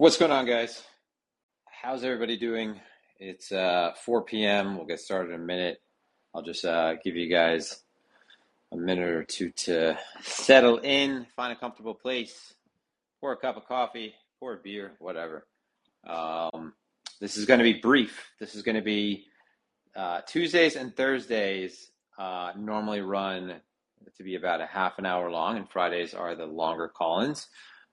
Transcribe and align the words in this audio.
What's 0.00 0.16
going 0.16 0.32
on, 0.32 0.46
guys? 0.46 0.82
How's 1.66 2.04
everybody 2.04 2.38
doing? 2.38 2.80
It's 3.18 3.52
uh, 3.52 3.92
4 4.02 4.22
p.m. 4.22 4.78
We'll 4.78 4.86
get 4.86 4.98
started 4.98 5.34
in 5.34 5.42
a 5.42 5.44
minute. 5.44 5.82
I'll 6.34 6.40
just 6.40 6.64
uh, 6.64 6.94
give 7.04 7.16
you 7.16 7.28
guys 7.28 7.82
a 8.72 8.78
minute 8.78 9.10
or 9.10 9.24
two 9.24 9.50
to 9.50 9.98
settle 10.22 10.78
in, 10.78 11.26
find 11.36 11.52
a 11.52 11.60
comfortable 11.60 11.92
place, 11.92 12.54
pour 13.20 13.32
a 13.32 13.36
cup 13.36 13.58
of 13.58 13.66
coffee, 13.66 14.14
pour 14.38 14.54
a 14.54 14.56
beer, 14.56 14.92
whatever. 15.00 15.46
Um, 16.06 16.72
this 17.20 17.36
is 17.36 17.44
going 17.44 17.58
to 17.58 17.64
be 17.64 17.74
brief. 17.74 18.30
This 18.40 18.54
is 18.54 18.62
going 18.62 18.76
to 18.76 18.80
be 18.80 19.26
uh, 19.94 20.22
Tuesdays 20.26 20.76
and 20.76 20.96
Thursdays 20.96 21.90
uh, 22.18 22.52
normally 22.56 23.02
run 23.02 23.60
to 24.16 24.22
be 24.22 24.36
about 24.36 24.62
a 24.62 24.66
half 24.66 24.98
an 24.98 25.04
hour 25.04 25.30
long, 25.30 25.58
and 25.58 25.68
Fridays 25.68 26.14
are 26.14 26.34
the 26.34 26.46
longer 26.46 26.88
call-ins. 26.88 27.48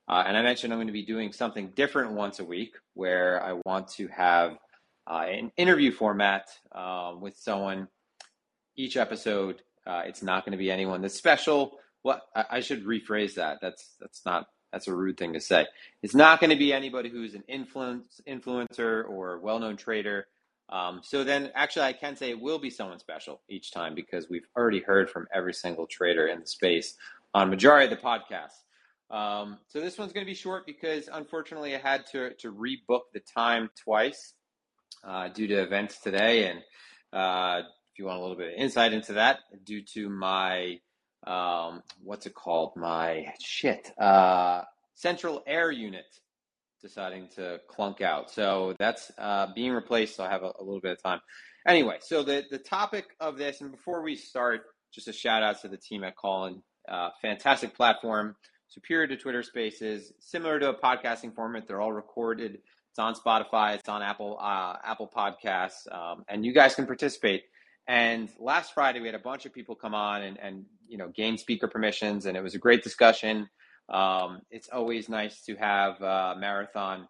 Uh, 0.07 0.23
and 0.25 0.37
I 0.37 0.41
mentioned 0.41 0.71
I'm 0.71 0.77
going 0.77 0.87
to 0.87 0.93
be 0.93 1.05
doing 1.05 1.33
something 1.33 1.71
different 1.75 2.13
once 2.13 2.39
a 2.39 2.45
week 2.45 2.75
where 2.93 3.43
I 3.43 3.59
want 3.65 3.89
to 3.89 4.07
have 4.07 4.57
uh, 5.05 5.25
an 5.27 5.52
interview 5.57 5.91
format 5.91 6.49
um, 6.71 7.21
with 7.21 7.35
someone 7.38 7.88
each 8.75 8.95
episode. 8.95 9.62
Uh, 9.85 10.03
it's 10.05 10.23
not 10.23 10.45
going 10.45 10.51
to 10.51 10.57
be 10.57 10.71
anyone 10.71 11.01
that's 11.01 11.15
special. 11.15 11.77
What 12.03 12.21
I, 12.35 12.45
I, 12.51 12.59
should 12.59 12.85
rephrase 12.85 13.35
that. 13.35 13.59
That's 13.62 13.95
that's 13.99 14.25
not 14.25 14.48
that's 14.71 14.88
a 14.88 14.95
rude 14.95 15.17
thing 15.17 15.34
to 15.34 15.39
say. 15.39 15.65
It's 16.03 16.15
not 16.15 16.39
going 16.39 16.49
to 16.49 16.55
be 16.55 16.73
anybody 16.73 17.09
who's 17.09 17.34
an 17.34 17.43
influence 17.48 18.21
influencer 18.27 19.07
or 19.09 19.39
well-known 19.39 19.77
trader. 19.77 20.27
Um, 20.70 20.99
so 21.03 21.23
then, 21.23 21.51
actually, 21.55 21.85
I 21.85 21.93
can 21.93 22.17
say 22.17 22.29
it 22.29 22.41
will 22.41 22.59
be 22.59 22.70
someone 22.70 22.99
special 22.99 23.41
each 23.48 23.71
time 23.71 23.95
because 23.95 24.29
we've 24.29 24.48
already 24.57 24.81
heard 24.81 25.09
from 25.09 25.27
every 25.34 25.53
single 25.53 25.87
trader 25.87 26.27
in 26.27 26.41
the 26.41 26.48
space 26.48 26.95
on 27.34 27.49
majority 27.49 27.85
of 27.85 27.98
the 27.98 28.05
podcasts. 28.05 28.63
Um, 29.09 29.57
so 29.67 29.79
this 29.79 29.97
one's 29.97 30.11
going 30.11 30.25
to 30.25 30.29
be 30.29 30.35
short 30.35 30.66
because 30.66 31.09
unfortunately 31.11 31.75
I 31.75 31.79
had 31.79 32.05
to 32.07 32.34
to 32.35 32.52
rebook 32.52 33.03
the 33.13 33.21
time 33.34 33.70
twice 33.81 34.34
uh, 35.04 35.29
due 35.29 35.48
to 35.48 35.62
events 35.62 35.99
today, 35.99 36.49
and 36.49 36.59
uh, 37.13 37.62
if 37.91 37.99
you 37.99 38.05
want 38.05 38.20
a 38.20 38.21
little 38.21 38.35
bit 38.35 38.54
of 38.54 38.59
insight 38.59 38.93
into 38.93 39.13
that, 39.13 39.40
due 39.63 39.82
to 39.93 40.09
my 40.09 40.79
um, 41.26 41.84
what's 42.04 42.26
it 42.26 42.34
called? 42.34 42.73
My 42.76 43.34
shit 43.41 43.91
uh, 43.98 44.63
central 44.95 45.41
air 45.48 45.71
unit 45.71 46.05
deciding 46.82 47.27
to 47.35 47.60
clunk 47.67 48.01
out. 48.01 48.29
So 48.29 48.76
that's 48.77 49.12
uh, 49.17 49.48
being 49.55 49.71
replaced. 49.71 50.17
So 50.17 50.23
I 50.23 50.29
have 50.29 50.43
a, 50.43 50.51
a 50.60 50.63
little 50.63 50.82
bit 50.82 50.91
of 50.91 51.01
time. 51.01 51.20
Anyway, 51.65 51.98
so 52.01 52.23
the 52.23 52.43
the 52.49 52.60
topic 52.60 53.05
of 53.21 53.37
this, 53.37 53.62
and 53.62 53.71
before 53.71 54.01
we 54.01 54.17
start, 54.17 54.63
just 54.93 55.07
a 55.07 55.13
shout 55.13 55.43
out 55.43 55.62
to 55.62 55.70
the 55.70 55.77
team 55.77 56.04
at 56.04 56.17
Callin. 56.17 56.62
Uh, 56.89 57.10
fantastic 57.21 57.76
platform 57.76 58.35
superior 58.68 59.07
to 59.07 59.18
Twitter 59.18 59.43
Spaces, 59.43 60.13
similar 60.20 60.60
to 60.60 60.70
a 60.70 60.73
podcasting 60.73 61.34
format. 61.34 61.68
They're 61.68 61.82
all 61.82 61.93
recorded. 61.93 62.60
It's 62.90 62.99
on 62.99 63.15
Spotify. 63.15 63.76
It's 63.76 63.90
on 63.90 64.01
Apple 64.01 64.38
uh, 64.41 64.75
Apple 64.84 65.09
Podcasts, 65.16 65.91
um, 65.94 66.23
and 66.28 66.46
you 66.46 66.53
guys 66.53 66.75
can 66.75 66.85
participate. 66.85 67.44
And 67.88 68.29
last 68.40 68.73
Friday, 68.73 69.00
we 69.00 69.07
had 69.07 69.16
a 69.16 69.19
bunch 69.19 69.45
of 69.45 69.53
people 69.53 69.75
come 69.75 69.95
on 69.95 70.23
and, 70.23 70.38
and 70.40 70.66
you 70.88 70.97
know 70.97 71.09
gain 71.09 71.38
speaker 71.38 71.68
permissions, 71.68 72.25
and 72.25 72.35
it 72.35 72.41
was 72.41 72.56
a 72.56 72.59
great 72.59 72.84
discussion. 72.84 73.50
Um, 73.90 74.41
it's 74.51 74.69
always 74.69 75.07
nice 75.07 75.41
to 75.45 75.56
have 75.56 76.01
uh, 76.01 76.35
Marathon 76.38 77.07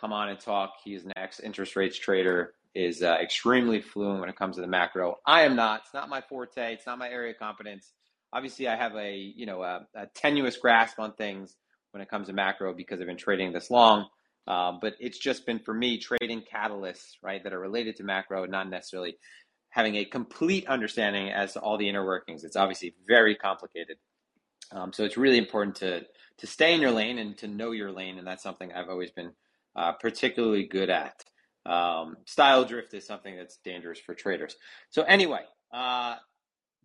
come 0.00 0.12
on 0.12 0.28
and 0.28 0.38
talk. 0.38 0.74
He's 0.84 1.04
an 1.04 1.12
ex 1.16 1.40
interest 1.40 1.74
rates 1.74 1.98
trader, 1.98 2.54
is 2.74 3.02
uh, 3.02 3.16
extremely 3.20 3.80
fluent 3.80 4.20
when 4.20 4.28
it 4.28 4.36
comes 4.36 4.56
to 4.56 4.60
the 4.60 4.68
macro. 4.68 5.16
I 5.26 5.42
am 5.42 5.56
not. 5.56 5.82
It's 5.84 5.94
not 5.94 6.08
my 6.08 6.20
forte. 6.20 6.74
It's 6.74 6.86
not 6.86 6.98
my 6.98 7.08
area 7.08 7.32
of 7.32 7.38
competence 7.38 7.92
obviously 8.34 8.68
I 8.68 8.76
have 8.76 8.94
a 8.96 9.16
you 9.16 9.46
know 9.46 9.62
a, 9.62 9.86
a, 9.94 10.06
tenuous 10.14 10.56
grasp 10.56 10.98
on 10.98 11.14
things 11.14 11.56
when 11.92 12.02
it 12.02 12.10
comes 12.10 12.26
to 12.26 12.32
macro 12.32 12.74
because 12.74 13.00
I've 13.00 13.06
been 13.06 13.16
trading 13.16 13.52
this 13.52 13.70
long. 13.70 14.08
Uh, 14.46 14.72
but 14.78 14.94
it's 15.00 15.18
just 15.18 15.46
been 15.46 15.58
for 15.60 15.72
me 15.72 15.96
trading 15.96 16.42
catalysts 16.42 17.12
right 17.22 17.42
that 17.44 17.54
are 17.54 17.60
related 17.60 17.96
to 17.96 18.04
macro, 18.04 18.44
not 18.44 18.68
necessarily 18.68 19.16
having 19.70 19.96
a 19.96 20.04
complete 20.04 20.66
understanding 20.66 21.30
as 21.30 21.54
to 21.54 21.60
all 21.60 21.78
the 21.78 21.88
inner 21.88 22.04
workings. 22.04 22.44
It's 22.44 22.56
obviously 22.56 22.94
very 23.08 23.34
complicated. 23.34 23.96
Um, 24.70 24.92
so 24.92 25.04
it's 25.04 25.16
really 25.16 25.38
important 25.38 25.76
to 25.76 26.02
to 26.38 26.46
stay 26.46 26.74
in 26.74 26.80
your 26.80 26.90
lane 26.90 27.18
and 27.18 27.38
to 27.38 27.46
know 27.46 27.70
your 27.70 27.92
lane, 27.92 28.18
and 28.18 28.26
that's 28.26 28.42
something 28.42 28.72
I've 28.72 28.88
always 28.88 29.12
been 29.12 29.32
uh, 29.76 29.92
particularly 29.92 30.66
good 30.66 30.90
at. 30.90 31.24
Um, 31.64 32.16
style 32.26 32.64
drift 32.64 32.92
is 32.92 33.06
something 33.06 33.36
that's 33.36 33.58
dangerous 33.64 33.98
for 33.98 34.14
traders. 34.14 34.56
So 34.90 35.02
anyway, 35.02 35.40
uh, 35.72 36.16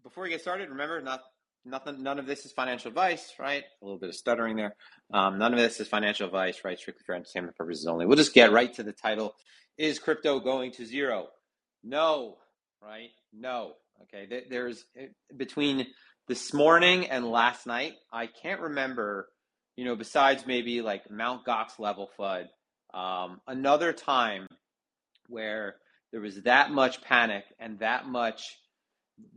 before 0.03 0.23
we 0.23 0.29
get 0.29 0.41
started, 0.41 0.69
remember 0.69 1.01
not 1.01 1.21
nothing, 1.65 2.03
none 2.03 2.19
of 2.19 2.25
this 2.25 2.45
is 2.45 2.51
financial 2.51 2.89
advice, 2.89 3.33
right? 3.39 3.63
A 3.81 3.85
little 3.85 3.99
bit 3.99 4.09
of 4.09 4.15
stuttering 4.15 4.55
there. 4.55 4.75
Um, 5.13 5.37
none 5.37 5.53
of 5.53 5.59
this 5.59 5.79
is 5.79 5.87
financial 5.87 6.25
advice, 6.25 6.61
right? 6.63 6.77
Strictly 6.77 7.03
for 7.05 7.15
entertainment 7.15 7.55
purposes 7.55 7.87
only. 7.87 8.05
We'll 8.05 8.17
just 8.17 8.33
get 8.33 8.51
right 8.51 8.73
to 8.75 8.83
the 8.83 8.93
title. 8.93 9.35
Is 9.77 9.99
crypto 9.99 10.39
going 10.39 10.71
to 10.73 10.85
zero? 10.85 11.27
No, 11.83 12.37
right? 12.81 13.09
No. 13.33 13.73
Okay. 14.03 14.43
There's 14.49 14.83
eh, 14.97 15.07
between 15.35 15.87
this 16.27 16.53
morning 16.53 17.07
and 17.07 17.25
last 17.25 17.65
night, 17.65 17.93
I 18.11 18.27
can't 18.27 18.61
remember, 18.61 19.29
you 19.75 19.85
know, 19.85 19.95
besides 19.95 20.45
maybe 20.45 20.81
like 20.81 21.09
Mount 21.09 21.45
Gox 21.45 21.79
level 21.79 22.09
FUD, 22.19 22.45
um, 22.93 23.41
another 23.47 23.93
time 23.93 24.47
where 25.27 25.75
there 26.11 26.21
was 26.21 26.41
that 26.43 26.71
much 26.71 27.01
panic 27.01 27.45
and 27.59 27.79
that 27.79 28.07
much 28.07 28.57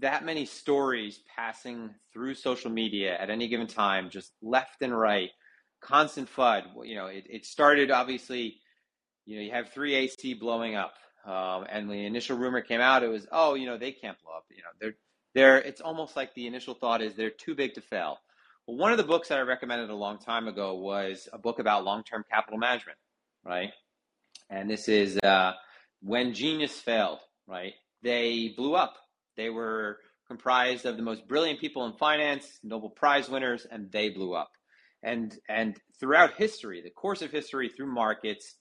that 0.01 0.25
many 0.25 0.45
stories 0.45 1.21
passing 1.37 1.91
through 2.13 2.35
social 2.35 2.71
media 2.71 3.17
at 3.19 3.31
any 3.31 3.49
given 3.49 3.67
time, 3.67 4.11
just 4.11 4.33
left 4.43 4.83
and 4.83 4.97
right, 4.97 5.31
constant 5.81 6.29
FUD. 6.29 6.65
You 6.85 6.97
know, 6.97 7.07
it, 7.07 7.25
it 7.29 7.47
started 7.47 7.91
obviously, 7.91 8.57
you 9.25 9.37
know, 9.37 9.43
you 9.43 9.53
have 9.53 9.73
3AC 9.73 10.39
blowing 10.39 10.75
up. 10.75 10.95
Um, 11.25 11.67
and 11.71 11.89
the 11.89 12.05
initial 12.05 12.37
rumor 12.37 12.61
came 12.61 12.81
out, 12.81 13.05
it 13.05 13.09
was, 13.09 13.29
oh, 13.31 13.55
you 13.55 13.67
know, 13.67 13.79
they 13.79 13.93
can't 13.93 14.19
blow 14.23 14.33
up. 14.37 14.45
You 14.51 14.59
know, 14.59 14.71
they're, 14.81 14.95
they're, 15.35 15.59
it's 15.59 15.81
almost 15.81 16.17
like 16.17 16.35
the 16.35 16.49
initial 16.49 16.75
thought 16.75 17.01
is 17.01 17.15
they're 17.15 17.31
too 17.31 17.55
big 17.55 17.75
to 17.75 17.81
fail. 17.81 18.19
Well, 18.67 18.77
one 18.77 18.91
of 18.91 18.99
the 18.99 19.05
books 19.05 19.29
that 19.29 19.39
I 19.39 19.43
recommended 19.43 19.91
a 19.91 19.95
long 19.95 20.19
time 20.19 20.49
ago 20.49 20.75
was 20.75 21.29
a 21.33 21.39
book 21.39 21.61
about 21.61 21.85
long 21.85 22.03
term 22.03 22.25
capital 22.29 22.59
management, 22.59 22.99
right? 23.45 23.71
And 24.51 24.69
this 24.69 24.89
is 24.89 25.17
uh, 25.19 25.53
When 26.01 26.35
Genius 26.35 26.79
Failed, 26.81 27.21
right? 27.47 27.73
They 28.03 28.53
blew 28.57 28.75
up 28.75 28.97
they 29.37 29.51
were 29.51 29.99
comprised 30.29 30.87
of 30.87 30.97
the 30.97 31.03
most 31.03 31.27
brilliant 31.29 31.61
people 31.61 31.85
in 31.87 31.93
finance, 31.95 32.59
Nobel 32.63 32.91
Prize 32.91 33.29
winners, 33.29 33.67
and 33.71 33.91
they 33.91 34.09
blew 34.09 34.35
up. 34.35 34.51
And 35.03 35.37
and 35.49 35.77
throughout 35.99 36.35
history, 36.35 36.81
the 36.81 36.91
course 36.91 37.23
of 37.23 37.31
history 37.31 37.69
through 37.69 37.93
markets, 37.93 38.55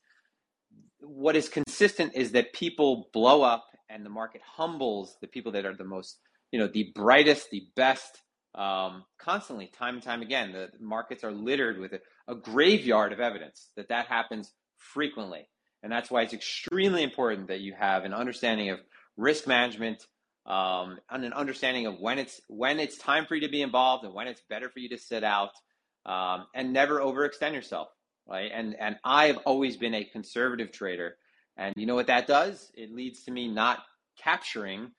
what 0.99 1.35
is 1.35 1.49
consistent 1.49 2.13
is 2.15 2.31
that 2.31 2.53
people 2.53 3.09
blow 3.13 3.43
up 3.43 3.65
and 3.89 4.05
the 4.05 4.09
market 4.09 4.41
humbles 4.43 5.17
the 5.21 5.27
people 5.27 5.51
that 5.51 5.65
are 5.65 5.75
the 5.75 5.83
most, 5.83 6.17
you 6.51 6.59
know, 6.59 6.67
the 6.67 6.91
brightest, 6.95 7.49
the 7.51 7.67
best, 7.75 8.21
um, 8.55 9.03
constantly, 9.19 9.67
time 9.67 9.95
and 9.95 10.03
time 10.03 10.21
again. 10.21 10.51
The 10.51 10.69
markets 10.79 11.23
are 11.23 11.31
littered 11.31 11.79
with 11.79 11.93
a, 11.93 11.99
a 12.27 12.35
graveyard 12.35 13.13
of 13.13 13.19
evidence 13.19 13.69
that 13.75 13.89
that 13.89 14.07
happens 14.07 14.51
frequently. 14.77 15.47
And 15.83 15.91
that's 15.91 16.11
why 16.11 16.21
it's 16.21 16.33
extremely 16.33 17.03
important 17.03 17.47
that 17.47 17.61
you 17.61 17.73
have 17.77 18.03
an 18.03 18.13
understanding 18.13 18.69
of 18.69 18.79
risk 19.17 19.47
management, 19.47 20.05
um, 20.45 20.99
and 21.09 21.23
an 21.23 21.33
understanding 21.33 21.85
of 21.85 21.99
when 21.99 22.19
it's 22.19 22.41
when 22.47 22.79
it's 22.79 22.97
time 22.97 23.25
for 23.25 23.35
you 23.35 23.41
to 23.41 23.51
be 23.51 23.61
involved 23.61 24.03
and 24.05 24.13
when 24.13 24.27
it's 24.27 24.41
better 24.49 24.69
for 24.69 24.79
you 24.79 24.89
to 24.89 24.97
sit 24.97 25.23
out 25.23 25.51
um, 26.05 26.45
and 26.55 26.73
never 26.73 26.99
overextend 26.99 27.53
yourself 27.53 27.89
right? 28.27 28.51
And 28.53 28.75
and 28.79 28.97
i've 29.03 29.37
always 29.39 29.77
been 29.77 29.93
a 29.93 30.03
conservative 30.03 30.71
trader. 30.71 31.15
And 31.57 31.73
you 31.77 31.85
know 31.85 31.95
what 31.95 32.07
that 32.07 32.27
does? 32.27 32.71
It 32.73 32.91
leads 32.91 33.23
to 33.23 33.31
me 33.31 33.47
not 33.47 33.79
capturing 34.17 34.91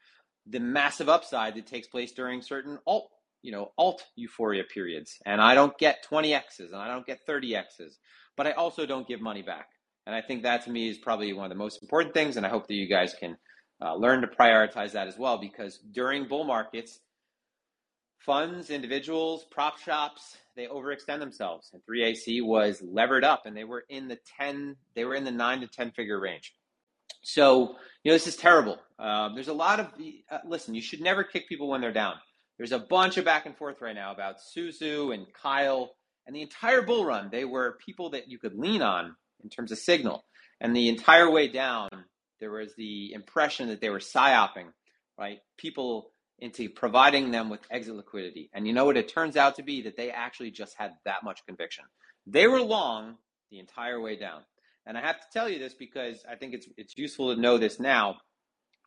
the 0.46 0.60
massive 0.60 1.08
upside 1.08 1.54
that 1.54 1.66
takes 1.66 1.88
place 1.88 2.12
during 2.12 2.42
certain 2.42 2.78
alt 2.86 3.10
you 3.42 3.52
know 3.52 3.72
alt 3.78 4.04
euphoria 4.16 4.64
periods. 4.64 5.18
And 5.24 5.40
i 5.40 5.54
don't 5.54 5.76
get 5.78 6.02
20 6.04 6.34
x's 6.34 6.72
and 6.72 6.80
i 6.80 6.88
don't 6.88 7.06
get 7.06 7.20
30 7.26 7.56
x's 7.56 7.98
but 8.36 8.46
i 8.46 8.52
also 8.52 8.86
don't 8.86 9.08
give 9.08 9.20
money 9.20 9.42
back. 9.42 9.68
And 10.06 10.14
i 10.14 10.20
think 10.20 10.42
that 10.42 10.64
to 10.64 10.70
me 10.70 10.88
is 10.88 10.98
probably 10.98 11.32
one 11.32 11.44
of 11.44 11.50
the 11.50 11.56
most 11.56 11.82
important 11.82 12.14
things 12.14 12.36
and 12.36 12.44
i 12.44 12.48
hope 12.48 12.66
that 12.68 12.74
you 12.74 12.88
guys 12.88 13.14
can 13.18 13.36
uh, 13.82 13.94
learn 13.94 14.20
to 14.20 14.26
prioritize 14.26 14.92
that 14.92 15.08
as 15.08 15.18
well 15.18 15.38
because 15.38 15.78
during 15.92 16.28
bull 16.28 16.44
markets, 16.44 17.00
funds, 18.18 18.70
individuals, 18.70 19.44
prop 19.50 19.78
shops, 19.78 20.36
they 20.54 20.66
overextend 20.66 21.18
themselves. 21.18 21.70
And 21.72 21.82
3AC 21.88 22.44
was 22.44 22.80
levered 22.82 23.24
up 23.24 23.46
and 23.46 23.56
they 23.56 23.64
were 23.64 23.84
in 23.88 24.08
the 24.08 24.18
10, 24.38 24.76
they 24.94 25.04
were 25.04 25.14
in 25.14 25.24
the 25.24 25.32
9 25.32 25.60
to 25.62 25.66
10 25.66 25.90
figure 25.92 26.20
range. 26.20 26.54
So, 27.22 27.76
you 28.02 28.10
know, 28.10 28.14
this 28.14 28.26
is 28.26 28.36
terrible. 28.36 28.78
Uh, 28.98 29.30
there's 29.34 29.48
a 29.48 29.52
lot 29.52 29.80
of, 29.80 29.86
uh, 30.30 30.38
listen, 30.46 30.74
you 30.74 30.82
should 30.82 31.00
never 31.00 31.24
kick 31.24 31.48
people 31.48 31.68
when 31.68 31.80
they're 31.80 31.92
down. 31.92 32.14
There's 32.58 32.72
a 32.72 32.78
bunch 32.78 33.16
of 33.16 33.24
back 33.24 33.46
and 33.46 33.56
forth 33.56 33.80
right 33.80 33.94
now 33.94 34.12
about 34.12 34.40
Su 34.40 34.68
Zhu 34.68 35.14
and 35.14 35.26
Kyle 35.32 35.94
and 36.26 36.36
the 36.36 36.42
entire 36.42 36.82
bull 36.82 37.04
run. 37.04 37.28
They 37.30 37.44
were 37.44 37.78
people 37.84 38.10
that 38.10 38.28
you 38.28 38.38
could 38.38 38.54
lean 38.54 38.82
on 38.82 39.16
in 39.42 39.50
terms 39.50 39.72
of 39.72 39.78
signal. 39.78 40.24
And 40.60 40.76
the 40.76 40.88
entire 40.88 41.28
way 41.28 41.48
down, 41.48 41.88
there 42.42 42.50
was 42.50 42.74
the 42.74 43.12
impression 43.12 43.68
that 43.68 43.80
they 43.80 43.88
were 43.88 44.00
psyoping, 44.00 44.66
right? 45.16 45.38
People 45.56 46.10
into 46.40 46.68
providing 46.68 47.30
them 47.30 47.48
with 47.48 47.60
exit 47.70 47.94
liquidity. 47.94 48.50
And 48.52 48.66
you 48.66 48.72
know 48.72 48.84
what 48.84 48.96
it 48.96 49.08
turns 49.08 49.36
out 49.36 49.54
to 49.56 49.62
be 49.62 49.82
that 49.82 49.96
they 49.96 50.10
actually 50.10 50.50
just 50.50 50.74
had 50.76 50.90
that 51.04 51.22
much 51.22 51.46
conviction. 51.46 51.84
They 52.26 52.48
were 52.48 52.60
long 52.60 53.14
the 53.52 53.60
entire 53.60 54.00
way 54.00 54.16
down. 54.16 54.40
And 54.86 54.98
I 54.98 55.02
have 55.02 55.20
to 55.20 55.26
tell 55.32 55.48
you 55.48 55.60
this 55.60 55.74
because 55.74 56.24
I 56.28 56.34
think 56.34 56.54
it's 56.54 56.66
it's 56.76 56.94
useful 56.96 57.32
to 57.32 57.40
know 57.40 57.58
this 57.58 57.78
now. 57.78 58.16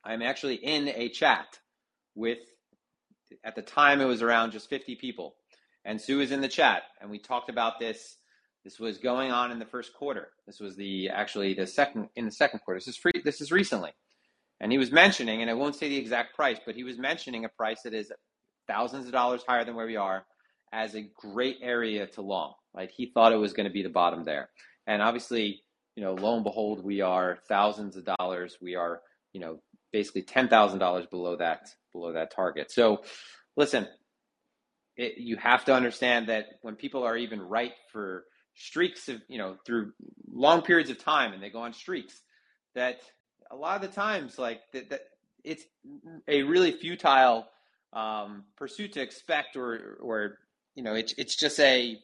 I'm 0.04 0.22
actually 0.22 0.56
in 0.56 0.90
a 0.90 1.08
chat 1.08 1.48
with 2.14 2.40
at 3.46 3.56
the 3.56 3.62
time 3.62 4.02
it 4.02 4.06
was 4.06 4.22
around 4.22 4.52
just 4.52 4.70
50 4.70 4.96
people. 4.96 5.36
And 5.86 6.02
Sue 6.02 6.20
is 6.20 6.34
in 6.34 6.42
the 6.42 6.50
chat 6.50 6.84
and 7.00 7.10
we 7.10 7.20
talked 7.20 7.50
about 7.50 7.80
this. 7.80 8.18
This 8.66 8.80
was 8.80 8.98
going 8.98 9.32
on 9.32 9.52
in 9.52 9.60
the 9.60 9.66
first 9.66 9.94
quarter. 9.94 10.30
This 10.48 10.60
was 10.60 10.76
the 10.76 11.10
actually 11.10 11.54
the 11.54 11.68
second 11.68 12.10
in 12.16 12.26
the 12.26 12.32
second 12.32 12.62
quarter. 12.66 12.80
This 12.80 12.88
is 12.88 12.98
free 12.98 13.14
this 13.24 13.40
is 13.40 13.52
recently. 13.52 13.92
And 14.60 14.72
he 14.72 14.80
was 14.80 14.92
mentioning, 14.92 15.42
and 15.42 15.52
I 15.52 15.54
won't 15.54 15.76
say 15.76 15.88
the 15.88 15.98
exact 15.98 16.36
price, 16.36 16.58
but 16.66 16.76
he 16.76 16.84
was 16.84 16.98
mentioning 16.98 17.46
a 17.46 17.50
price 17.50 17.82
that 17.84 17.94
is 17.94 18.12
thousands 18.68 19.06
of 19.06 19.12
dollars 19.12 19.44
higher 19.48 19.64
than 19.64 19.76
where 19.76 19.86
we 19.86 19.98
are 19.98 20.26
as 20.74 20.96
a 20.96 21.08
great 21.16 21.58
area 21.62 22.08
to 22.08 22.22
long. 22.22 22.54
Right? 22.74 22.90
He 22.90 23.12
thought 23.14 23.34
it 23.34 23.38
was 23.38 23.54
going 23.54 23.68
to 23.68 23.74
be 23.74 23.84
the 23.84 23.90
bottom 23.90 24.24
there. 24.24 24.50
And 24.88 25.02
obviously, 25.02 25.62
you 25.96 26.04
know, 26.04 26.14
lo 26.14 26.36
and 26.36 26.44
behold, 26.44 26.84
we 26.84 27.02
are 27.02 27.38
thousands 27.48 27.96
of 27.96 28.08
dollars. 28.18 28.58
We 28.62 28.76
are, 28.76 29.02
you 29.32 29.42
know, 29.42 29.60
basically 29.94 30.24
ten 30.24 30.48
thousand 30.48 30.80
dollars 30.80 31.06
below 31.06 31.36
that 31.36 31.70
below 31.94 32.14
that 32.14 32.34
target. 32.36 32.72
So, 32.72 33.04
listen, 33.56 33.88
it, 34.98 35.20
you 35.20 35.38
have 35.38 35.66
to 35.66 35.74
understand 35.76 36.30
that 36.30 36.46
when 36.64 36.76
people 36.76 37.04
are 37.04 37.16
even 37.16 37.40
right 37.40 37.74
for 37.92 38.24
streaks 38.56 39.10
of, 39.10 39.22
you 39.28 39.38
know, 39.38 39.58
through 39.66 39.92
long 40.32 40.62
periods 40.62 40.90
of 40.90 40.98
time, 40.98 41.34
and 41.34 41.42
they 41.42 41.50
go 41.50 41.60
on 41.60 41.74
streaks, 41.74 42.22
that 42.74 43.00
a 43.52 43.56
lot 43.56 43.76
of 43.76 43.90
the 43.90 43.96
times, 43.96 44.40
like 44.40 44.62
that, 44.74 44.90
that 44.90 45.02
it's 45.44 45.64
a 46.28 46.44
really 46.44 46.72
futile 46.72 47.48
um, 47.94 48.44
pursuit 48.58 48.94
to 48.94 49.02
expect, 49.02 49.56
or 49.56 49.98
or 50.02 50.38
you 50.76 50.84
know, 50.84 50.94
it's 50.94 51.14
it's 51.18 51.36
just 51.36 51.60
a 51.60 51.98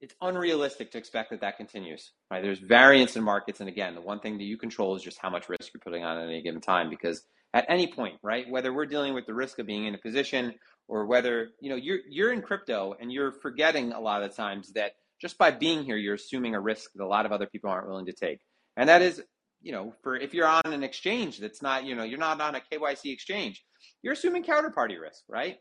it's 0.00 0.14
unrealistic 0.20 0.90
to 0.90 0.98
expect 0.98 1.30
that 1.30 1.40
that 1.40 1.56
continues. 1.56 2.12
Right? 2.30 2.42
There's 2.42 2.58
variance 2.58 3.16
in 3.16 3.22
markets, 3.22 3.60
and 3.60 3.68
again, 3.68 3.94
the 3.94 4.00
one 4.00 4.20
thing 4.20 4.38
that 4.38 4.44
you 4.44 4.56
control 4.56 4.94
is 4.94 5.02
just 5.02 5.18
how 5.18 5.30
much 5.30 5.48
risk 5.48 5.72
you're 5.72 5.80
putting 5.80 6.04
on 6.04 6.18
at 6.18 6.24
any 6.24 6.42
given 6.42 6.60
time. 6.60 6.90
Because 6.90 7.22
at 7.54 7.64
any 7.68 7.86
point, 7.86 8.16
right, 8.22 8.48
whether 8.50 8.72
we're 8.72 8.86
dealing 8.86 9.14
with 9.14 9.26
the 9.26 9.34
risk 9.34 9.58
of 9.58 9.66
being 9.66 9.86
in 9.86 9.94
a 9.94 9.98
position 9.98 10.54
or 10.88 11.06
whether 11.06 11.48
you 11.60 11.70
know 11.70 11.76
you're 11.76 12.00
you're 12.08 12.32
in 12.32 12.42
crypto 12.42 12.94
and 13.00 13.12
you're 13.12 13.32
forgetting 13.32 13.92
a 13.92 14.00
lot 14.00 14.22
of 14.22 14.30
the 14.30 14.36
times 14.36 14.72
that 14.72 14.92
just 15.20 15.38
by 15.38 15.50
being 15.50 15.84
here, 15.84 15.96
you're 15.96 16.14
assuming 16.14 16.54
a 16.54 16.60
risk 16.60 16.90
that 16.94 17.04
a 17.04 17.06
lot 17.06 17.26
of 17.26 17.32
other 17.32 17.46
people 17.46 17.70
aren't 17.70 17.88
willing 17.88 18.06
to 18.06 18.12
take, 18.12 18.40
and 18.76 18.88
that 18.88 19.02
is 19.02 19.22
you 19.62 19.72
know 19.72 19.94
for 20.02 20.16
if 20.16 20.34
you're 20.34 20.46
on 20.46 20.62
an 20.66 20.82
exchange 20.82 21.38
that's 21.38 21.62
not 21.62 21.84
you 21.84 21.94
know 21.94 22.04
you're 22.04 22.18
not 22.18 22.40
on 22.40 22.54
a 22.54 22.60
KYC 22.72 23.12
exchange, 23.12 23.64
you're 24.02 24.12
assuming 24.12 24.44
counterparty 24.44 25.00
risk, 25.00 25.22
right? 25.28 25.56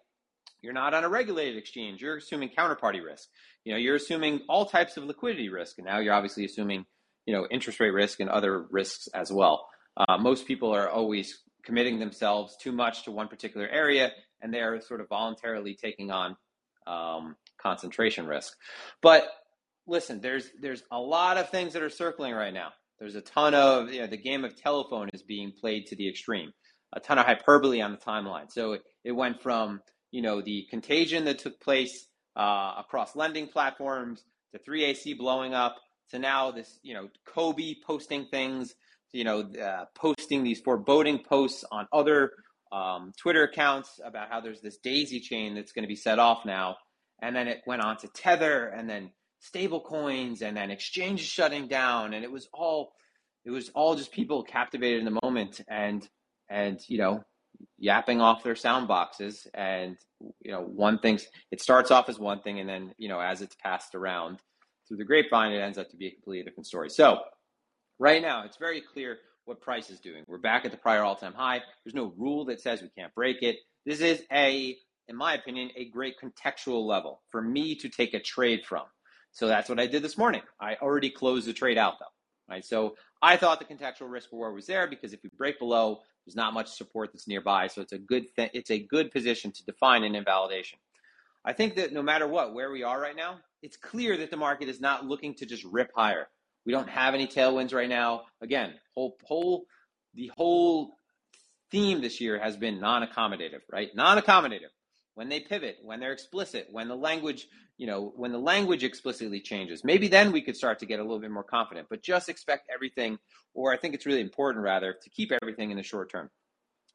You're 0.62 0.74
not 0.74 0.94
on 0.94 1.04
a 1.04 1.10
regulated 1.10 1.58
exchange. 1.58 2.02
You're 2.02 2.18
assuming 2.18 2.50
counterparty 2.58 3.04
risk. 3.04 3.30
You 3.64 3.74
know, 3.74 3.78
you're 3.78 3.96
assuming 3.96 4.42
all 4.50 4.66
types 4.66 4.98
of 4.98 5.04
liquidity 5.04 5.50
risk, 5.50 5.78
and 5.78 5.86
now 5.86 6.00
you're 6.00 6.14
obviously 6.14 6.46
assuming, 6.46 6.86
you 7.26 7.34
know, 7.34 7.48
interest 7.52 7.80
rate 7.80 7.92
risk 7.92 8.20
and 8.20 8.30
other 8.30 8.66
risks 8.72 9.08
as 9.14 9.32
well. 9.32 9.68
Uh, 9.98 10.18
most 10.18 10.48
people 10.48 10.74
are 10.74 10.90
always 10.90 11.40
committing 11.64 12.00
themselves 12.00 12.56
too 12.60 12.72
much 12.72 13.04
to 13.04 13.12
one 13.12 13.28
particular 13.28 13.68
area, 13.68 14.12
and 14.42 14.54
they 14.54 14.60
are 14.60 14.80
sort 14.82 15.02
of 15.02 15.08
voluntarily 15.08 15.76
taking 15.76 16.12
on 16.12 16.36
um, 16.88 17.36
concentration 17.62 18.26
risk. 18.26 18.54
But 19.02 19.28
listen, 19.88 20.22
there's 20.22 20.50
there's 20.62 20.84
a 20.92 21.00
lot 21.00 21.38
of 21.38 21.50
things 21.50 21.74
that 21.74 21.82
are 21.82 21.90
circling 21.90 22.34
right 22.34 22.54
now. 22.54 22.70
There's 23.00 23.16
a 23.16 23.22
ton 23.22 23.54
of 23.54 23.92
you 23.92 24.02
know 24.02 24.08
the 24.08 24.18
game 24.18 24.46
of 24.46 24.56
telephone 24.56 25.10
is 25.14 25.24
being 25.24 25.52
played 25.60 25.88
to 25.88 25.96
the 25.96 26.08
extreme. 26.10 26.52
A 26.94 27.00
ton 27.00 27.20
of 27.20 27.26
hyperbole 27.26 27.82
on 27.82 27.92
the 27.92 27.98
timeline. 27.98 28.50
So 28.50 28.74
it, 28.74 28.82
it 29.04 29.12
went 29.12 29.42
from 29.42 29.82
you 30.16 30.22
know, 30.22 30.40
the 30.40 30.66
contagion 30.70 31.26
that 31.26 31.40
took 31.40 31.60
place 31.60 32.08
uh, 32.38 32.76
across 32.78 33.18
lending 33.18 33.48
platforms 33.48 34.24
to 34.54 34.60
3AC 34.60 35.18
blowing 35.18 35.54
up 35.54 35.76
to 36.10 36.20
now 36.20 36.52
this, 36.52 36.80
you 36.84 36.94
know, 36.94 37.10
Cobie 37.26 37.82
posting 37.86 38.26
things, 38.32 38.74
you 39.12 39.26
know, 39.26 39.42
uh, 39.42 39.84
posting 39.94 40.42
these 40.42 40.62
foreboding 40.62 41.20
posts 41.20 41.66
on 41.70 41.86
other 41.92 42.32
um, 42.72 43.12
Twitter 43.22 43.44
accounts 43.44 44.00
about 44.06 44.30
how 44.30 44.40
there's 44.40 44.62
this 44.62 44.78
daisy 44.78 45.20
chain 45.20 45.54
that's 45.54 45.74
going 45.74 45.84
to 45.84 45.90
be 45.90 45.98
set 45.98 46.18
off 46.18 46.46
now. 46.46 46.78
And 47.22 47.36
then 47.36 47.50
it 47.50 47.60
went 47.68 47.82
on 47.82 47.98
to 47.98 48.08
Tether 48.08 48.68
and 48.68 48.90
then 48.90 49.12
stable 49.46 49.82
coins 49.82 50.42
and 50.42 50.56
then 50.58 50.72
exchanges 50.72 51.26
shutting 51.26 51.68
down. 51.68 52.14
And 52.14 52.24
it 52.24 52.32
was 52.32 52.48
all, 52.54 52.94
it 53.46 53.52
was 53.52 53.70
all 53.70 53.96
just 53.96 54.12
people 54.12 54.44
captivated 54.44 55.00
in 55.00 55.06
the 55.06 55.20
moment. 55.24 55.62
And, 55.68 56.08
and, 56.50 56.80
you 56.88 56.98
know, 56.98 57.24
yapping 57.78 58.22
off 58.22 58.44
their 58.44 58.56
sound 58.56 58.88
boxes. 58.88 59.48
And 59.54 59.98
you 60.42 60.52
know 60.52 60.62
one 60.62 61.00
thing 61.00 61.20
it 61.52 61.62
starts 61.62 61.92
off 61.92 62.10
as 62.10 62.20
one 62.20 62.42
thing 62.42 62.60
and 62.60 62.70
then 62.70 62.94
you 62.98 63.10
know 63.10 63.20
as 63.20 63.42
it's 63.42 63.56
passed 63.56 63.96
around 63.96 64.40
through 64.88 64.98
the 64.98 65.04
grapevine 65.04 65.52
it 65.52 65.60
ends 65.60 65.78
up 65.78 65.90
to 65.90 65.98
be 65.98 66.08
a 66.08 66.12
completely 66.12 66.44
different 66.44 66.68
story. 66.68 66.90
So 66.90 67.20
right 68.00 68.22
now 68.22 68.44
it's 68.46 68.58
very 68.58 68.82
clear 68.82 69.18
what 69.46 69.62
price 69.62 69.90
is 69.90 70.00
doing. 70.00 70.24
We're 70.28 70.40
back 70.40 70.66
at 70.66 70.72
the 70.72 70.78
prior 70.78 71.04
all-time 71.04 71.34
high. 71.34 71.62
There's 71.84 71.94
no 71.94 72.14
rule 72.18 72.46
that 72.46 72.62
says 72.62 72.82
we 72.82 72.90
can't 72.98 73.14
break 73.14 73.44
it. 73.44 73.58
This 73.86 74.02
is 74.02 74.22
a 74.32 74.76
in 75.08 75.16
my 75.16 75.36
opinion 75.36 75.70
a 75.76 75.90
great 75.90 76.16
contextual 76.20 76.86
level 76.86 77.22
for 77.30 77.42
me 77.42 77.76
to 77.76 77.90
take 77.90 78.14
a 78.14 78.20
trade 78.20 78.66
from 78.66 78.84
so 79.36 79.48
that's 79.48 79.70
what 79.70 79.80
i 79.80 79.86
did 79.86 80.02
this 80.02 80.18
morning 80.18 80.42
i 80.60 80.76
already 80.82 81.12
closed 81.12 81.48
the 81.48 81.54
trade 81.54 81.78
out 81.78 81.94
though 82.00 82.54
right 82.54 82.66
so 82.66 82.96
i 83.22 83.38
thought 83.38 83.60
the 83.60 83.66
contextual 83.66 84.10
risk 84.10 84.32
reward 84.32 84.56
was 84.56 84.66
there 84.66 84.88
because 84.88 85.14
if 85.14 85.22
we 85.24 85.30
break 85.38 85.60
below 85.60 86.02
there's 86.26 86.36
not 86.36 86.54
much 86.54 86.70
support 86.70 87.12
that's 87.14 87.28
nearby, 87.28 87.68
so 87.68 87.82
it's 87.82 87.94
a 87.94 87.98
good 87.98 88.26
th- 88.36 88.52
it's 88.54 88.72
a 88.72 88.80
good 88.80 89.12
position 89.12 89.52
to 89.52 89.66
define 89.66 90.04
an 90.04 90.16
invalidation. 90.16 90.80
I 91.44 91.54
think 91.54 91.76
that 91.76 91.94
no 91.94 92.02
matter 92.02 92.28
what, 92.28 92.56
where 92.56 92.72
we 92.72 92.82
are 92.82 93.00
right 93.00 93.16
now, 93.16 93.38
it's 93.62 93.78
clear 93.78 94.18
that 94.18 94.32
the 94.32 94.38
market 94.38 94.68
is 94.68 94.82
not 94.82 95.06
looking 95.06 95.36
to 95.36 95.46
just 95.46 95.64
rip 95.64 95.92
higher. 95.96 96.28
We 96.66 96.72
don't 96.72 96.90
have 96.90 97.14
any 97.14 97.28
tailwinds 97.28 97.74
right 97.74 97.90
now. 97.90 98.24
Again, 98.42 98.74
whole 98.96 99.18
whole 99.24 99.66
the 100.16 100.32
whole 100.36 100.98
theme 101.70 102.02
this 102.02 102.20
year 102.20 102.40
has 102.40 102.58
been 102.58 102.80
non-accommodative, 102.80 103.62
right? 103.72 103.90
Non-accommodative. 103.94 104.72
When 105.16 105.30
they 105.30 105.40
pivot, 105.40 105.78
when 105.82 106.00
they're 106.00 106.12
explicit, 106.12 106.68
when 106.72 106.88
the 106.88 106.96
language, 106.96 107.48
you 107.78 107.88
know, 107.88 108.14
when 108.16 108.32
the 108.32 108.38
language 108.38 108.84
explicitly 108.84 109.40
changes, 109.40 109.84
maybe 109.84 110.08
then 110.08 110.32
we 110.32 110.42
could 110.42 110.58
start 110.58 110.80
to 110.80 110.86
get 110.86 111.00
a 111.00 111.04
little 111.04 111.20
bit 111.20 111.32
more 111.32 111.44
confident. 111.44 111.88
But 111.90 112.04
just 112.04 112.30
expect 112.30 112.70
everything 112.74 113.18
or 113.54 113.74
I 113.74 113.78
think 113.78 113.96
it's 113.96 114.06
really 114.06 114.22
important 114.22 114.64
rather 114.64 114.94
to 115.02 115.10
keep 115.10 115.32
everything 115.32 115.72
in 115.72 115.78
the 115.78 115.84
short 115.84 116.12
term. 116.12 116.30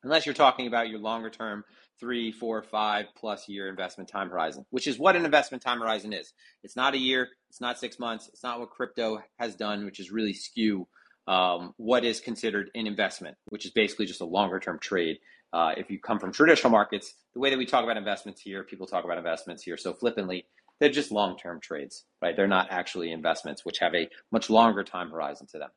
Unless 0.02 0.24
you're 0.24 0.34
talking 0.34 0.66
about 0.66 0.88
your 0.88 0.98
longer 0.98 1.28
term, 1.28 1.64
three, 1.98 2.32
four, 2.32 2.62
five 2.62 3.06
plus 3.16 3.48
year 3.48 3.68
investment 3.68 4.08
time 4.08 4.30
horizon, 4.30 4.64
which 4.70 4.86
is 4.86 4.98
what 4.98 5.16
an 5.16 5.24
investment 5.24 5.62
time 5.62 5.80
horizon 5.80 6.12
is. 6.12 6.32
It's 6.62 6.76
not 6.76 6.94
a 6.94 6.98
year, 6.98 7.28
it's 7.50 7.60
not 7.60 7.78
six 7.78 7.98
months, 7.98 8.28
it's 8.28 8.42
not 8.42 8.60
what 8.60 8.70
crypto 8.70 9.22
has 9.38 9.54
done, 9.56 9.84
which 9.84 10.00
is 10.00 10.10
really 10.10 10.32
skew 10.32 10.86
um, 11.26 11.74
what 11.76 12.04
is 12.04 12.20
considered 12.20 12.70
an 12.74 12.86
investment, 12.86 13.36
which 13.50 13.64
is 13.64 13.70
basically 13.70 14.06
just 14.06 14.20
a 14.20 14.26
longer 14.26 14.58
term 14.58 14.78
trade. 14.78 15.18
Uh, 15.52 15.72
if 15.76 15.90
you 15.90 15.98
come 15.98 16.18
from 16.18 16.32
traditional 16.32 16.70
markets, 16.70 17.14
the 17.34 17.40
way 17.40 17.50
that 17.50 17.58
we 17.58 17.66
talk 17.66 17.84
about 17.84 17.96
investments 17.96 18.40
here, 18.40 18.64
people 18.64 18.86
talk 18.86 19.04
about 19.04 19.18
investments 19.18 19.62
here 19.62 19.76
so 19.76 19.92
flippantly, 19.92 20.46
they're 20.80 20.90
just 20.90 21.12
long 21.12 21.36
term 21.36 21.60
trades, 21.60 22.04
right? 22.22 22.34
They're 22.36 22.48
not 22.48 22.68
actually 22.70 23.12
investments, 23.12 23.64
which 23.64 23.78
have 23.78 23.94
a 23.94 24.08
much 24.32 24.50
longer 24.50 24.82
time 24.82 25.10
horizon 25.10 25.46
to 25.52 25.58
them. 25.58 25.70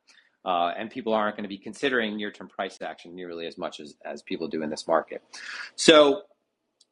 Uh, 0.44 0.72
and 0.76 0.90
people 0.90 1.14
aren't 1.14 1.36
going 1.36 1.44
to 1.44 1.48
be 1.48 1.56
considering 1.56 2.16
near-term 2.16 2.48
price 2.48 2.78
action 2.82 3.14
nearly 3.14 3.46
as 3.46 3.56
much 3.56 3.80
as, 3.80 3.94
as 4.04 4.22
people 4.22 4.46
do 4.46 4.62
in 4.62 4.68
this 4.68 4.86
market. 4.86 5.22
So 5.74 6.22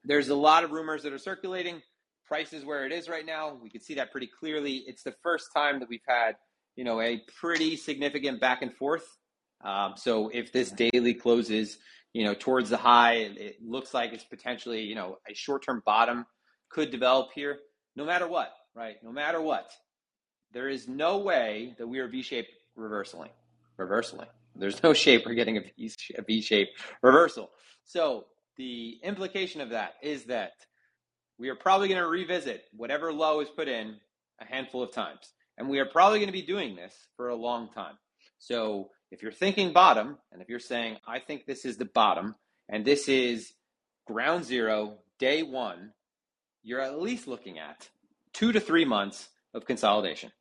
there's 0.04 0.30
a 0.30 0.34
lot 0.34 0.64
of 0.64 0.70
rumors 0.70 1.02
that 1.02 1.12
are 1.12 1.18
circulating. 1.18 1.82
Price 2.26 2.54
is 2.54 2.64
where 2.64 2.86
it 2.86 2.92
is 2.92 3.08
right 3.10 3.26
now. 3.26 3.58
We 3.62 3.68
can 3.68 3.82
see 3.82 3.94
that 3.94 4.10
pretty 4.10 4.30
clearly. 4.40 4.84
It's 4.86 5.02
the 5.02 5.14
first 5.22 5.48
time 5.54 5.80
that 5.80 5.88
we've 5.88 6.00
had, 6.08 6.36
you 6.76 6.84
know, 6.84 7.00
a 7.02 7.20
pretty 7.40 7.76
significant 7.76 8.40
back 8.40 8.62
and 8.62 8.72
forth. 8.72 9.04
Um, 9.62 9.94
so 9.96 10.28
if 10.28 10.52
this 10.52 10.70
daily 10.70 11.14
closes, 11.14 11.78
you 12.12 12.24
know, 12.24 12.34
towards 12.34 12.70
the 12.70 12.76
high, 12.76 13.14
it 13.14 13.56
looks 13.62 13.94
like 13.94 14.12
it's 14.12 14.24
potentially, 14.24 14.82
you 14.82 14.94
know, 14.94 15.18
a 15.28 15.34
short-term 15.34 15.82
bottom 15.86 16.26
could 16.68 16.90
develop 16.90 17.30
here. 17.34 17.58
No 17.96 18.04
matter 18.04 18.26
what, 18.26 18.52
right? 18.74 18.96
No 19.02 19.12
matter 19.12 19.40
what, 19.40 19.70
there 20.52 20.68
is 20.68 20.88
no 20.88 21.18
way 21.18 21.74
that 21.78 21.86
we 21.86 21.98
are 21.98 22.08
V-shaped 22.08 22.50
reversing 22.76 23.28
reversing. 23.76 24.20
There's 24.54 24.82
no 24.82 24.92
shape 24.92 25.24
we're 25.26 25.34
getting 25.34 25.56
a 25.56 26.22
V 26.26 26.40
shape 26.42 26.68
reversal. 27.02 27.50
So 27.84 28.26
the 28.56 28.98
implication 29.02 29.60
of 29.60 29.70
that 29.70 29.94
is 30.02 30.24
that 30.24 30.52
we 31.38 31.48
are 31.48 31.54
probably 31.54 31.88
going 31.88 32.00
to 32.00 32.06
revisit 32.06 32.64
whatever 32.76 33.12
low 33.12 33.40
is 33.40 33.48
put 33.48 33.68
in 33.68 33.96
a 34.40 34.44
handful 34.44 34.82
of 34.82 34.92
times. 34.92 35.32
And 35.58 35.68
we 35.68 35.78
are 35.78 35.86
probably 35.86 36.18
going 36.18 36.28
to 36.28 36.32
be 36.32 36.42
doing 36.42 36.76
this 36.76 36.94
for 37.16 37.30
a 37.30 37.34
long 37.34 37.68
time. 37.70 37.94
So 38.38 38.90
if 39.12 39.22
you're 39.22 39.30
thinking 39.30 39.72
bottom, 39.72 40.18
and 40.32 40.42
if 40.42 40.48
you're 40.48 40.58
saying, 40.58 40.96
I 41.06 41.20
think 41.20 41.46
this 41.46 41.64
is 41.64 41.76
the 41.76 41.84
bottom, 41.84 42.34
and 42.68 42.84
this 42.84 43.08
is 43.08 43.52
ground 44.06 44.44
zero, 44.44 44.98
day 45.18 45.42
one, 45.42 45.92
you're 46.62 46.80
at 46.80 47.00
least 47.00 47.28
looking 47.28 47.58
at 47.58 47.88
two 48.32 48.52
to 48.52 48.60
three 48.60 48.84
months 48.84 49.28
of 49.54 49.66
consolidation. 49.66 50.32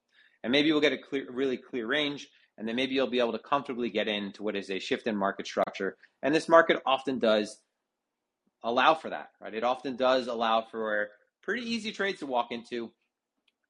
And 0.44 0.52
maybe 0.52 0.72
we'll 0.72 0.82
get 0.82 0.94
a 0.94 0.98
clear, 0.98 1.30
really 1.30 1.58
clear 1.58 1.86
range 1.86 2.28
and 2.58 2.68
then 2.68 2.76
maybe 2.76 2.94
you'll 2.94 3.08
be 3.08 3.20
able 3.20 3.32
to 3.32 3.40
comfortably 3.40 3.90
get 3.90 4.08
into 4.08 4.44
what 4.44 4.56
is 4.56 4.70
a 4.70 4.78
shift 4.78 5.08
in 5.08 5.16
market 5.16 5.48
structure. 5.48 5.98
And 6.22 6.34
this 6.34 6.48
market 6.48 6.80
often 6.86 7.18
does 7.18 7.60
allow 8.64 8.94
for 8.94 9.10
that, 9.10 9.30
right? 9.40 9.54
It 9.54 9.64
often 9.64 9.96
does 9.96 10.28
allow 10.28 10.62
for 10.70 11.10
pretty 11.42 11.68
easy 11.68 11.92
trades 11.92 12.20
to 12.20 12.28
walk 12.28 12.52
into 12.52 12.92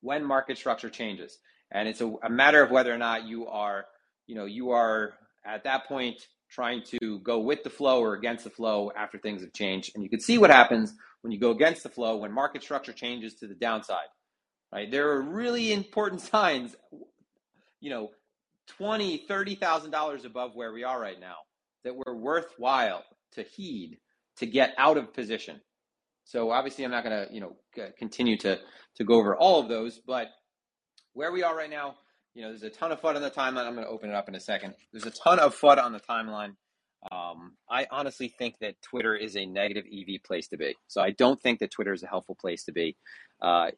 when 0.01 0.25
market 0.25 0.57
structure 0.57 0.89
changes. 0.89 1.37
and 1.71 1.87
it's 1.87 2.01
a, 2.01 2.13
a 2.23 2.29
matter 2.29 2.61
of 2.61 2.69
whether 2.69 2.93
or 2.93 2.97
not 2.97 3.25
you 3.25 3.47
are, 3.47 3.85
you 4.27 4.35
know, 4.35 4.45
you 4.45 4.71
are 4.71 5.13
at 5.45 5.63
that 5.63 5.87
point 5.87 6.27
trying 6.49 6.83
to 6.83 7.19
go 7.19 7.39
with 7.39 7.63
the 7.63 7.69
flow 7.69 8.01
or 8.01 8.13
against 8.13 8.43
the 8.43 8.49
flow 8.49 8.91
after 8.95 9.17
things 9.17 9.41
have 9.41 9.53
changed. 9.53 9.91
And 9.95 10.03
you 10.03 10.09
can 10.09 10.19
see 10.19 10.37
what 10.37 10.49
happens 10.49 10.93
when 11.21 11.31
you 11.31 11.39
go 11.39 11.51
against 11.51 11.83
the 11.83 11.89
flow 11.89 12.17
when 12.17 12.31
market 12.31 12.61
structure 12.61 12.93
changes 12.93 13.35
to 13.35 13.47
the 13.47 13.55
downside. 13.55 14.07
Right? 14.73 14.89
There 14.89 15.11
are 15.11 15.21
really 15.21 15.71
important 15.73 16.21
signs, 16.33 16.75
you 17.79 17.89
know, 17.89 18.09
twenty, 18.67 19.25
thirty 19.27 19.55
thousand 19.55 19.91
dollars 19.91 20.25
above 20.25 20.55
where 20.55 20.73
we 20.73 20.83
are 20.83 20.99
right 20.99 21.19
now 21.19 21.35
that 21.83 21.95
were 21.95 22.15
worthwhile 22.15 23.03
to 23.33 23.43
heed 23.43 23.97
to 24.37 24.45
get 24.45 24.73
out 24.77 24.97
of 24.97 25.13
position. 25.13 25.59
So 26.25 26.51
obviously, 26.51 26.85
I'm 26.85 26.91
not 26.91 27.03
going 27.03 27.27
to, 27.27 27.33
you 27.33 27.41
know, 27.41 27.55
continue 27.97 28.37
to 28.37 28.59
to 28.95 29.03
go 29.03 29.15
over 29.15 29.35
all 29.35 29.59
of 29.59 29.69
those, 29.69 29.99
but 30.05 30.27
where 31.13 31.31
we 31.31 31.43
are 31.43 31.55
right 31.55 31.69
now, 31.69 31.95
you 32.33 32.41
know, 32.41 32.49
there's 32.49 32.63
a 32.63 32.69
ton 32.69 32.91
of 32.91 33.01
FUD 33.01 33.15
on 33.15 33.21
the 33.21 33.31
timeline. 33.31 33.67
I'm 33.67 33.75
going 33.75 33.85
to 33.85 33.91
open 33.91 34.09
it 34.09 34.15
up 34.15 34.29
in 34.29 34.35
a 34.35 34.39
second. 34.39 34.73
There's 34.91 35.05
a 35.05 35.11
ton 35.11 35.39
of 35.39 35.55
FUD 35.55 35.81
on 35.81 35.91
the 35.91 35.99
timeline. 35.99 36.55
Um, 37.11 37.53
I 37.69 37.87
honestly 37.89 38.33
think 38.37 38.55
that 38.61 38.75
Twitter 38.81 39.15
is 39.15 39.35
a 39.35 39.45
negative 39.45 39.85
EV 39.91 40.21
place 40.23 40.47
to 40.49 40.57
be. 40.57 40.75
So 40.87 41.01
I 41.01 41.11
don't 41.11 41.41
think 41.41 41.59
that 41.59 41.71
Twitter 41.71 41.93
is 41.93 42.03
a 42.03 42.07
helpful 42.07 42.35
place 42.35 42.63
to 42.65 42.71
be. 42.71 42.95
Uh, 43.41 43.71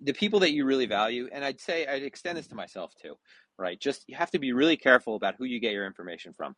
the 0.00 0.12
people 0.12 0.40
that 0.40 0.52
you 0.52 0.64
really 0.64 0.86
value, 0.86 1.28
and 1.32 1.44
I'd 1.44 1.60
say 1.60 1.86
I'd 1.86 2.02
extend 2.02 2.38
this 2.38 2.48
to 2.48 2.54
myself 2.54 2.92
too, 3.00 3.14
right? 3.58 3.78
Just 3.78 4.04
you 4.08 4.16
have 4.16 4.30
to 4.32 4.38
be 4.38 4.52
really 4.52 4.76
careful 4.76 5.16
about 5.16 5.34
who 5.36 5.44
you 5.44 5.60
get 5.60 5.72
your 5.72 5.86
information 5.86 6.32
from, 6.32 6.54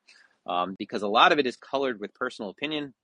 um, 0.46 0.76
because 0.78 1.02
a 1.02 1.08
lot 1.08 1.32
of 1.32 1.38
it 1.38 1.46
is 1.46 1.56
colored 1.56 2.00
with 2.00 2.14
personal 2.14 2.50
opinion. 2.50 2.94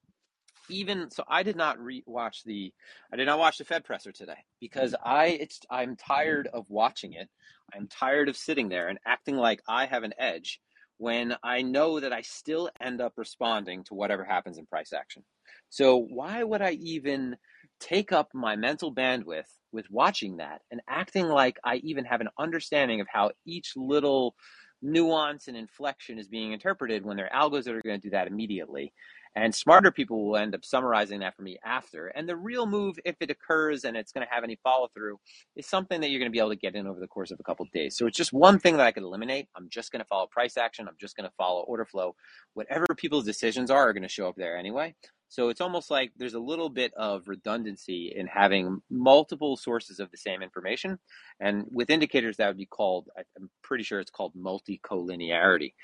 Even 0.71 1.11
so, 1.11 1.25
I 1.29 1.43
did 1.43 1.57
not 1.57 1.79
re- 1.79 2.05
watch 2.07 2.43
the, 2.45 2.73
I 3.13 3.17
did 3.17 3.27
not 3.27 3.39
watch 3.39 3.59
the 3.59 3.65
Fed 3.65 3.85
presser 3.85 4.13
today 4.13 4.45
because 4.61 4.93
mm. 4.93 4.99
I 5.05 5.27
it's 5.27 5.61
I'm 5.71 5.97
tired 5.97 6.49
of 6.53 6.65
watching 6.69 7.15
it. 7.15 7.29
I'm 7.75 7.87
tired 7.89 8.29
of 8.29 8.37
sitting 8.37 8.69
there 8.69 8.89
and 8.89 8.99
acting 9.07 9.37
like 9.37 9.63
I 9.69 9.87
have 9.87 10.03
an 10.03 10.15
edge 10.19 10.61
when 10.99 11.35
I 11.43 11.63
know 11.63 11.99
that 12.01 12.13
I 12.13 12.21
still 12.23 12.69
end 12.81 13.01
up 13.01 13.15
responding 13.17 13.85
to 13.85 13.95
whatever 13.95 14.25
happens 14.25 14.59
in 14.59 14.67
price 14.67 14.93
action. 14.93 15.23
So 15.71 15.97
why 15.97 16.43
would 16.43 16.61
I 16.61 16.73
even 16.73 17.37
take 17.81 18.13
up 18.13 18.29
my 18.35 18.55
mental 18.57 18.95
bandwidth 18.95 19.49
with 19.73 19.87
watching 19.91 20.37
that 20.37 20.61
and 20.71 20.81
acting 20.89 21.27
like 21.27 21.59
I 21.65 21.77
even 21.77 22.05
have 22.05 22.21
an 22.21 22.29
understanding 22.39 23.01
of 23.01 23.07
how 23.11 23.31
each 23.47 23.73
little 23.77 24.35
nuance 24.83 25.49
and 25.49 25.57
inflection 25.57 26.19
is 26.19 26.29
being 26.29 26.53
interpreted 26.53 27.05
when 27.05 27.17
there 27.17 27.33
are 27.33 27.49
algos 27.49 27.65
that 27.65 27.75
are 27.75 27.83
going 27.83 28.01
to 28.01 28.07
do 28.07 28.11
that 28.11 28.27
immediately. 28.27 28.93
And 29.37 29.55
smarter 29.55 29.93
people 29.93 30.27
will 30.27 30.37
end 30.37 30.55
up 30.55 30.65
summarizing 30.65 31.21
that 31.21 31.37
for 31.37 31.43
me 31.43 31.57
after. 31.65 32.09
And 32.09 32.29
the 32.29 32.37
real 32.37 32.67
move, 32.67 32.99
if 33.05 33.17
it 33.21 33.31
occurs 33.31 33.85
and 33.85 33.97
it's 33.97 34.13
going 34.13 34.27
to 34.27 34.33
have 34.33 34.43
any 34.43 34.59
follow 34.63 34.89
through, 34.93 35.19
is 35.55 35.67
something 35.67 36.01
that 36.01 36.11
you're 36.11 36.19
going 36.19 36.31
to 36.31 36.35
be 36.35 36.41
able 36.41 36.51
to 36.51 36.57
get 36.57 36.75
in 36.75 36.87
over 36.87 36.99
the 36.99 37.07
course 37.07 37.31
of 37.31 37.39
a 37.39 37.45
couple 37.45 37.65
of 37.65 37.71
days. 37.71 37.97
So 37.97 38.07
it's 38.07 38.17
just 38.17 38.33
one 38.33 38.59
thing 38.59 38.77
that 38.77 38.87
I 38.87 38.93
could 38.93 39.05
eliminate. 39.05 39.49
I'm 39.57 39.69
just 39.69 39.93
going 39.93 40.01
to 40.01 40.09
follow 40.09 40.27
price 40.27 40.57
action. 40.57 40.89
I'm 40.89 40.97
just 41.01 41.17
going 41.17 41.29
to 41.29 41.35
follow 41.37 41.63
order 41.63 41.85
flow. 41.85 42.17
Whatever 42.55 42.87
people's 42.97 43.25
decisions 43.25 43.71
are, 43.71 43.89
are 43.89 43.93
going 43.93 44.03
to 44.03 44.09
show 44.09 44.29
up 44.29 44.37
there 44.37 44.57
anyway. 44.57 44.95
So 45.31 45.49
it's 45.49 45.61
almost 45.61 45.93
like 45.93 46.11
there's 46.17 46.35
a 46.35 46.41
little 46.41 46.69
bit 46.69 46.93
of 46.95 47.29
redundancy 47.29 48.13
in 48.17 48.27
having 48.27 48.83
multiple 48.91 49.57
sources 49.57 50.01
of 50.01 50.11
the 50.11 50.17
same 50.17 50.43
information. 50.43 50.99
And 51.39 51.67
with 51.71 51.89
indicators, 51.89 52.37
that 52.39 52.49
would 52.49 52.57
be 52.57 52.67
called, 52.67 53.09
I'm 53.17 53.49
pretty 53.63 53.85
sure 53.85 54.01
it's 54.01 54.11
called 54.11 54.33
multi 54.35 54.81
collinearity, 54.85 55.75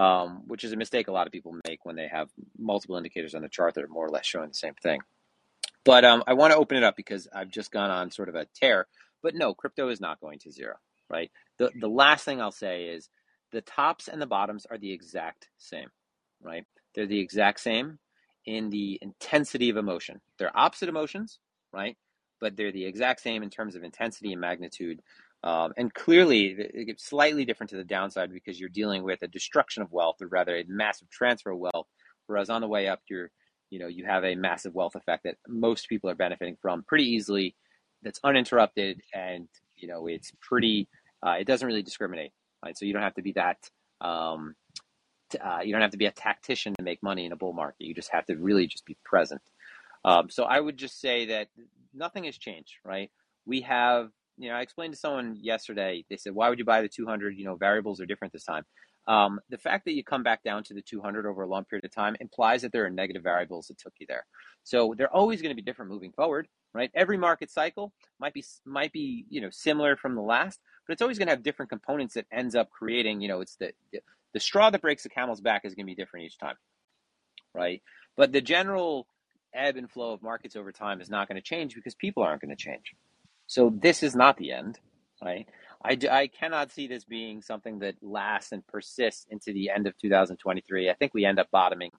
um, 0.00 0.42
which 0.46 0.64
is 0.64 0.72
a 0.72 0.76
mistake 0.76 1.08
a 1.08 1.12
lot 1.12 1.26
of 1.26 1.32
people 1.32 1.54
make 1.68 1.84
when 1.84 1.94
they 1.94 2.08
have 2.08 2.30
multiple 2.58 2.96
indicators 2.96 3.34
on 3.34 3.42
the 3.42 3.50
chart 3.50 3.74
that 3.74 3.84
are 3.84 3.88
more 3.88 4.06
or 4.06 4.10
less 4.10 4.24
showing 4.24 4.48
the 4.48 4.54
same 4.54 4.72
thing. 4.82 4.98
But 5.84 6.06
um, 6.06 6.24
I 6.26 6.32
want 6.32 6.52
to 6.52 6.58
open 6.58 6.78
it 6.78 6.82
up 6.82 6.96
because 6.96 7.28
I've 7.34 7.50
just 7.50 7.70
gone 7.70 7.90
on 7.90 8.10
sort 8.10 8.30
of 8.30 8.34
a 8.34 8.46
tear. 8.54 8.86
But 9.22 9.34
no, 9.34 9.52
crypto 9.52 9.90
is 9.90 10.00
not 10.00 10.18
going 10.18 10.38
to 10.40 10.50
zero, 10.50 10.76
right? 11.10 11.30
The, 11.58 11.70
the 11.78 11.88
last 11.88 12.24
thing 12.24 12.40
I'll 12.40 12.50
say 12.50 12.84
is 12.84 13.10
the 13.52 13.60
tops 13.60 14.08
and 14.08 14.22
the 14.22 14.26
bottoms 14.26 14.66
are 14.70 14.78
the 14.78 14.90
exact 14.90 15.48
same, 15.58 15.88
right? 16.42 16.64
They're 16.94 17.06
the 17.06 17.20
exact 17.20 17.60
same 17.60 17.98
in 18.46 18.70
the 18.70 18.98
intensity 19.02 19.68
of 19.68 19.76
emotion. 19.76 20.22
They're 20.38 20.56
opposite 20.56 20.88
emotions, 20.88 21.40
right? 21.74 21.98
But 22.40 22.56
they're 22.56 22.72
the 22.72 22.86
exact 22.86 23.20
same 23.20 23.42
in 23.42 23.50
terms 23.50 23.74
of 23.74 23.84
intensity 23.84 24.32
and 24.32 24.40
magnitude. 24.40 25.02
Um, 25.42 25.72
and 25.76 25.92
clearly, 25.92 26.54
it's 26.58 27.08
slightly 27.08 27.44
different 27.44 27.70
to 27.70 27.76
the 27.76 27.84
downside 27.84 28.32
because 28.32 28.60
you're 28.60 28.68
dealing 28.68 29.02
with 29.02 29.22
a 29.22 29.28
destruction 29.28 29.82
of 29.82 29.90
wealth, 29.92 30.16
or 30.20 30.28
rather, 30.28 30.56
a 30.56 30.64
massive 30.68 31.08
transfer 31.10 31.50
of 31.50 31.58
wealth. 31.58 31.86
Whereas 32.26 32.50
on 32.50 32.60
the 32.60 32.68
way 32.68 32.88
up, 32.88 33.00
you're, 33.08 33.30
you 33.70 33.78
know, 33.78 33.88
you 33.88 34.04
have 34.04 34.24
a 34.24 34.34
massive 34.34 34.74
wealth 34.74 34.94
effect 34.96 35.24
that 35.24 35.36
most 35.48 35.88
people 35.88 36.10
are 36.10 36.14
benefiting 36.14 36.56
from 36.60 36.84
pretty 36.84 37.04
easily. 37.04 37.56
That's 38.02 38.20
uninterrupted, 38.22 39.00
and 39.14 39.48
you 39.76 39.88
know, 39.88 40.06
it's 40.06 40.32
pretty. 40.40 40.88
Uh, 41.26 41.36
it 41.38 41.46
doesn't 41.46 41.66
really 41.66 41.82
discriminate, 41.82 42.32
right? 42.64 42.76
So 42.76 42.84
you 42.84 42.92
don't 42.92 43.02
have 43.02 43.14
to 43.14 43.22
be 43.22 43.32
that 43.32 43.58
um, 44.00 44.54
uh, 45.42 45.60
you 45.62 45.72
don't 45.72 45.82
have 45.82 45.90
to 45.90 45.98
be 45.98 46.06
a 46.06 46.12
tactician 46.12 46.74
to 46.74 46.82
make 46.82 47.02
money 47.02 47.24
in 47.24 47.32
a 47.32 47.36
bull 47.36 47.52
market. 47.52 47.86
You 47.86 47.94
just 47.94 48.10
have 48.12 48.26
to 48.26 48.36
really 48.36 48.66
just 48.66 48.84
be 48.86 48.96
present. 49.04 49.42
Um, 50.04 50.30
so 50.30 50.44
I 50.44 50.58
would 50.58 50.76
just 50.76 51.00
say 51.00 51.26
that 51.26 51.48
nothing 51.94 52.24
has 52.24 52.38
changed, 52.38 52.74
right? 52.84 53.10
We 53.46 53.60
have, 53.62 54.10
you 54.40 54.48
know, 54.48 54.56
I 54.56 54.62
explained 54.62 54.94
to 54.94 54.98
someone 54.98 55.36
yesterday. 55.40 56.04
They 56.08 56.16
said, 56.16 56.34
"Why 56.34 56.48
would 56.48 56.58
you 56.58 56.64
buy 56.64 56.80
the 56.80 56.88
200? 56.88 57.36
You 57.36 57.44
know, 57.44 57.56
variables 57.56 58.00
are 58.00 58.06
different 58.06 58.32
this 58.32 58.44
time." 58.44 58.64
Um, 59.06 59.40
the 59.50 59.58
fact 59.58 59.84
that 59.84 59.92
you 59.92 60.02
come 60.02 60.22
back 60.22 60.42
down 60.42 60.62
to 60.64 60.74
the 60.74 60.82
200 60.82 61.26
over 61.26 61.42
a 61.42 61.46
long 61.46 61.64
period 61.64 61.84
of 61.84 61.94
time 61.94 62.16
implies 62.20 62.62
that 62.62 62.72
there 62.72 62.84
are 62.84 62.90
negative 62.90 63.22
variables 63.22 63.66
that 63.66 63.78
took 63.78 63.94
you 63.98 64.06
there. 64.08 64.24
So 64.62 64.94
they're 64.96 65.14
always 65.14 65.42
going 65.42 65.50
to 65.50 65.56
be 65.56 65.62
different 65.62 65.90
moving 65.90 66.12
forward, 66.12 66.48
right? 66.74 66.90
Every 66.94 67.18
market 67.18 67.50
cycle 67.50 67.92
might 68.18 68.34
be 68.34 68.44
might 68.64 68.92
be 68.92 69.26
you 69.28 69.40
know 69.40 69.50
similar 69.50 69.96
from 69.96 70.14
the 70.14 70.22
last, 70.22 70.60
but 70.86 70.92
it's 70.94 71.02
always 71.02 71.18
going 71.18 71.28
to 71.28 71.32
have 71.32 71.42
different 71.42 71.70
components 71.70 72.14
that 72.14 72.26
ends 72.32 72.54
up 72.54 72.70
creating. 72.70 73.20
You 73.20 73.28
know, 73.28 73.40
it's 73.42 73.56
the 73.56 73.72
the 74.32 74.40
straw 74.40 74.70
that 74.70 74.80
breaks 74.80 75.02
the 75.02 75.10
camel's 75.10 75.40
back 75.40 75.62
is 75.64 75.74
going 75.74 75.86
to 75.86 75.90
be 75.90 75.94
different 75.94 76.26
each 76.26 76.38
time, 76.38 76.56
right? 77.54 77.82
But 78.16 78.32
the 78.32 78.40
general 78.40 79.06
ebb 79.52 79.76
and 79.76 79.90
flow 79.90 80.12
of 80.12 80.22
markets 80.22 80.56
over 80.56 80.72
time 80.72 81.00
is 81.00 81.10
not 81.10 81.28
going 81.28 81.36
to 81.36 81.42
change 81.42 81.74
because 81.74 81.94
people 81.94 82.22
aren't 82.22 82.40
going 82.40 82.56
to 82.56 82.62
change. 82.62 82.94
So 83.50 83.74
this 83.82 84.04
is 84.04 84.14
not 84.14 84.36
the 84.36 84.52
end, 84.52 84.78
right? 85.20 85.44
I, 85.84 85.98
I 86.08 86.28
cannot 86.28 86.70
see 86.70 86.86
this 86.86 87.04
being 87.04 87.42
something 87.42 87.80
that 87.80 87.96
lasts 88.00 88.52
and 88.52 88.64
persists 88.68 89.26
into 89.28 89.52
the 89.52 89.70
end 89.70 89.88
of 89.88 89.98
2023. 89.98 90.88
I 90.88 90.94
think 90.94 91.12
we 91.12 91.24
end 91.24 91.40
up 91.40 91.48
bottoming 91.50 91.90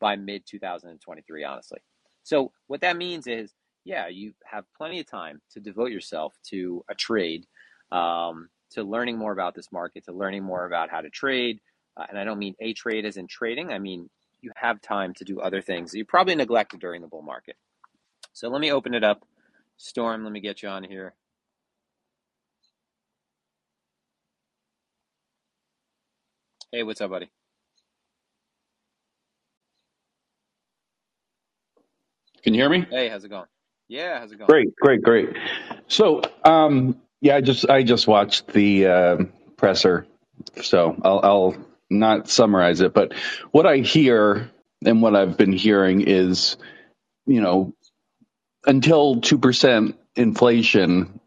by 0.00 0.16
mid 0.16 0.42
2023, 0.46 1.44
honestly. 1.44 1.78
So 2.24 2.52
what 2.66 2.82
that 2.82 2.98
means 2.98 3.26
is, 3.26 3.54
yeah, 3.86 4.08
you 4.08 4.34
have 4.44 4.66
plenty 4.76 5.00
of 5.00 5.10
time 5.10 5.40
to 5.52 5.60
devote 5.60 5.92
yourself 5.92 6.34
to 6.50 6.84
a 6.90 6.94
trade, 6.94 7.46
um, 7.90 8.50
to 8.72 8.82
learning 8.82 9.16
more 9.16 9.32
about 9.32 9.54
this 9.54 9.72
market, 9.72 10.04
to 10.04 10.12
learning 10.12 10.44
more 10.44 10.66
about 10.66 10.90
how 10.90 11.00
to 11.00 11.08
trade, 11.08 11.58
uh, 11.96 12.04
and 12.10 12.18
I 12.18 12.24
don't 12.24 12.38
mean 12.38 12.54
a 12.60 12.74
trade 12.74 13.06
as 13.06 13.16
in 13.16 13.28
trading. 13.28 13.72
I 13.72 13.78
mean 13.78 14.10
you 14.42 14.52
have 14.56 14.82
time 14.82 15.14
to 15.14 15.24
do 15.24 15.40
other 15.40 15.62
things 15.62 15.90
that 15.90 15.96
you 15.96 16.04
probably 16.04 16.34
neglected 16.34 16.80
during 16.80 17.00
the 17.00 17.08
bull 17.08 17.22
market. 17.22 17.56
So 18.34 18.50
let 18.50 18.60
me 18.60 18.72
open 18.72 18.92
it 18.92 19.02
up. 19.02 19.22
Storm, 19.78 20.24
let 20.24 20.32
me 20.32 20.40
get 20.40 20.62
you 20.62 20.70
on 20.70 20.84
here. 20.84 21.14
Hey, 26.72 26.82
what's 26.84 27.00
up, 27.00 27.10
buddy? 27.10 27.30
Can 32.42 32.54
you 32.54 32.60
hear 32.62 32.70
me? 32.70 32.86
Hey, 32.90 33.08
how's 33.08 33.24
it 33.24 33.30
going? 33.30 33.46
Yeah, 33.88 34.20
how's 34.20 34.32
it 34.32 34.38
going? 34.38 34.50
Great, 34.50 34.76
great, 34.76 35.02
great. 35.02 35.30
So, 35.88 36.22
um, 36.44 37.00
yeah, 37.20 37.36
I 37.36 37.40
just 37.42 37.68
I 37.70 37.82
just 37.84 38.08
watched 38.08 38.48
the 38.48 38.86
uh, 38.86 39.18
presser, 39.56 40.06
so 40.62 40.96
I'll, 41.02 41.20
I'll 41.22 41.56
not 41.90 42.28
summarize 42.30 42.80
it, 42.82 42.94
but 42.94 43.14
what 43.52 43.66
I 43.66 43.78
hear 43.78 44.50
and 44.84 45.02
what 45.02 45.16
I've 45.16 45.36
been 45.38 45.52
hearing 45.52 46.02
is, 46.02 46.56
you 47.26 47.40
know, 47.42 47.74
until 48.66 49.16
2% 49.16 49.94
inflation, 50.16 51.20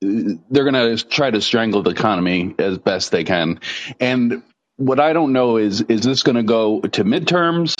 they're 0.00 0.70
going 0.70 0.96
to 0.98 1.08
try 1.08 1.30
to 1.30 1.40
strangle 1.40 1.82
the 1.82 1.90
economy 1.90 2.54
as 2.58 2.78
best 2.78 3.10
they 3.10 3.24
can. 3.24 3.60
And 4.00 4.42
what 4.76 5.00
I 5.00 5.12
don't 5.12 5.32
know 5.32 5.56
is, 5.56 5.82
is 5.82 6.02
this 6.02 6.22
going 6.22 6.36
to 6.36 6.42
go 6.42 6.80
to 6.80 7.04
midterms 7.04 7.74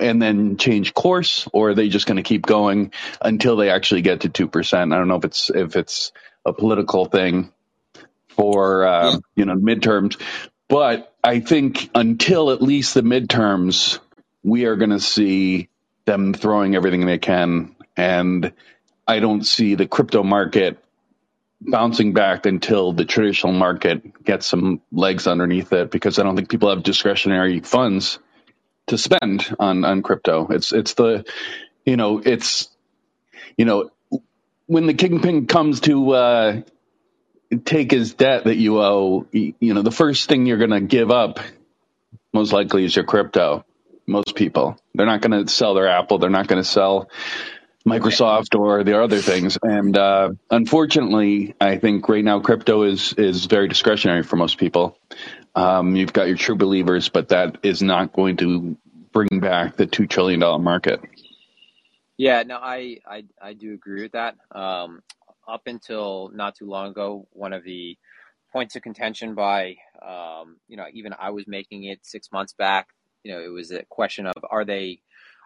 and 0.00 0.20
then 0.20 0.56
change 0.56 0.94
course 0.94 1.48
or 1.52 1.70
are 1.70 1.74
they 1.74 1.88
just 1.88 2.06
going 2.06 2.16
to 2.16 2.22
keep 2.22 2.46
going 2.46 2.92
until 3.20 3.56
they 3.56 3.70
actually 3.70 4.02
get 4.02 4.20
to 4.22 4.30
2%? 4.30 4.94
I 4.94 4.98
don't 4.98 5.08
know 5.08 5.16
if 5.16 5.24
it's, 5.24 5.50
if 5.50 5.76
it's 5.76 6.12
a 6.44 6.52
political 6.52 7.06
thing 7.06 7.52
for, 8.28 8.86
uh, 8.86 9.16
you 9.36 9.44
know, 9.44 9.56
midterms, 9.56 10.20
but 10.68 11.14
I 11.22 11.40
think 11.40 11.90
until 11.94 12.50
at 12.50 12.62
least 12.62 12.94
the 12.94 13.02
midterms, 13.02 13.98
we 14.42 14.64
are 14.66 14.76
going 14.76 14.90
to 14.90 15.00
see 15.00 15.68
them 16.06 16.32
throwing 16.34 16.74
everything 16.76 17.06
they 17.06 17.18
can. 17.18 17.76
And 18.00 18.52
I 19.06 19.20
don't 19.20 19.44
see 19.44 19.74
the 19.74 19.86
crypto 19.86 20.22
market 20.22 20.82
bouncing 21.60 22.14
back 22.14 22.46
until 22.46 22.92
the 22.94 23.04
traditional 23.04 23.52
market 23.52 24.24
gets 24.24 24.46
some 24.46 24.80
legs 24.90 25.26
underneath 25.26 25.74
it 25.74 25.90
because 25.90 26.18
I 26.18 26.22
don't 26.22 26.34
think 26.34 26.48
people 26.48 26.70
have 26.70 26.82
discretionary 26.82 27.60
funds 27.60 28.18
to 28.86 28.96
spend 28.96 29.54
on, 29.58 29.84
on 29.84 30.00
crypto. 30.00 30.46
It's, 30.48 30.72
it's 30.72 30.94
the, 30.94 31.26
you 31.84 31.98
know, 31.98 32.22
it's, 32.24 32.70
you 33.58 33.66
know, 33.66 33.90
when 34.64 34.86
the 34.86 34.94
kingpin 34.94 35.46
comes 35.46 35.80
to, 35.80 36.12
uh, 36.12 36.60
take 37.66 37.90
his 37.90 38.14
debt 38.14 38.44
that 38.44 38.56
you 38.56 38.80
owe, 38.80 39.26
you 39.32 39.74
know, 39.74 39.82
the 39.82 39.90
first 39.90 40.28
thing 40.28 40.46
you're 40.46 40.56
going 40.56 40.70
to 40.70 40.80
give 40.80 41.10
up 41.10 41.40
most 42.32 42.52
likely 42.52 42.86
is 42.86 42.96
your 42.96 43.04
crypto. 43.04 43.66
Most 44.06 44.34
people, 44.34 44.78
they're 44.94 45.04
not 45.04 45.20
going 45.20 45.44
to 45.44 45.52
sell 45.52 45.74
their 45.74 45.88
Apple. 45.88 46.18
They're 46.18 46.30
not 46.30 46.46
going 46.46 46.62
to 46.62 46.68
sell 46.68 47.10
Microsoft 47.86 48.58
or 48.58 48.84
the 48.84 49.02
other 49.02 49.18
things. 49.18 49.58
And 49.62 49.96
uh, 49.96 50.30
unfortunately, 50.50 51.54
I 51.60 51.78
think 51.78 52.08
right 52.08 52.24
now 52.24 52.40
crypto 52.40 52.82
is 52.82 53.12
is 53.14 53.46
very 53.46 53.68
discretionary 53.68 54.22
for 54.22 54.36
most 54.36 54.58
people. 54.58 54.98
Um, 55.54 55.96
you've 55.96 56.12
got 56.12 56.28
your 56.28 56.36
true 56.36 56.56
believers, 56.56 57.08
but 57.08 57.30
that 57.30 57.58
is 57.62 57.82
not 57.82 58.12
going 58.12 58.36
to 58.38 58.76
bring 59.12 59.40
back 59.40 59.76
the 59.76 59.86
two 59.86 60.06
trillion 60.06 60.40
dollar 60.40 60.58
market. 60.58 61.00
Yeah, 62.16 62.42
no, 62.42 62.56
I, 62.56 62.98
I 63.06 63.24
I 63.40 63.54
do 63.54 63.72
agree 63.72 64.02
with 64.02 64.12
that. 64.12 64.36
Um, 64.54 65.02
up 65.48 65.62
until 65.66 66.30
not 66.34 66.54
too 66.54 66.66
long 66.66 66.90
ago, 66.90 67.26
one 67.32 67.52
of 67.52 67.64
the 67.64 67.96
points 68.52 68.76
of 68.76 68.82
contention 68.82 69.34
by 69.34 69.76
um, 70.06 70.58
you 70.68 70.76
know 70.76 70.84
even 70.92 71.14
I 71.18 71.30
was 71.30 71.46
making 71.46 71.84
it 71.84 72.00
six 72.02 72.30
months 72.30 72.52
back. 72.52 72.88
You 73.24 73.32
know, 73.32 73.40
it 73.40 73.48
was 73.48 73.70
a 73.70 73.84
question 73.88 74.26
of 74.26 74.34
are 74.50 74.64
they 74.64 75.00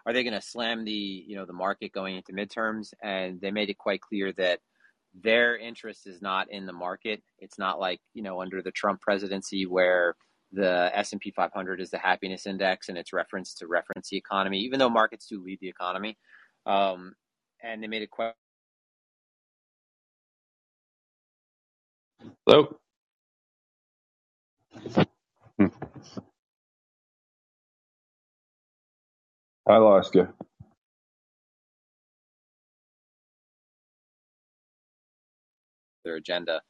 are 0.05 0.13
they 0.13 0.23
going 0.23 0.33
to 0.33 0.41
slam 0.41 0.85
the 0.85 0.91
you 0.91 1.35
know 1.35 1.45
the 1.45 1.53
market 1.53 1.91
going 1.91 2.15
into 2.17 2.33
midterms? 2.33 2.93
And 3.01 3.41
they 3.41 3.51
made 3.51 3.69
it 3.69 3.77
quite 3.77 4.01
clear 4.01 4.31
that 4.33 4.59
their 5.13 5.57
interest 5.57 6.07
is 6.07 6.21
not 6.21 6.51
in 6.51 6.65
the 6.65 6.73
market. 6.73 7.23
It's 7.39 7.57
not 7.57 7.79
like 7.79 7.99
you 8.13 8.21
know 8.23 8.41
under 8.41 8.61
the 8.61 8.71
Trump 8.71 9.01
presidency 9.01 9.65
where 9.65 10.15
the 10.51 10.91
S&P 10.93 11.31
500 11.31 11.81
is 11.81 11.89
the 11.89 11.97
happiness 11.97 12.45
index 12.45 12.87
and 12.87 12.97
it's 12.97 13.11
referenced 13.11 13.57
to 13.57 13.67
reference 13.67 14.09
the 14.09 14.17
economy, 14.17 14.59
even 14.61 14.79
though 14.79 14.89
markets 14.89 15.27
do 15.27 15.43
lead 15.43 15.59
the 15.59 15.67
economy. 15.67 16.17
Um, 16.65 17.13
and 17.61 17.83
they 17.83 17.87
made 17.87 18.03
it 18.03 18.11
quite. 18.11 18.33
Hello. 22.45 22.77
I 29.67 29.77
lost 29.77 30.13
you. 30.13 30.27
Their 36.03 36.15
agenda 36.17 36.61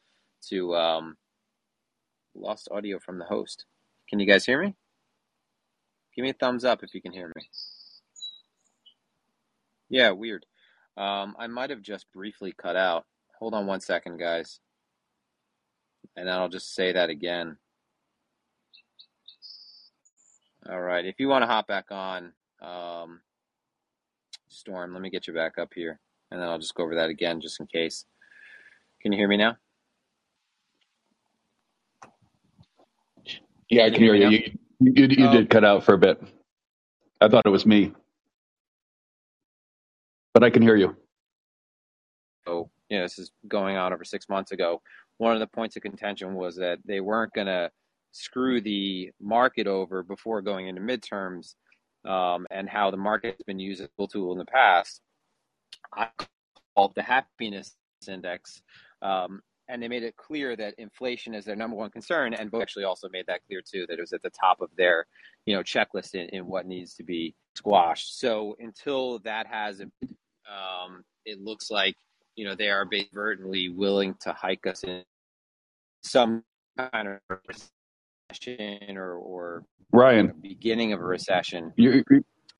to 0.50 0.76
um, 0.76 1.18
lost 2.34 2.70
audio 2.72 3.00
from 3.00 3.20
the 3.20 3.26
host. 3.26 3.66
Can 4.10 4.20
you 4.20 4.26
guys 4.26 4.46
hear 4.46 4.62
me? 4.62 4.74
Give 6.16 6.24
me 6.24 6.30
a 6.30 6.34
thumbs 6.34 6.64
up 6.64 6.84
if 6.84 6.94
you 6.94 7.02
can 7.02 7.12
hear 7.12 7.28
me. 7.36 7.44
Yeah, 9.90 10.12
weird. 10.12 10.46
Um, 10.96 11.36
I 11.38 11.48
might 11.48 11.70
have 11.72 11.82
just 11.82 12.06
briefly 12.14 12.54
cut 12.58 12.78
out. 12.78 13.06
Hold 13.40 13.54
on 13.54 13.68
one 13.68 13.82
second, 13.82 14.18
guys. 14.18 14.62
And 16.16 16.30
I'll 16.30 16.48
just 16.48 16.74
say 16.74 16.94
that 16.94 17.10
again. 17.10 17.58
All 20.70 20.80
right. 20.80 21.06
If 21.06 21.16
you 21.20 21.28
want 21.28 21.44
to 21.44 21.48
hop 21.48 21.68
back 21.68 21.88
on, 21.92 22.32
um, 22.66 23.22
Storm, 24.48 24.94
let 24.94 25.02
me 25.02 25.10
get 25.10 25.28
you 25.28 25.34
back 25.34 25.58
up 25.58 25.74
here. 25.76 26.00
And 26.32 26.42
then 26.42 26.48
I'll 26.48 26.60
just 26.60 26.74
go 26.76 26.84
over 26.84 26.96
that 26.96 27.10
again 27.10 27.40
just 27.40 27.60
in 27.60 27.68
case. 27.68 28.06
Can 29.02 29.12
you 29.12 29.18
hear 29.18 29.28
me 29.28 29.38
now? 29.38 29.58
Yeah, 33.70 33.86
I 33.86 33.90
can 33.90 34.02
hear 34.02 34.16
you. 34.16 34.30
You, 34.30 34.52
you, 34.80 35.08
you 35.10 35.28
oh. 35.28 35.32
did 35.32 35.50
cut 35.50 35.64
out 35.64 35.84
for 35.84 35.94
a 35.94 35.98
bit. 35.98 36.22
I 37.22 37.28
thought 37.28 37.46
it 37.46 37.50
was 37.50 37.66
me, 37.66 37.94
but 40.34 40.44
I 40.44 40.50
can 40.50 40.62
hear 40.62 40.76
you. 40.76 40.96
Oh, 42.46 42.70
yeah, 42.90 43.02
this 43.02 43.18
is 43.18 43.32
going 43.48 43.78
on 43.78 43.94
over 43.94 44.04
six 44.04 44.28
months 44.30 44.52
ago. 44.52 44.82
One 45.18 45.34
of 45.34 45.40
the 45.40 45.48
points 45.48 45.76
of 45.76 45.82
contention 45.82 46.34
was 46.36 46.56
that 46.58 46.80
they 46.86 47.00
weren't 47.00 47.34
going 47.34 47.48
to 47.48 47.72
screw 48.12 48.62
the 48.62 49.12
market 49.22 49.66
over 49.66 50.04
before 50.04 50.42
going 50.42 50.68
into 50.68 50.82
midterms 50.82 51.56
um, 52.06 52.48
and 52.52 52.70
how 52.70 52.92
the 52.92 52.98
market 52.98 53.36
has 53.38 53.46
been 53.46 53.60
used 53.60 53.82
as 53.82 53.90
a 54.00 54.08
tool 54.08 54.32
in 54.32 54.38
the 54.38 54.46
past. 54.46 55.02
I 55.94 56.10
called 56.76 56.94
the 56.96 57.02
happiness 57.02 57.76
index. 58.08 58.62
Um, 59.02 59.42
and 59.68 59.82
they 59.82 59.88
made 59.88 60.04
it 60.04 60.16
clear 60.16 60.56
that 60.56 60.76
inflation 60.78 61.34
is 61.34 61.46
their 61.46 61.56
number 61.56 61.76
one 61.76 61.90
concern. 61.90 62.36
And 62.36 62.52
Vogue 62.52 62.62
actually 62.62 62.84
also 62.84 63.10
made 63.10 63.26
that 63.28 63.42
clear 63.48 63.62
too, 63.62 63.86
that 63.88 63.98
it 63.98 64.02
was 64.02 64.14
at 64.14 64.22
the 64.22 64.30
top 64.30 64.62
of 64.62 64.70
their, 64.78 65.08
you 65.46 65.56
know, 65.56 65.64
checklist 65.64 66.14
in, 66.14 66.30
in 66.30 66.46
what 66.46 66.68
needs 66.68 66.94
to 66.96 67.04
be 67.04 67.34
squashed. 67.56 68.20
So 68.20 68.56
until 68.60 69.20
that 69.20 69.48
has, 69.48 69.82
um, 69.82 71.04
it 71.26 71.42
looks 71.42 71.72
like 71.72 71.96
you 72.36 72.46
know 72.46 72.56
they 72.56 72.70
are 72.70 72.88
inadvertently 72.92 73.70
willing 73.70 74.16
to 74.22 74.34
hike 74.34 74.68
us 74.68 74.84
in 74.84 75.04
some 76.04 76.44
kind 76.78 77.08
of 77.08 77.20
recession 78.30 78.98
or, 78.98 79.16
or 79.16 79.64
Ryan 79.92 80.34
beginning 80.42 80.94
of 80.94 81.00
a 81.00 81.04
recession 81.04 81.72
you, 81.76 82.04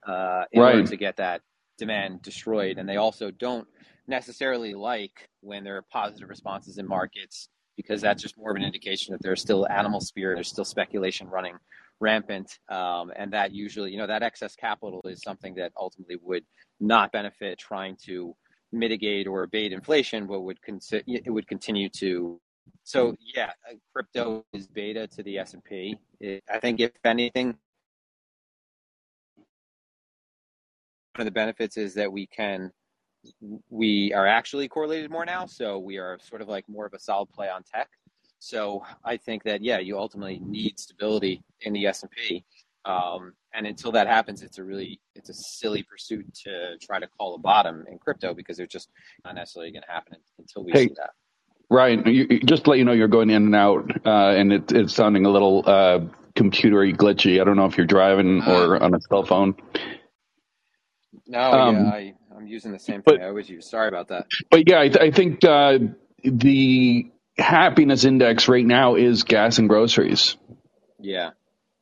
uh, 0.08 0.44
in 0.52 0.62
Ryan. 0.62 0.78
order 0.78 0.88
to 0.90 0.98
get 0.98 1.18
that 1.18 1.42
demand 1.78 2.22
destroyed. 2.22 2.78
And 2.78 2.88
they 2.88 2.98
also 2.98 3.32
don't 3.32 3.68
necessarily 4.08 4.74
like 4.74 5.30
when 5.42 5.64
there 5.64 5.78
are 5.78 5.86
positive 5.92 6.30
responses 6.30 6.78
in 6.78 6.88
markets 6.88 7.50
because 7.76 8.02
that's 8.02 8.22
just 8.22 8.38
more 8.38 8.52
of 8.52 8.56
an 8.56 8.64
indication 8.64 9.12
that 9.12 9.22
there's 9.22 9.42
still 9.42 9.68
animal 9.68 10.00
spirit, 10.00 10.36
there's 10.36 10.48
still 10.50 10.66
speculation 10.66 11.28
running 11.28 11.56
rampant, 12.00 12.60
um, 12.70 13.12
and 13.16 13.34
that 13.34 13.54
usually, 13.54 13.92
you 13.92 13.98
know, 13.98 14.08
that 14.08 14.24
excess 14.24 14.56
capital 14.56 15.02
is 15.06 15.22
something 15.22 15.56
that 15.56 15.72
ultimately 15.78 16.18
would 16.22 16.44
not 16.80 17.12
benefit 17.12 17.58
trying 17.58 17.98
to 18.06 18.34
mitigate 18.72 19.28
or 19.28 19.44
abate 19.44 19.74
inflation, 19.74 20.26
but 20.28 20.42
would 20.42 20.62
con- 20.62 20.80
it 20.92 21.30
would 21.30 21.48
continue 21.48 21.90
to. 21.90 22.40
So 22.86 23.18
yeah, 23.20 23.52
uh, 23.70 23.74
crypto 23.92 24.46
is 24.54 24.68
beta 24.68 25.08
to 25.08 25.24
the 25.24 25.40
S 25.40 25.56
and 25.56 25.64
P. 25.64 25.98
I 26.22 26.60
think 26.60 26.80
if 26.80 26.92
anything, 27.04 27.48
one 31.16 31.22
of 31.22 31.26
the 31.26 31.32
benefits 31.32 31.78
is 31.78 31.96
that 31.96 32.12
we 32.12 32.28
can 32.28 32.72
we 33.72 34.14
are 34.14 34.28
actually 34.28 34.68
correlated 34.68 35.10
more 35.10 35.26
now 35.26 35.48
so 35.48 35.80
we 35.80 35.98
are 35.98 36.20
sort 36.22 36.44
of 36.44 36.48
like 36.48 36.64
more 36.70 36.86
of 36.86 36.94
a 36.94 37.00
solid 37.00 37.28
play 37.32 37.50
on 37.50 37.64
tech. 37.64 37.90
So 38.38 38.84
i 39.04 39.18
think 39.18 39.44
that 39.46 39.64
yeah 39.64 39.80
you 39.80 39.98
ultimately 39.98 40.40
need 40.46 40.80
stability 40.80 41.42
in 41.62 41.74
the 41.74 41.88
s&p 41.88 42.46
um, 42.86 43.34
and 43.56 43.66
until 43.66 43.92
that 43.94 44.06
happens 44.06 44.44
it's 44.44 44.60
a 44.60 44.64
really 44.64 45.00
it's 45.16 45.30
a 45.30 45.34
silly 45.34 45.82
pursuit 45.82 46.32
to 46.44 46.78
try 46.80 47.00
to 47.00 47.08
call 47.18 47.34
a 47.34 47.40
bottom 47.40 47.84
in 47.90 47.98
crypto 47.98 48.36
because 48.36 48.60
it's 48.60 48.72
just 48.72 48.90
not 49.24 49.34
necessarily 49.34 49.72
going 49.72 49.82
to 49.82 49.92
happen 49.92 50.18
until 50.38 50.64
we 50.64 50.72
hey, 50.72 50.88
see 50.88 50.94
that 50.96 51.12
ryan 51.70 52.04
you, 52.06 52.40
just 52.42 52.66
to 52.66 52.70
let 52.70 52.80
you 52.80 52.86
know 52.86 52.92
you're 52.92 53.08
going 53.08 53.30
in 53.30 53.44
and 53.44 53.56
out 53.56 53.90
uh, 54.06 54.30
and 54.30 54.54
it, 54.54 54.72
it's 54.72 54.94
sounding 54.94 55.26
a 55.26 55.30
little 55.30 55.64
uh, 55.66 56.00
computery 56.36 56.96
glitchy 56.96 57.42
i 57.42 57.44
don't 57.44 57.56
know 57.56 57.66
if 57.66 57.78
you're 57.78 57.88
driving 57.88 58.42
or 58.44 58.76
uh-huh. 58.76 58.86
on 58.86 58.94
a 58.94 59.02
cell 59.02 59.24
phone 59.24 59.56
no 61.28 61.40
um, 61.40 61.76
yeah, 61.76 61.92
I, 61.92 62.14
I'm 62.36 62.48
using 62.48 62.72
the 62.72 62.80
same 62.80 63.02
thing 63.02 63.16
but, 63.18 63.22
I 63.22 63.28
always 63.28 63.50
use. 63.50 63.70
Sorry 63.70 63.88
about 63.88 64.10
that. 64.10 64.28
But 64.52 64.68
yeah, 64.70 64.82
I, 64.82 64.90
th- 64.90 65.00
I 65.00 65.12
think 65.12 65.44
uh, 65.44 65.80
the 66.24 67.12
happiness 67.38 68.04
index 68.04 68.48
right 68.48 68.66
now 68.66 68.96
is 68.96 69.24
gas 69.24 69.58
and 69.58 69.70
groceries. 69.70 70.38
Yeah. 71.00 71.32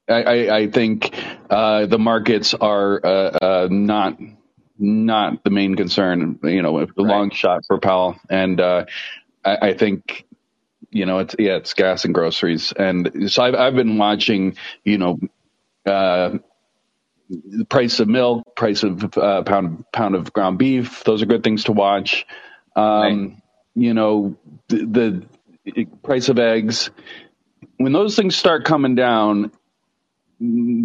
I, 0.08 0.24
I, 0.24 0.58
I 0.58 0.68
think 0.70 1.16
uh, 1.50 1.86
the 1.86 1.98
markets 2.00 2.54
are 2.54 3.00
uh, 3.04 3.10
uh 3.10 3.68
not 3.72 4.18
not 4.78 5.44
the 5.44 5.50
main 5.50 5.76
concern. 5.76 6.40
You 6.44 6.62
know, 6.62 6.86
the 6.86 6.92
right. 6.98 7.08
long 7.08 7.30
shot 7.32 7.62
for 7.68 7.80
Powell, 7.80 8.18
and 8.30 8.60
uh, 8.60 8.86
I, 9.44 9.70
I, 9.70 9.74
think 9.74 10.26
you 10.92 11.06
know 11.06 11.20
it's 11.20 11.36
yeah 11.38 11.56
it's 11.56 11.74
gas 11.74 12.06
and 12.06 12.14
groceries, 12.14 12.72
and 12.72 13.32
so 13.32 13.44
I've 13.44 13.56
I've 13.56 13.76
been 13.76 13.98
watching 13.98 14.56
you 14.84 14.98
know 14.98 15.20
uh, 15.86 16.38
the 17.30 17.66
price 17.66 18.00
of 18.00 18.08
milk, 18.08 18.56
price 18.56 18.84
of 18.84 19.18
uh, 19.18 19.44
pound 19.44 19.86
pound 19.92 20.16
of 20.16 20.34
ground 20.34 20.58
beef. 20.58 21.04
Those 21.04 21.22
are 21.22 21.26
good 21.26 21.44
things 21.44 21.66
to 21.66 21.72
watch. 21.72 22.26
Um, 22.76 22.84
right. 22.84 23.38
You 23.76 23.94
know, 23.94 24.38
the, 24.68 25.26
the, 25.66 25.86
price 26.04 26.30
of 26.30 26.38
eggs. 26.38 26.92
When 27.78 27.94
those 27.94 28.16
things 28.16 28.36
start 28.36 28.66
coming 28.66 28.96
down, 28.96 29.52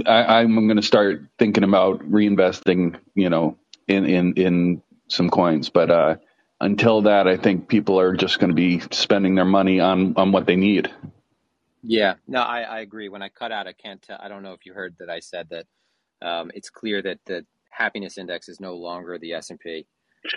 I, 0.06 0.40
am 0.40 0.54
going 0.54 0.76
to 0.76 0.82
start 0.82 1.26
thinking 1.38 1.64
about 1.64 2.00
reinvesting. 2.00 2.98
You 3.14 3.30
know, 3.30 3.58
in 3.86 4.06
in 4.06 4.32
in 4.34 4.82
some 5.08 5.28
coins, 5.30 5.68
but 5.68 5.90
uh, 5.90 6.16
until 6.60 7.02
that, 7.02 7.28
I 7.28 7.36
think 7.36 7.68
people 7.68 8.00
are 8.00 8.14
just 8.14 8.38
going 8.38 8.50
to 8.50 8.54
be 8.54 8.80
spending 8.90 9.34
their 9.34 9.44
money 9.44 9.80
on 9.80 10.14
on 10.16 10.32
what 10.32 10.46
they 10.46 10.56
need. 10.56 10.90
Yeah, 11.82 12.14
no, 12.26 12.40
I, 12.40 12.62
I 12.62 12.80
agree. 12.80 13.08
When 13.08 13.22
I 13.22 13.28
cut 13.28 13.52
out, 13.52 13.66
I 13.66 13.72
can't. 13.72 14.02
Tell, 14.02 14.18
I 14.20 14.28
don't 14.28 14.42
know 14.42 14.52
if 14.52 14.66
you 14.66 14.74
heard 14.74 14.96
that 14.98 15.08
I 15.08 15.20
said 15.20 15.48
that 15.50 15.66
um, 16.20 16.50
it's 16.54 16.70
clear 16.70 17.00
that 17.02 17.18
the 17.24 17.46
happiness 17.70 18.18
index 18.18 18.48
is 18.48 18.60
no 18.60 18.74
longer 18.74 19.18
the 19.18 19.34
S 19.34 19.50
and 19.50 19.60
P. 19.60 19.86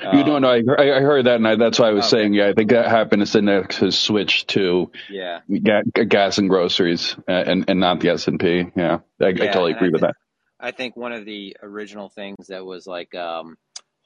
Um, 0.05 0.17
you 0.17 0.23
don't 0.23 0.43
know. 0.43 0.49
I, 0.49 0.97
I 0.97 1.01
heard 1.01 1.25
that, 1.25 1.37
and 1.37 1.47
I, 1.47 1.55
that's 1.55 1.79
why 1.79 1.87
I 1.87 1.91
was 1.91 2.05
okay. 2.05 2.21
saying, 2.21 2.33
yeah, 2.33 2.47
I 2.47 2.53
think 2.53 2.69
that 2.69 2.87
happiness 2.87 3.33
index 3.33 3.77
has 3.77 3.97
switched 3.97 4.49
to 4.49 4.91
yeah 5.09 5.39
ga- 5.49 6.05
gas 6.07 6.37
and 6.37 6.49
groceries, 6.49 7.15
uh, 7.27 7.31
and 7.31 7.65
and 7.67 7.79
not 7.79 7.99
the 7.99 8.09
S 8.09 8.27
and 8.27 8.39
P. 8.39 8.67
Yeah, 8.75 8.99
I, 9.19 9.29
yeah, 9.29 9.43
I 9.43 9.47
totally 9.47 9.73
agree 9.73 9.89
with 9.89 10.01
that. 10.01 10.15
I 10.59 10.71
think 10.71 10.95
one 10.95 11.11
of 11.11 11.25
the 11.25 11.57
original 11.63 12.09
things 12.09 12.47
that 12.47 12.63
was 12.63 12.85
like 12.85 13.15
um, 13.15 13.57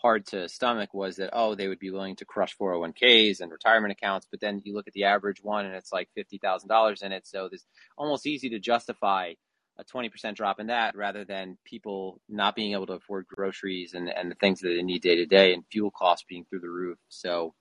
hard 0.06 0.28
to 0.28 0.48
stomach 0.48 0.94
was 0.94 1.15
that 1.15 1.32
oh 1.34 1.56
they 1.56 1.68
would 1.68 1.80
be 1.80 1.89
willing 1.89 2.15
to 2.15 2.26
crush 2.26 2.56
401ks 2.56 3.41
and 3.41 3.52
retirement 3.52 3.91
accounts 3.91 4.28
but 4.30 4.39
then 4.39 4.62
you 4.63 4.76
look 4.76 4.88
at 4.88 4.94
the 4.94 5.06
average 5.06 5.41
one 5.41 5.65
and 5.65 5.74
it's 5.74 5.91
like 5.91 6.10
$50,000 6.15 7.02
in 7.02 7.12
it. 7.12 7.26
So 7.26 7.50
it's 7.52 7.65
almost 7.98 8.28
easy 8.28 8.50
to 8.50 8.60
justify 8.60 9.34
a 9.80 9.84
20% 9.84 10.36
drop 10.36 10.60
in 10.60 10.68
that 10.68 10.96
rather 10.96 11.26
than 11.26 11.58
people 11.65 12.22
not 12.30 12.56
being 12.56 12.74
able 12.74 12.86
to 12.86 12.94
afford 12.94 13.26
groceries 13.26 13.96
and, 13.96 14.08
and 14.08 14.30
the 14.30 14.36
things 14.36 14.60
that 14.62 14.70
they 14.70 14.84
need 14.84 15.02
day 15.02 15.15
to 15.15 15.26
day 15.26 15.56
and 15.56 15.63
fuel 15.72 15.89
costs 15.89 16.26
being 16.30 16.46
through 16.46 16.62
the 16.62 16.70
roof. 16.70 17.00
So 17.10 17.56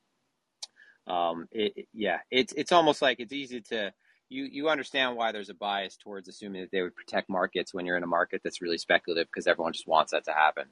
um, 1.07 1.49
it, 1.51 1.87
yeah 1.95 2.19
it's 2.31 2.53
it's 2.55 2.73
almost 2.73 3.01
like 3.01 3.21
it's 3.21 3.33
easy 3.33 3.61
to 3.61 3.93
you 4.29 4.45
you 4.45 4.69
understand 4.69 5.17
why 5.17 5.33
there's 5.33 5.51
a 5.51 5.55
bias 5.55 5.97
towards 5.97 6.29
assuming 6.29 6.61
that 6.63 6.71
they 6.73 6.83
would 6.83 6.97
protect 6.97 7.31
markets 7.31 7.73
when 7.73 7.87
you're 7.87 7.97
in 7.97 8.03
a 8.03 8.07
market 8.07 8.43
that's 8.45 8.61
really 8.61 8.79
speculative 8.79 9.29
because 9.29 9.47
everyone 9.47 9.73
just 9.73 9.87
wants 9.87 10.13
that 10.13 10.25
to 10.25 10.33
happen. 10.33 10.65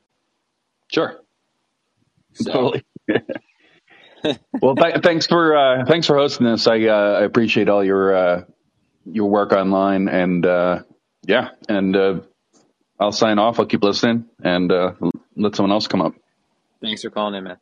Sure 0.91 1.19
so. 2.35 2.53
Totally. 2.53 2.85
well, 4.61 4.77
th- 4.77 5.03
thanks 5.03 5.27
for 5.27 5.57
uh, 5.57 5.85
thanks 5.85 6.07
for 6.07 6.17
hosting 6.17 6.47
this. 6.47 6.67
I 6.67 6.87
uh, 6.87 7.19
I 7.21 7.25
appreciate 7.25 7.69
all 7.69 7.85
your 7.85 8.15
uh, 8.15 8.45
your 9.05 9.29
work 9.29 9.53
online, 9.53 10.09
and 10.09 10.45
uh, 10.47 10.83
yeah, 11.27 11.51
and 11.69 11.97
uh, 11.97 12.21
I'll 12.99 13.13
sign 13.13 13.39
off. 13.39 13.59
I'll 13.59 13.67
keep 13.67 13.83
listening, 13.83 14.27
and 14.43 14.71
uh, 14.71 14.93
let 15.37 15.57
someone 15.57 15.73
else 15.73 15.87
come 15.89 16.03
up. 16.03 16.15
Thanks 16.81 17.03
for 17.03 17.11
calling 17.11 17.35
in, 17.35 17.45
man. 17.45 17.59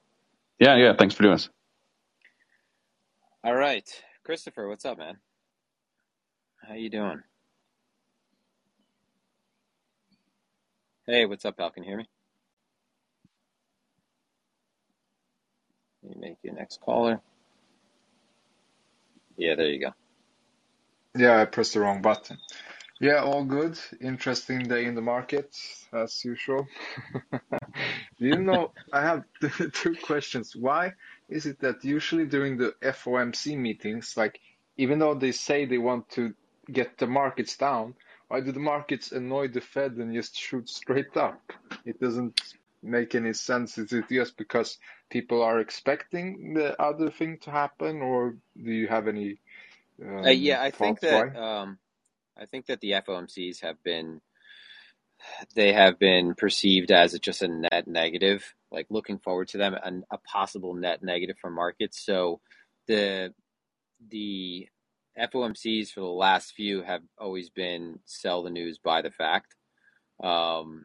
Yeah, 0.59 0.77
yeah. 0.77 0.93
Thanks 0.99 1.15
for 1.15 1.23
doing 1.23 1.35
this. 1.35 1.49
All 3.43 3.55
right, 3.55 3.89
Christopher, 4.25 4.69
what's 4.69 4.85
up, 4.85 4.99
man? 4.99 5.17
How 6.67 6.75
you 6.75 6.91
doing? 6.91 7.23
Hey, 11.07 11.25
what's 11.25 11.45
up, 11.45 11.59
Al? 11.59 11.71
Can 11.71 11.83
you 11.83 11.89
hear 11.89 11.99
me? 11.99 12.09
Me 16.03 16.15
make 16.19 16.37
your 16.43 16.55
next 16.55 16.81
caller. 16.81 17.21
Yeah, 19.37 19.55
there 19.57 19.69
you 19.69 19.81
go. 19.81 19.91
Yeah, 21.17 21.41
I 21.41 21.45
pressed 21.47 21.75
the 21.75 21.81
wrong 21.81 22.03
button. 22.03 22.39
Yeah, 23.01 23.23
all 23.23 23.45
good. 23.45 23.79
Interesting 24.01 24.65
day 24.65 24.85
in 24.85 24.95
the 24.95 25.03
market, 25.03 25.57
as 25.93 26.25
usual. 26.25 26.67
You 28.19 28.37
know, 28.37 28.73
I 28.93 29.01
have 29.01 29.25
two 29.73 29.97
questions. 30.03 30.55
Why 30.55 30.93
is 31.31 31.47
it 31.47 31.59
that 31.61 31.83
usually 31.83 32.27
during 32.27 32.59
the 32.59 32.75
FOMC 32.83 33.57
meetings, 33.57 34.15
like 34.15 34.39
even 34.77 34.99
though 34.99 35.15
they 35.15 35.33
say 35.33 35.65
they 35.65 35.79
want 35.79 36.11
to 36.11 36.35
get 36.71 36.99
the 36.99 37.07
markets 37.07 37.57
down, 37.57 37.95
why 38.29 38.41
do 38.43 38.53
the 38.53 38.61
markets 38.61 39.13
annoy 39.13 39.49
the 39.49 39.63
Fed 39.63 39.93
and 39.93 40.15
just 40.15 40.37
shoot 40.37 40.69
straight 40.69 41.17
up? 41.17 41.41
It 41.87 41.99
doesn't 41.99 42.39
make 42.83 43.15
any 43.15 43.33
sense? 43.33 43.79
Is 43.79 43.93
it 43.93 44.09
just 44.11 44.37
because 44.37 44.79
people 45.11 45.43
are 45.43 45.61
expecting 45.61 46.55
the 46.55 46.81
other 46.81 47.11
thing 47.11 47.39
to 47.43 47.51
happen, 47.51 48.01
or 48.01 48.37
do 48.57 48.71
you 48.71 48.89
have 48.89 49.09
any? 49.09 49.41
Um, 50.03 50.25
uh, 50.25 50.29
yeah, 50.29 50.63
I 50.63 50.71
think 50.71 51.01
that 51.01 51.37
um, 51.37 51.79
I 52.39 52.47
think 52.47 52.67
that 52.67 52.81
the 52.81 52.93
FOMCs 52.93 53.63
have 53.63 53.83
been 53.83 54.21
they 55.55 55.73
have 55.73 55.99
been 55.99 56.35
perceived 56.35 56.91
as 56.91 57.19
just 57.19 57.43
a 57.43 57.49
net 57.49 57.87
negative, 57.87 58.55
like 58.71 58.87
looking 58.91 59.19
forward 59.19 59.49
to 59.49 59.59
them 59.59 59.75
and 59.83 60.05
a 60.11 60.19
possible 60.19 60.75
net 60.75 61.03
negative 61.03 61.37
for 61.39 61.51
markets. 61.51 62.05
So 62.05 62.41
the 62.87 63.35
the 64.09 64.69
FOMCs 65.19 65.91
for 65.91 66.01
the 66.01 66.07
last 66.07 66.53
few 66.53 66.83
have 66.83 67.03
always 67.19 67.51
been 67.51 67.99
sell 68.07 68.43
the 68.43 68.51
news, 68.51 68.79
buy 68.79 69.03
the 69.03 69.11
fact. 69.11 69.55
Um, 70.23 70.85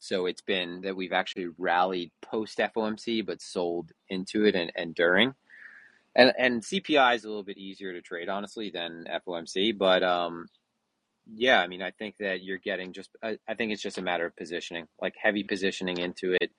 so 0.00 0.24
it's 0.24 0.40
been 0.40 0.80
that 0.80 0.96
we've 0.96 1.12
actually 1.12 1.48
rallied 1.58 2.10
post 2.22 2.58
FOMC, 2.58 3.24
but 3.24 3.42
sold 3.42 3.92
into 4.08 4.46
it 4.46 4.54
and, 4.54 4.72
and 4.74 4.94
during. 4.94 5.34
And 6.16 6.32
and 6.38 6.62
CPI 6.62 7.14
is 7.14 7.24
a 7.24 7.28
little 7.28 7.44
bit 7.44 7.58
easier 7.58 7.92
to 7.92 8.00
trade, 8.00 8.28
honestly, 8.28 8.70
than 8.70 9.04
FOMC. 9.26 9.76
But 9.78 10.02
um, 10.02 10.46
yeah, 11.32 11.60
I 11.60 11.68
mean, 11.68 11.82
I 11.82 11.92
think 11.92 12.16
that 12.18 12.42
you're 12.42 12.58
getting 12.58 12.92
just. 12.92 13.10
I, 13.22 13.38
I 13.46 13.54
think 13.54 13.72
it's 13.72 13.82
just 13.82 13.98
a 13.98 14.02
matter 14.02 14.26
of 14.26 14.34
positioning, 14.34 14.86
like 15.00 15.14
heavy 15.22 15.44
positioning 15.44 15.98
into 15.98 16.32
it, 16.32 16.50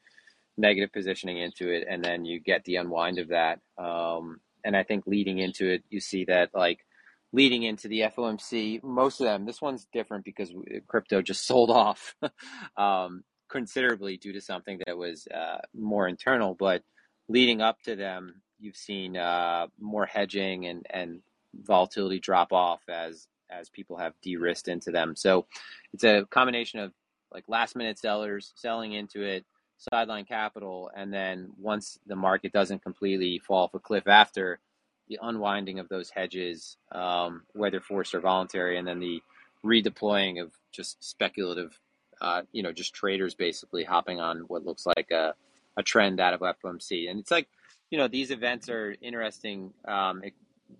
negative 0.55 0.93
positioning 0.93 1.39
into 1.39 1.69
it, 1.69 1.85
and 1.89 2.05
then 2.05 2.23
you 2.23 2.39
get 2.39 2.63
the 2.63 2.77
unwind 2.77 3.17
of 3.17 3.29
that. 3.29 3.59
Um, 3.77 4.39
and 4.63 4.77
I 4.77 4.83
think 4.83 5.07
leading 5.07 5.39
into 5.39 5.67
it, 5.67 5.83
you 5.89 5.99
see 5.99 6.25
that 6.25 6.51
like 6.53 6.85
leading 7.33 7.63
into 7.63 7.87
the 7.87 8.01
FOMC, 8.01 8.83
most 8.83 9.19
of 9.19 9.25
them. 9.25 9.45
This 9.45 9.61
one's 9.61 9.87
different 9.91 10.25
because 10.25 10.53
crypto 10.87 11.21
just 11.21 11.45
sold 11.47 11.71
off. 11.71 12.15
um, 12.77 13.23
considerably 13.51 14.17
due 14.17 14.33
to 14.33 14.41
something 14.41 14.79
that 14.87 14.97
was 14.97 15.27
uh, 15.27 15.59
more 15.75 16.07
internal. 16.07 16.55
But 16.55 16.83
leading 17.27 17.61
up 17.61 17.81
to 17.83 17.95
them, 17.95 18.41
you've 18.59 18.77
seen 18.77 19.17
uh, 19.17 19.67
more 19.79 20.05
hedging 20.05 20.65
and, 20.65 20.85
and 20.89 21.19
volatility 21.53 22.19
drop 22.19 22.53
off 22.53 22.81
as 22.89 23.27
as 23.49 23.69
people 23.69 23.97
have 23.97 24.13
de-risked 24.21 24.69
into 24.69 24.91
them. 24.91 25.13
So 25.13 25.45
it's 25.93 26.05
a 26.05 26.25
combination 26.29 26.79
of 26.79 26.93
like 27.33 27.43
last 27.49 27.75
minute 27.75 27.99
sellers 27.99 28.53
selling 28.55 28.93
into 28.93 29.23
it, 29.23 29.45
sideline 29.77 30.23
capital, 30.23 30.89
and 30.95 31.13
then 31.13 31.49
once 31.59 31.99
the 32.07 32.15
market 32.15 32.53
doesn't 32.53 32.81
completely 32.81 33.39
fall 33.39 33.63
off 33.63 33.73
a 33.73 33.79
cliff 33.79 34.07
after 34.07 34.59
the 35.09 35.19
unwinding 35.21 35.79
of 35.79 35.89
those 35.89 36.09
hedges, 36.09 36.77
um, 36.93 37.43
whether 37.51 37.81
forced 37.81 38.15
or 38.15 38.21
voluntary, 38.21 38.77
and 38.77 38.87
then 38.87 38.99
the 38.99 39.21
redeploying 39.65 40.41
of 40.41 40.53
just 40.71 41.03
speculative 41.03 41.77
uh, 42.21 42.43
you 42.51 42.61
know, 42.61 42.71
just 42.71 42.93
traders 42.93 43.33
basically 43.33 43.83
hopping 43.83 44.19
on 44.19 44.41
what 44.41 44.63
looks 44.63 44.85
like 44.85 45.09
a, 45.11 45.33
a 45.75 45.83
trend 45.83 46.19
out 46.19 46.33
of 46.33 46.41
FOMC. 46.41 47.09
And 47.09 47.19
it's 47.19 47.31
like, 47.31 47.47
you 47.89 47.97
know, 47.97 48.07
these 48.07 48.31
events 48.31 48.69
are 48.69 48.95
interesting. 49.01 49.73
Um, 49.85 50.21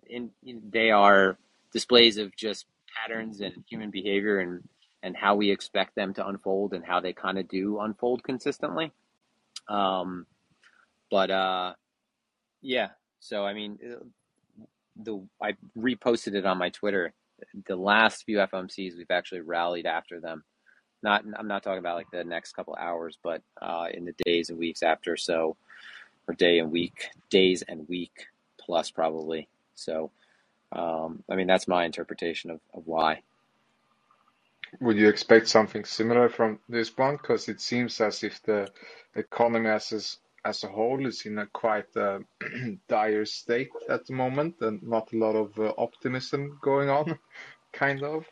in, 0.08 0.30
in, 0.44 0.62
they 0.70 0.92
are 0.92 1.38
displays 1.74 2.18
of 2.18 2.36
just 2.36 2.66
patterns 2.96 3.42
and 3.42 3.64
human 3.68 3.90
behavior 3.90 4.40
and, 4.40 4.64
and 5.02 5.18
how 5.18 5.36
we 5.36 5.50
expect 5.50 5.96
them 5.96 6.14
to 6.14 6.28
unfold 6.28 6.74
and 6.74 6.86
how 6.86 7.00
they 7.00 7.12
kind 7.12 7.40
of 7.40 7.48
do 7.48 7.80
unfold 7.80 8.24
consistently. 8.24 8.92
Um, 9.68 10.28
but 11.10 11.32
uh, 11.32 11.74
yeah, 12.62 12.90
so 13.20 13.44
I 13.44 13.54
mean, 13.54 13.80
uh, 13.84 14.04
the 14.96 15.26
I 15.42 15.54
reposted 15.78 16.36
it 16.36 16.46
on 16.46 16.58
my 16.60 16.70
Twitter. 16.70 17.14
The 17.66 17.76
last 17.76 18.24
few 18.26 18.38
FOMCs, 18.38 18.96
we've 18.96 19.10
actually 19.10 19.42
rallied 19.42 19.88
after 19.88 20.20
them 20.20 20.44
not 21.04 21.24
I'm 21.38 21.48
not 21.48 21.64
talking 21.64 21.80
about 21.80 21.98
like 21.98 22.12
the 22.12 22.24
next 22.24 22.54
couple 22.54 22.76
hours, 22.80 23.18
but 23.22 23.42
uh, 23.62 23.88
in 23.94 24.06
the 24.06 24.16
days 24.26 24.50
and 24.50 24.60
weeks 24.60 24.84
after. 24.84 25.18
So, 25.18 25.58
or 26.28 26.34
day 26.36 26.60
and 26.60 26.72
week, 26.72 27.10
days 27.30 27.64
and 27.64 27.88
week 27.88 28.28
plus 28.60 28.92
probably. 28.92 29.48
So, 29.76 30.12
um, 30.72 31.24
I 31.30 31.36
mean 31.36 31.48
that's 31.48 31.68
my 31.68 31.86
interpretation 31.86 32.52
of, 32.52 32.60
of 32.74 32.84
why. 32.86 33.22
Would 34.80 34.98
you 34.98 35.10
expect 35.10 35.50
something 35.50 35.84
similar 35.84 36.30
from 36.30 36.60
this 36.70 36.96
one? 36.98 37.18
Because 37.18 37.50
it 37.50 37.60
seems 37.60 38.00
as 38.00 38.24
if 38.24 38.42
the 38.44 38.70
economy 39.16 39.70
as 39.70 40.18
as 40.44 40.64
a 40.64 40.68
whole 40.68 41.06
is 41.06 41.26
in 41.26 41.38
a 41.38 41.46
quite 41.48 41.96
uh, 41.96 42.20
dire 42.88 43.26
state 43.26 43.70
at 43.90 44.06
the 44.06 44.14
moment, 44.14 44.56
and 44.62 44.82
not 44.82 45.14
a 45.14 45.18
lot 45.18 45.36
of 45.36 45.58
uh, 45.60 45.74
optimism 45.78 46.58
going 46.62 46.90
on, 46.90 47.20
kind 47.74 48.04
of. 48.04 48.26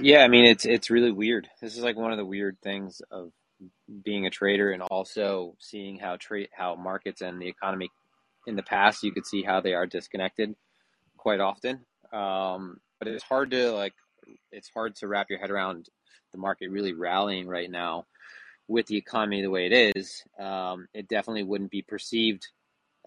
Yeah, 0.00 0.22
I 0.24 0.28
mean 0.28 0.44
it's 0.44 0.64
it's 0.64 0.90
really 0.90 1.12
weird. 1.12 1.48
This 1.60 1.76
is 1.76 1.82
like 1.82 1.96
one 1.96 2.12
of 2.12 2.18
the 2.18 2.24
weird 2.24 2.58
things 2.62 3.00
of 3.10 3.32
being 4.04 4.26
a 4.26 4.30
trader 4.30 4.72
and 4.72 4.82
also 4.82 5.54
seeing 5.58 5.98
how 5.98 6.16
trade 6.16 6.48
how 6.52 6.74
markets 6.74 7.22
and 7.22 7.40
the 7.40 7.48
economy 7.48 7.90
in 8.46 8.56
the 8.56 8.62
past 8.62 9.02
you 9.02 9.12
could 9.12 9.26
see 9.26 9.42
how 9.42 9.60
they 9.60 9.74
are 9.74 9.86
disconnected 9.86 10.54
quite 11.16 11.40
often. 11.40 11.80
Um, 12.12 12.78
but 12.98 13.08
it's 13.08 13.24
hard 13.24 13.50
to 13.52 13.72
like 13.72 13.94
it's 14.52 14.70
hard 14.74 14.96
to 14.96 15.08
wrap 15.08 15.30
your 15.30 15.38
head 15.38 15.50
around 15.50 15.88
the 16.32 16.38
market 16.38 16.70
really 16.70 16.92
rallying 16.92 17.46
right 17.48 17.70
now 17.70 18.06
with 18.68 18.86
the 18.86 18.96
economy 18.96 19.42
the 19.42 19.50
way 19.50 19.66
it 19.66 19.96
is. 19.96 20.24
Um, 20.38 20.88
it 20.92 21.08
definitely 21.08 21.44
wouldn't 21.44 21.70
be 21.70 21.82
perceived. 21.82 22.48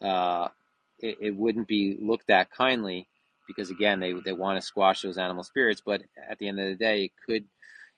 Uh, 0.01 0.47
it, 0.99 1.17
it 1.21 1.35
wouldn't 1.35 1.67
be 1.67 1.97
looked 2.01 2.29
at 2.29 2.51
kindly 2.51 3.07
because 3.49 3.69
again 3.69 3.99
they 3.99 4.13
they 4.23 4.33
want 4.33 4.59
to 4.59 4.65
squash 4.65 5.01
those 5.01 5.17
animal 5.17 5.43
spirits 5.43 5.81
but 5.85 6.01
at 6.29 6.37
the 6.39 6.47
end 6.47 6.59
of 6.59 6.67
the 6.67 6.75
day 6.75 7.05
it 7.05 7.11
could 7.25 7.45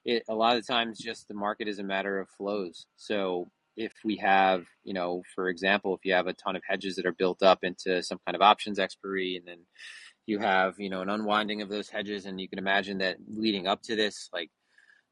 it 0.05 0.23
a 0.29 0.35
lot 0.35 0.57
of 0.57 0.65
times 0.65 0.99
just 0.99 1.27
the 1.27 1.33
market 1.33 1.67
is 1.67 1.79
a 1.79 1.83
matter 1.83 2.19
of 2.19 2.29
flows. 2.29 2.87
So 2.95 3.49
if 3.77 3.93
we 4.03 4.17
have 4.17 4.65
you 4.83 4.93
know 4.93 5.23
for 5.33 5.47
example 5.47 5.95
if 5.95 6.01
you 6.03 6.13
have 6.13 6.27
a 6.27 6.33
ton 6.33 6.55
of 6.55 6.61
hedges 6.67 6.95
that 6.95 7.05
are 7.05 7.13
built 7.13 7.41
up 7.41 7.59
into 7.63 8.03
some 8.03 8.19
kind 8.25 8.35
of 8.35 8.41
options 8.41 8.79
expiry 8.79 9.37
and 9.37 9.47
then 9.47 9.59
you 10.25 10.39
have 10.39 10.77
you 10.77 10.89
know 10.89 11.01
an 11.01 11.09
unwinding 11.09 11.61
of 11.61 11.69
those 11.69 11.89
hedges 11.89 12.25
and 12.25 12.41
you 12.41 12.49
can 12.49 12.59
imagine 12.59 12.97
that 12.97 13.15
leading 13.29 13.67
up 13.67 13.81
to 13.81 13.95
this 13.95 14.29
like 14.33 14.49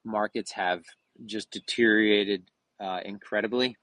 markets 0.03 0.51
have 0.51 0.83
just 1.25 1.51
deteriorated 1.51 2.43
uh, 2.81 2.99
incredibly 3.05 3.77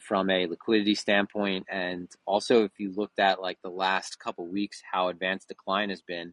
from 0.00 0.30
a 0.30 0.46
liquidity 0.46 0.94
standpoint 0.94 1.66
and 1.70 2.08
also 2.26 2.64
if 2.64 2.72
you 2.78 2.92
looked 2.92 3.18
at 3.18 3.40
like 3.40 3.58
the 3.62 3.70
last 3.70 4.18
couple 4.18 4.46
weeks 4.46 4.82
how 4.90 5.08
advanced 5.08 5.48
decline 5.48 5.90
has 5.90 6.02
been 6.02 6.32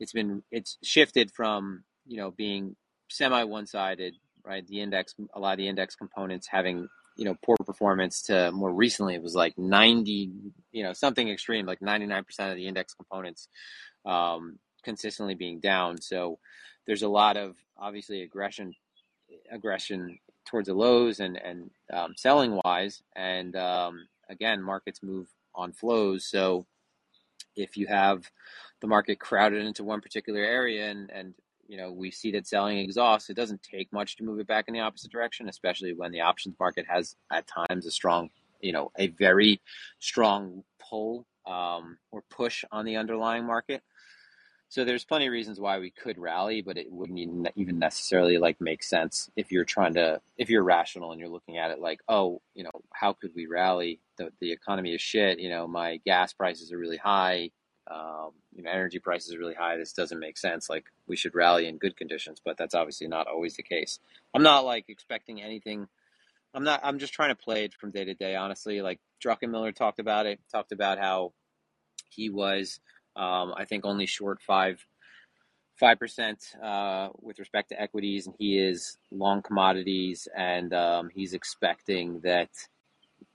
it's 0.00 0.12
been 0.12 0.42
it's 0.50 0.78
shifted 0.82 1.30
from 1.30 1.84
you 2.06 2.16
know 2.16 2.30
being 2.30 2.76
semi 3.08 3.44
one-sided 3.44 4.14
right? 4.46 4.66
The 4.66 4.80
index 4.80 5.14
a 5.34 5.40
lot 5.40 5.52
of 5.52 5.58
the 5.58 5.68
index 5.68 5.96
components 5.96 6.46
having 6.46 6.88
you 7.16 7.24
know 7.24 7.36
poor 7.44 7.56
performance 7.64 8.22
to 8.22 8.52
more 8.52 8.72
recently 8.72 9.14
it 9.14 9.22
was 9.22 9.34
like 9.34 9.58
90 9.58 10.30
you 10.72 10.82
know 10.82 10.92
something 10.92 11.28
extreme 11.28 11.66
like 11.66 11.80
99% 11.80 12.24
of 12.50 12.56
the 12.56 12.66
index 12.66 12.94
components 12.94 13.48
um, 14.04 14.58
consistently 14.84 15.34
being 15.34 15.58
down. 15.58 16.00
So 16.00 16.38
there's 16.86 17.02
a 17.02 17.08
lot 17.08 17.36
of 17.36 17.56
obviously 17.76 18.22
aggression 18.22 18.72
aggression 19.50 20.18
towards 20.46 20.68
the 20.68 20.74
lows 20.74 21.20
and 21.20 21.36
and 21.36 21.70
um, 21.92 22.14
selling 22.16 22.58
wise. 22.64 23.02
And 23.14 23.56
um, 23.56 24.06
again 24.28 24.62
markets 24.62 25.02
move 25.02 25.28
on 25.54 25.72
flows. 25.72 26.26
So 26.26 26.66
if 27.56 27.76
you 27.76 27.86
have 27.86 28.30
the 28.80 28.86
market 28.86 29.18
crowded 29.18 29.64
into 29.64 29.84
one 29.84 30.00
particular 30.00 30.40
area 30.40 30.90
and 30.90 31.10
and 31.10 31.34
you 31.68 31.76
know 31.76 31.90
we 31.92 32.10
see 32.10 32.30
that 32.30 32.46
selling 32.46 32.78
exhaust 32.78 33.30
it 33.30 33.34
doesn't 33.34 33.62
take 33.62 33.92
much 33.92 34.16
to 34.16 34.24
move 34.24 34.38
it 34.38 34.46
back 34.46 34.66
in 34.68 34.74
the 34.74 34.80
opposite 34.80 35.10
direction 35.10 35.48
especially 35.48 35.92
when 35.92 36.12
the 36.12 36.20
options 36.20 36.54
market 36.60 36.86
has 36.88 37.16
at 37.32 37.46
times 37.46 37.86
a 37.86 37.90
strong 37.90 38.28
you 38.60 38.72
know 38.72 38.90
a 38.98 39.08
very 39.08 39.60
strong 39.98 40.62
pull 40.78 41.26
um, 41.46 41.96
or 42.12 42.22
push 42.30 42.64
on 42.70 42.84
the 42.84 42.96
underlying 42.96 43.44
market 43.44 43.82
so 44.68 44.84
there's 44.84 45.04
plenty 45.04 45.26
of 45.26 45.32
reasons 45.32 45.60
why 45.60 45.78
we 45.78 45.90
could 45.90 46.18
rally 46.18 46.60
but 46.62 46.76
it 46.76 46.90
wouldn't 46.90 47.18
even 47.56 47.78
necessarily 47.78 48.38
like 48.38 48.60
make 48.60 48.82
sense 48.82 49.30
if 49.36 49.52
you're 49.52 49.64
trying 49.64 49.94
to 49.94 50.20
if 50.36 50.50
you're 50.50 50.62
rational 50.62 51.12
and 51.12 51.20
you're 51.20 51.28
looking 51.28 51.58
at 51.58 51.70
it 51.70 51.78
like 51.78 52.00
oh 52.08 52.40
you 52.54 52.64
know 52.64 52.70
how 52.92 53.12
could 53.12 53.30
we 53.34 53.46
rally 53.46 54.00
the, 54.18 54.30
the 54.40 54.52
economy 54.52 54.94
is 54.94 55.00
shit 55.00 55.38
you 55.38 55.48
know 55.48 55.66
my 55.66 55.98
gas 56.04 56.32
prices 56.32 56.72
are 56.72 56.78
really 56.78 56.96
high 56.96 57.50
um, 57.88 58.32
you 58.54 58.62
know, 58.62 58.70
energy 58.70 58.98
prices 58.98 59.34
are 59.34 59.38
really 59.38 59.54
high. 59.54 59.76
This 59.76 59.92
doesn't 59.92 60.18
make 60.18 60.38
sense. 60.38 60.68
Like 60.68 60.86
we 61.06 61.16
should 61.16 61.34
rally 61.34 61.68
in 61.68 61.78
good 61.78 61.96
conditions, 61.96 62.40
but 62.44 62.56
that's 62.56 62.74
obviously 62.74 63.06
not 63.06 63.28
always 63.28 63.56
the 63.56 63.62
case. 63.62 64.00
I'm 64.34 64.42
not 64.42 64.64
like 64.64 64.86
expecting 64.88 65.40
anything. 65.40 65.86
I'm 66.54 66.64
not. 66.64 66.80
I'm 66.82 66.98
just 66.98 67.12
trying 67.12 67.28
to 67.28 67.36
play 67.36 67.64
it 67.64 67.74
from 67.74 67.90
day 67.90 68.04
to 68.04 68.14
day. 68.14 68.34
Honestly, 68.34 68.80
like 68.80 68.98
Druckenmiller 69.24 69.74
talked 69.74 70.00
about 70.00 70.26
it. 70.26 70.40
Talked 70.50 70.72
about 70.72 70.98
how 70.98 71.32
he 72.10 72.30
was, 72.30 72.80
um, 73.16 73.54
I 73.56 73.64
think, 73.64 73.84
only 73.84 74.06
short 74.06 74.40
five 74.40 74.84
five 75.78 75.98
percent 75.98 76.38
uh, 76.62 77.08
with 77.20 77.38
respect 77.38 77.68
to 77.70 77.80
equities, 77.80 78.26
and 78.26 78.34
he 78.38 78.58
is 78.58 78.98
long 79.10 79.42
commodities, 79.42 80.28
and 80.36 80.72
um, 80.74 81.10
he's 81.14 81.34
expecting 81.34 82.20
that 82.20 82.50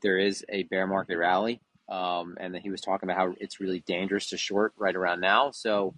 there 0.01 0.17
is 0.17 0.43
a 0.49 0.63
bear 0.63 0.87
market 0.87 1.17
rally 1.17 1.61
um, 1.91 2.37
and 2.39 2.55
then 2.55 2.61
he 2.61 2.69
was 2.69 2.79
talking 2.79 3.07
about 3.09 3.17
how 3.17 3.35
it's 3.39 3.59
really 3.59 3.81
dangerous 3.81 4.29
to 4.29 4.37
short 4.37 4.73
right 4.77 4.95
around 4.95 5.19
now. 5.19 5.51
So, 5.51 5.93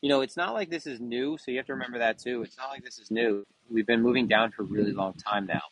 you 0.00 0.08
know, 0.08 0.20
it's 0.20 0.36
not 0.36 0.54
like 0.54 0.70
this 0.70 0.86
is 0.86 1.00
new. 1.00 1.36
So 1.36 1.50
you 1.50 1.56
have 1.56 1.66
to 1.66 1.72
remember 1.72 1.98
that 1.98 2.18
too. 2.18 2.42
It's 2.42 2.56
not 2.56 2.70
like 2.70 2.84
this 2.84 3.00
is 3.00 3.10
new. 3.10 3.44
We've 3.68 3.86
been 3.86 4.00
moving 4.00 4.28
down 4.28 4.52
for 4.52 4.62
a 4.62 4.66
really 4.66 4.92
long 4.92 5.14
time 5.14 5.46
now. 5.46 5.62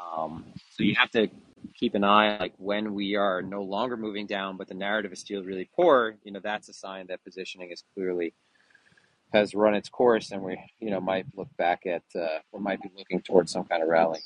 Um, 0.00 0.44
so 0.70 0.84
you 0.84 0.94
have 0.94 1.10
to 1.10 1.28
keep 1.74 1.94
an 1.94 2.04
eye 2.04 2.38
like 2.38 2.54
when 2.58 2.94
we 2.94 3.16
are 3.16 3.42
no 3.42 3.62
longer 3.62 3.96
moving 3.96 4.26
down, 4.26 4.56
but 4.56 4.68
the 4.68 4.74
narrative 4.74 5.12
is 5.12 5.20
still 5.20 5.42
really 5.42 5.68
poor. 5.74 6.16
You 6.24 6.32
know, 6.32 6.40
that's 6.42 6.68
a 6.68 6.72
sign 6.72 7.06
that 7.08 7.24
positioning 7.24 7.70
is 7.70 7.82
clearly 7.94 8.34
has 9.32 9.54
run 9.54 9.74
its 9.74 9.88
course, 9.88 10.30
and 10.30 10.42
we 10.42 10.58
you 10.78 10.90
know 10.90 11.00
might 11.00 11.26
look 11.36 11.48
back 11.56 11.86
at 11.86 12.04
uh, 12.14 12.38
or 12.52 12.60
might 12.60 12.80
be 12.82 12.90
looking 12.96 13.20
towards 13.20 13.52
some 13.52 13.64
kind 13.64 13.82
of 13.82 13.88
rally. 13.88 14.20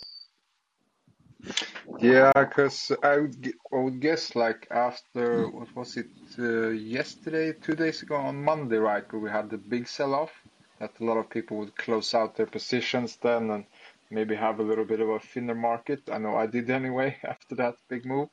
Yeah, 2.00 2.32
because 2.34 2.92
I 3.02 3.18
would, 3.18 3.52
I 3.72 3.76
would 3.76 4.00
guess 4.00 4.34
like 4.34 4.66
after 4.70 5.48
what 5.48 5.74
was 5.74 5.96
it 5.96 6.10
uh, 6.38 6.68
yesterday, 6.70 7.52
two 7.52 7.74
days 7.74 8.02
ago 8.02 8.16
on 8.16 8.44
Monday, 8.44 8.76
right, 8.76 9.10
where 9.12 9.22
we 9.22 9.30
had 9.30 9.48
the 9.48 9.58
big 9.58 9.86
sell-off, 9.86 10.32
that 10.80 10.98
a 11.00 11.04
lot 11.04 11.16
of 11.16 11.30
people 11.30 11.58
would 11.58 11.76
close 11.76 12.12
out 12.12 12.36
their 12.36 12.46
positions 12.46 13.18
then 13.22 13.50
and 13.50 13.64
maybe 14.10 14.34
have 14.34 14.60
a 14.60 14.62
little 14.62 14.84
bit 14.84 15.00
of 15.00 15.08
a 15.08 15.18
thinner 15.18 15.54
market. 15.54 16.02
I 16.10 16.18
know 16.18 16.36
I 16.36 16.46
did 16.46 16.70
anyway 16.70 17.16
after 17.24 17.54
that 17.56 17.76
big 17.88 18.04
move. 18.04 18.28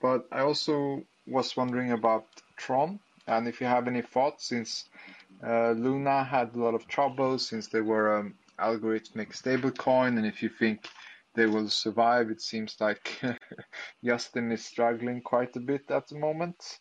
But 0.00 0.26
I 0.32 0.40
also 0.40 1.02
was 1.26 1.56
wondering 1.56 1.92
about 1.92 2.26
Tron 2.56 3.00
and 3.26 3.48
if 3.48 3.60
you 3.60 3.66
have 3.66 3.88
any 3.88 4.02
thoughts 4.02 4.46
since 4.46 4.88
uh, 5.46 5.70
Luna 5.70 6.24
had 6.24 6.54
a 6.54 6.58
lot 6.58 6.74
of 6.74 6.86
trouble 6.86 7.38
since 7.38 7.68
they 7.68 7.80
were 7.80 8.18
an 8.18 8.34
algorithmic 8.58 9.32
stablecoin, 9.32 10.16
and 10.16 10.26
if 10.26 10.42
you 10.42 10.48
think 10.48 10.88
they 11.34 11.46
will 11.46 11.68
survive. 11.68 12.30
It 12.30 12.40
seems 12.40 12.76
like 12.80 13.20
Justin 14.04 14.52
is 14.52 14.64
struggling 14.64 15.20
quite 15.20 15.56
a 15.56 15.60
bit 15.60 15.90
at 15.90 16.08
the 16.08 16.18
moment. 16.18 16.78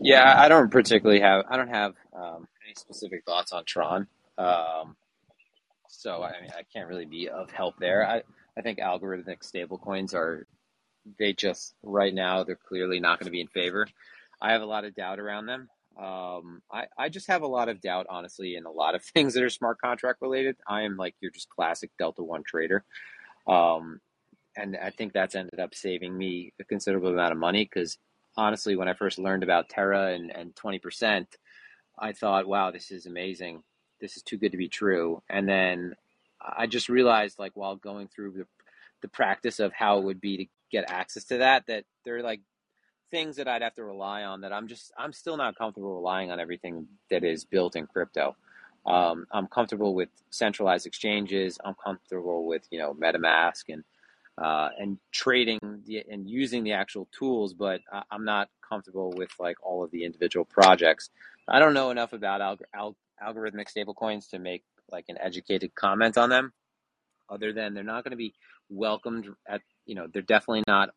Yeah, 0.00 0.34
I 0.40 0.48
don't 0.48 0.70
particularly 0.70 1.20
have 1.20 1.44
I 1.48 1.56
don't 1.56 1.68
have 1.68 1.94
um, 2.14 2.48
any 2.64 2.74
specific 2.74 3.24
thoughts 3.24 3.52
on 3.52 3.64
Tron. 3.64 4.08
Um, 4.38 4.96
so 5.96 6.22
I 6.22 6.40
mean, 6.40 6.50
I 6.56 6.62
can't 6.72 6.88
really 6.88 7.06
be 7.06 7.28
of 7.28 7.50
help 7.50 7.78
there. 7.78 8.06
I 8.06 8.22
I 8.56 8.62
think 8.62 8.78
algorithmic 8.78 9.40
stablecoins 9.40 10.14
are 10.14 10.46
they 11.18 11.32
just 11.32 11.74
right 11.82 12.14
now 12.14 12.42
they're 12.42 12.56
clearly 12.56 13.00
not 13.00 13.18
going 13.18 13.26
to 13.26 13.32
be 13.32 13.40
in 13.40 13.48
favor. 13.48 13.86
I 14.40 14.52
have 14.52 14.62
a 14.62 14.66
lot 14.66 14.84
of 14.84 14.94
doubt 14.94 15.18
around 15.18 15.46
them. 15.46 15.68
Um, 15.98 16.62
I, 16.70 16.84
I 16.98 17.08
just 17.08 17.28
have 17.28 17.40
a 17.42 17.46
lot 17.46 17.70
of 17.70 17.80
doubt, 17.80 18.06
honestly, 18.10 18.56
in 18.56 18.66
a 18.66 18.70
lot 18.70 18.94
of 18.94 19.02
things 19.14 19.34
that 19.34 19.42
are 19.42 19.50
smart 19.50 19.80
contract 19.80 20.20
related. 20.20 20.56
I 20.68 20.82
am 20.82 20.96
like 20.96 21.14
you're 21.20 21.30
just 21.30 21.48
classic 21.48 21.90
Delta 21.98 22.22
One 22.22 22.42
trader. 22.44 22.84
Um, 23.46 24.00
and 24.56 24.76
I 24.76 24.90
think 24.90 25.12
that's 25.12 25.34
ended 25.34 25.60
up 25.60 25.74
saving 25.74 26.16
me 26.16 26.52
a 26.60 26.64
considerable 26.64 27.10
amount 27.10 27.32
of 27.32 27.38
money 27.38 27.64
because 27.64 27.98
honestly, 28.36 28.76
when 28.76 28.88
I 28.88 28.94
first 28.94 29.18
learned 29.18 29.42
about 29.42 29.68
Terra 29.68 30.12
and, 30.12 30.30
and 30.30 30.54
20%, 30.54 31.26
I 31.98 32.12
thought, 32.12 32.46
wow, 32.46 32.70
this 32.70 32.90
is 32.90 33.06
amazing. 33.06 33.62
This 34.00 34.16
is 34.16 34.22
too 34.22 34.36
good 34.36 34.52
to 34.52 34.58
be 34.58 34.68
true. 34.68 35.22
And 35.28 35.48
then 35.48 35.94
I 36.40 36.66
just 36.66 36.88
realized, 36.88 37.38
like, 37.38 37.52
while 37.54 37.76
going 37.76 38.08
through 38.08 38.32
the, 38.32 38.46
the 39.02 39.08
practice 39.08 39.60
of 39.60 39.72
how 39.72 39.98
it 39.98 40.04
would 40.04 40.20
be 40.20 40.36
to 40.36 40.46
get 40.70 40.90
access 40.90 41.24
to 41.24 41.38
that, 41.38 41.66
that 41.66 41.84
there 42.04 42.16
are 42.16 42.22
like 42.22 42.40
things 43.10 43.36
that 43.36 43.48
I'd 43.48 43.62
have 43.62 43.74
to 43.74 43.84
rely 43.84 44.24
on 44.24 44.40
that 44.42 44.52
I'm 44.52 44.68
just, 44.68 44.92
I'm 44.98 45.12
still 45.12 45.36
not 45.36 45.56
comfortable 45.56 45.94
relying 45.94 46.30
on 46.30 46.40
everything 46.40 46.88
that 47.10 47.24
is 47.24 47.44
built 47.44 47.76
in 47.76 47.86
crypto. 47.86 48.36
Um, 48.86 49.26
I'm 49.32 49.48
comfortable 49.48 49.94
with 49.94 50.08
centralized 50.30 50.86
exchanges. 50.86 51.58
I'm 51.64 51.74
comfortable 51.74 52.46
with 52.46 52.62
you 52.70 52.78
know 52.78 52.94
MetaMask 52.94 53.64
and 53.68 53.82
uh, 54.38 54.68
and 54.78 54.98
trading 55.10 55.58
the, 55.86 56.04
and 56.10 56.28
using 56.28 56.62
the 56.62 56.72
actual 56.72 57.08
tools, 57.10 57.54
but 57.54 57.80
I, 57.92 58.02
am 58.12 58.24
not 58.24 58.48
comfortable 58.66 59.12
with 59.16 59.30
like 59.40 59.56
all 59.62 59.82
of 59.82 59.90
the 59.90 60.04
individual 60.04 60.44
projects. 60.44 61.10
I 61.48 61.58
don't 61.58 61.74
know 61.74 61.90
enough 61.90 62.12
about 62.12 62.40
alg- 62.40 62.66
al- 62.74 62.96
algorithmic 63.22 63.66
stablecoins 63.72 64.30
to 64.30 64.38
make 64.38 64.62
like 64.90 65.06
an 65.08 65.18
educated 65.20 65.74
comment 65.74 66.16
on 66.16 66.28
them. 66.28 66.52
Other 67.28 67.52
than 67.52 67.74
they're 67.74 67.82
not 67.84 68.04
going 68.04 68.12
to 68.12 68.16
be 68.16 68.34
welcomed 68.68 69.28
at 69.48 69.62
you 69.84 69.94
know 69.94 70.06
they're 70.12 70.22
definitely 70.22 70.64
not 70.66 70.90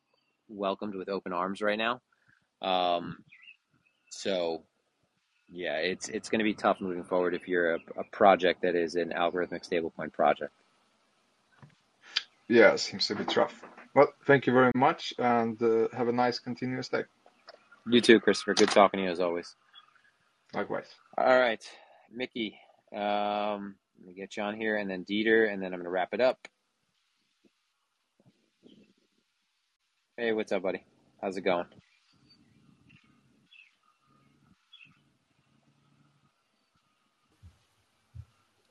welcomed 0.47 0.95
with 0.95 1.09
open 1.09 1.33
arms 1.33 1.61
right 1.61 1.77
now. 1.77 2.01
Um, 2.61 3.23
so 4.09 4.63
yeah, 5.51 5.77
it's 5.77 6.09
it's 6.09 6.29
going 6.29 6.39
to 6.39 6.43
be 6.43 6.53
tough 6.53 6.81
moving 6.81 7.03
forward 7.03 7.33
if 7.33 7.47
you're 7.47 7.75
a, 7.75 7.79
a 7.97 8.03
project 8.11 8.61
that 8.61 8.75
is 8.75 8.95
an 8.95 9.13
algorithmic 9.15 9.67
stablecoin 9.67 10.13
project. 10.13 10.53
Yeah, 12.47 12.75
seems 12.75 13.07
to 13.07 13.15
be 13.15 13.25
tough. 13.25 13.63
Well, 13.95 14.07
thank 14.25 14.47
you 14.47 14.53
very 14.53 14.71
much, 14.75 15.13
and 15.17 15.61
uh, 15.61 15.87
have 15.95 16.07
a 16.07 16.11
nice 16.11 16.39
continuous 16.39 16.89
day. 16.89 17.03
You 17.87 18.01
too, 18.01 18.19
Christopher. 18.19 18.53
Good 18.53 18.69
talking 18.69 18.99
to 18.99 19.05
you 19.05 19.11
as 19.11 19.19
always. 19.19 19.55
Likewise. 20.53 20.87
All 21.17 21.37
right, 21.37 21.63
Mickey. 22.11 22.57
Um, 22.95 23.75
let 23.99 24.07
me 24.07 24.13
get 24.13 24.37
you 24.37 24.43
on 24.43 24.55
here, 24.55 24.77
and 24.77 24.89
then 24.89 25.05
Dieter, 25.05 25.51
and 25.51 25.61
then 25.61 25.73
I'm 25.73 25.79
going 25.79 25.83
to 25.85 25.89
wrap 25.91 26.13
it 26.13 26.21
up. 26.21 26.37
Hey, 30.17 30.33
what's 30.33 30.51
up, 30.51 30.63
buddy? 30.63 30.83
How's 31.21 31.37
it 31.37 31.41
going? 31.41 31.65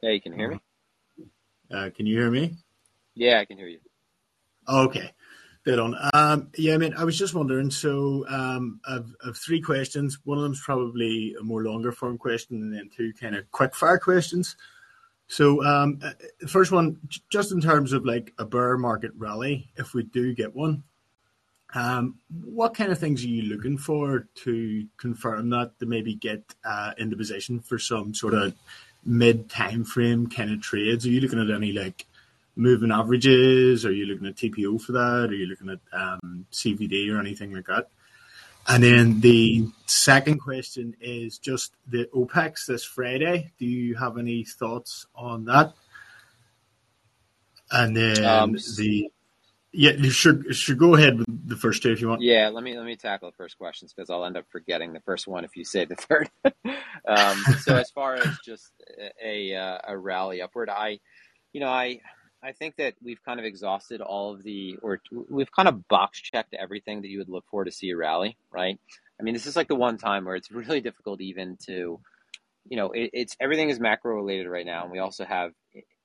Yeah, 0.02 0.10
you 0.10 0.20
can 0.20 0.32
hear 0.32 0.50
me. 0.50 0.60
Uh, 1.72 1.90
can 1.94 2.06
you 2.06 2.18
hear 2.18 2.30
me? 2.30 2.56
Yeah, 3.14 3.40
I 3.40 3.44
can 3.44 3.58
hear 3.58 3.68
you. 3.68 3.80
Okay, 4.68 5.12
dead 5.68 5.78
on. 5.78 5.94
Um, 6.14 6.48
yeah, 6.56 6.74
I 6.74 6.78
mean, 6.78 6.94
I 6.94 7.04
was 7.04 7.18
just 7.18 7.34
wondering. 7.34 7.70
So, 7.70 8.24
um, 8.28 8.80
I've, 8.88 9.14
I've 9.24 9.36
three 9.36 9.60
questions. 9.60 10.18
One 10.24 10.38
of 10.38 10.44
them's 10.44 10.62
probably 10.62 11.34
a 11.38 11.44
more 11.44 11.62
longer 11.62 11.92
form 11.92 12.16
question, 12.16 12.62
and 12.62 12.72
then 12.72 12.90
two 12.96 13.12
kind 13.12 13.36
of 13.36 13.50
quick 13.52 13.74
fire 13.74 13.98
questions. 13.98 14.56
So, 15.26 15.62
um, 15.64 16.00
uh, 16.02 16.12
the 16.40 16.48
first 16.48 16.72
one, 16.72 16.98
just 17.30 17.52
in 17.52 17.60
terms 17.60 17.92
of 17.92 18.06
like 18.06 18.32
a 18.38 18.46
bear 18.46 18.78
market 18.78 19.12
rally, 19.16 19.70
if 19.76 19.92
we 19.92 20.04
do 20.04 20.34
get 20.34 20.54
one, 20.54 20.82
um, 21.74 22.18
what 22.44 22.74
kind 22.74 22.90
of 22.90 22.98
things 22.98 23.22
are 23.22 23.28
you 23.28 23.42
looking 23.42 23.76
for 23.76 24.26
to 24.36 24.86
confirm 24.96 25.50
that 25.50 25.78
to 25.80 25.86
maybe 25.86 26.14
get 26.14 26.42
uh, 26.64 26.92
into 26.96 27.14
position 27.14 27.60
for 27.60 27.78
some 27.78 28.14
sort 28.14 28.32
of 28.32 28.54
mid 29.04 29.50
time 29.50 29.84
frame 29.84 30.28
kind 30.28 30.50
of 30.50 30.62
trades? 30.62 31.04
Are 31.04 31.10
you 31.10 31.20
looking 31.20 31.40
at 31.40 31.54
any 31.54 31.72
like 31.72 32.06
moving 32.58 32.90
averages? 32.90 33.86
Are 33.86 33.92
you 33.92 34.06
looking 34.06 34.26
at 34.26 34.34
TPO 34.34 34.80
for 34.82 34.92
that? 34.92 35.30
Are 35.30 35.34
you 35.34 35.46
looking 35.46 35.70
at 35.70 35.78
um, 35.92 36.46
CVD 36.52 37.10
or 37.14 37.20
anything 37.20 37.52
like 37.52 37.66
that? 37.66 37.88
And 38.66 38.82
then 38.82 39.20
the 39.20 39.66
second 39.86 40.40
question 40.40 40.94
is 41.00 41.38
just 41.38 41.74
the 41.86 42.06
OPEX 42.14 42.66
this 42.66 42.84
Friday. 42.84 43.52
Do 43.58 43.64
you 43.64 43.94
have 43.94 44.18
any 44.18 44.44
thoughts 44.44 45.06
on 45.14 45.46
that? 45.46 45.72
And 47.70 47.96
then 47.96 48.24
um, 48.26 48.52
the 48.76 49.10
Yeah, 49.72 49.92
you 49.92 50.10
should 50.10 50.54
should 50.54 50.78
go 50.78 50.94
ahead 50.94 51.18
with 51.18 51.48
the 51.48 51.56
first 51.56 51.82
two 51.82 51.92
if 51.92 52.00
you 52.00 52.08
want. 52.08 52.20
Yeah, 52.20 52.48
let 52.48 52.62
me 52.62 52.76
let 52.76 52.84
me 52.84 52.96
tackle 52.96 53.30
the 53.30 53.36
first 53.36 53.56
questions 53.56 53.94
because 53.94 54.10
I'll 54.10 54.24
end 54.24 54.36
up 54.36 54.44
forgetting 54.50 54.92
the 54.92 55.00
first 55.00 55.26
one 55.26 55.44
if 55.44 55.56
you 55.56 55.64
say 55.64 55.84
the 55.86 55.94
third. 55.96 56.30
um, 57.06 57.38
so 57.60 57.74
as 57.76 57.90
far 57.90 58.16
as 58.16 58.38
just 58.44 58.72
a 59.22 59.52
a, 59.52 59.80
a 59.88 59.96
rally 59.96 60.42
upward, 60.42 60.68
I, 60.68 60.98
you 61.52 61.60
know, 61.60 61.68
I 61.68 62.00
I 62.42 62.52
think 62.52 62.76
that 62.76 62.94
we've 63.02 63.22
kind 63.24 63.40
of 63.40 63.46
exhausted 63.46 64.00
all 64.00 64.32
of 64.32 64.42
the, 64.42 64.76
or 64.82 65.00
we've 65.28 65.50
kind 65.50 65.68
of 65.68 65.88
box 65.88 66.20
checked 66.20 66.54
everything 66.54 67.02
that 67.02 67.08
you 67.08 67.18
would 67.18 67.28
look 67.28 67.44
for 67.50 67.64
to 67.64 67.72
see 67.72 67.90
a 67.90 67.96
rally, 67.96 68.36
right? 68.52 68.78
I 69.18 69.22
mean, 69.22 69.34
this 69.34 69.46
is 69.46 69.56
like 69.56 69.68
the 69.68 69.74
one 69.74 69.98
time 69.98 70.24
where 70.24 70.36
it's 70.36 70.50
really 70.52 70.80
difficult 70.80 71.20
even 71.20 71.56
to, 71.66 72.00
you 72.68 72.76
know, 72.76 72.92
it, 72.92 73.10
it's 73.12 73.36
everything 73.40 73.70
is 73.70 73.80
macro 73.80 74.14
related 74.14 74.48
right 74.48 74.66
now, 74.66 74.84
and 74.84 74.92
we 74.92 74.98
also 74.98 75.24
have 75.24 75.52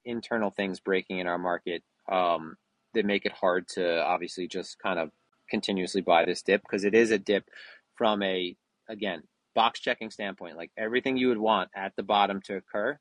internal 0.06 0.50
things 0.50 0.80
breaking 0.80 1.20
in 1.20 1.28
our 1.28 1.38
market 1.38 1.84
um, 2.12 2.58
that 2.94 3.06
make 3.06 3.26
it 3.26 3.32
hard 3.32 3.68
to 3.68 4.04
obviously 4.04 4.48
just 4.48 4.80
kind 4.80 5.00
of 5.00 5.12
continuously 5.50 6.02
buy 6.02 6.26
this 6.26 6.42
dip 6.42 6.62
because 6.62 6.84
it 6.84 6.96
is 6.96 7.12
a 7.12 7.18
dip 7.18 7.46
from 7.96 8.24
a 8.24 8.56
again 8.90 9.22
box 9.54 9.80
checking 9.80 10.10
standpoint, 10.10 10.58
like 10.58 10.72
everything 10.78 11.16
you 11.18 11.28
would 11.28 11.38
want 11.38 11.70
at 11.76 11.96
the 11.96 12.04
bottom 12.04 12.42
to 12.42 12.56
occur, 12.56 12.98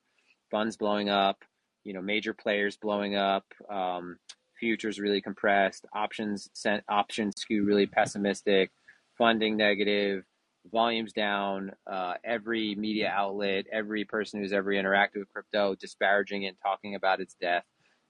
funds 0.50 0.76
blowing 0.76 1.08
up, 1.08 1.44
you 1.84 1.92
know, 1.92 2.02
major 2.02 2.34
players 2.34 2.76
blowing 2.76 3.16
up, 3.16 3.44
um, 3.70 4.16
futures 4.58 5.00
really 5.00 5.20
compressed, 5.20 5.86
options 5.92 6.48
sent 6.52 6.84
options 6.88 7.40
skew 7.40 7.64
really 7.64 7.86
pessimistic, 7.86 8.70
funding 9.18 9.56
negative, 9.56 10.24
volumes 10.70 11.12
down, 11.12 11.72
uh, 11.90 12.14
every 12.24 12.74
media 12.76 13.12
outlet, 13.12 13.66
every 13.72 14.04
person 14.04 14.40
who's 14.40 14.52
ever 14.52 14.70
interacted 14.70 15.16
with 15.16 15.32
crypto 15.32 15.74
disparaging 15.74 16.44
it, 16.44 16.48
and 16.48 16.56
talking 16.62 16.94
about 16.94 17.20
its 17.20 17.34
death, 17.40 17.64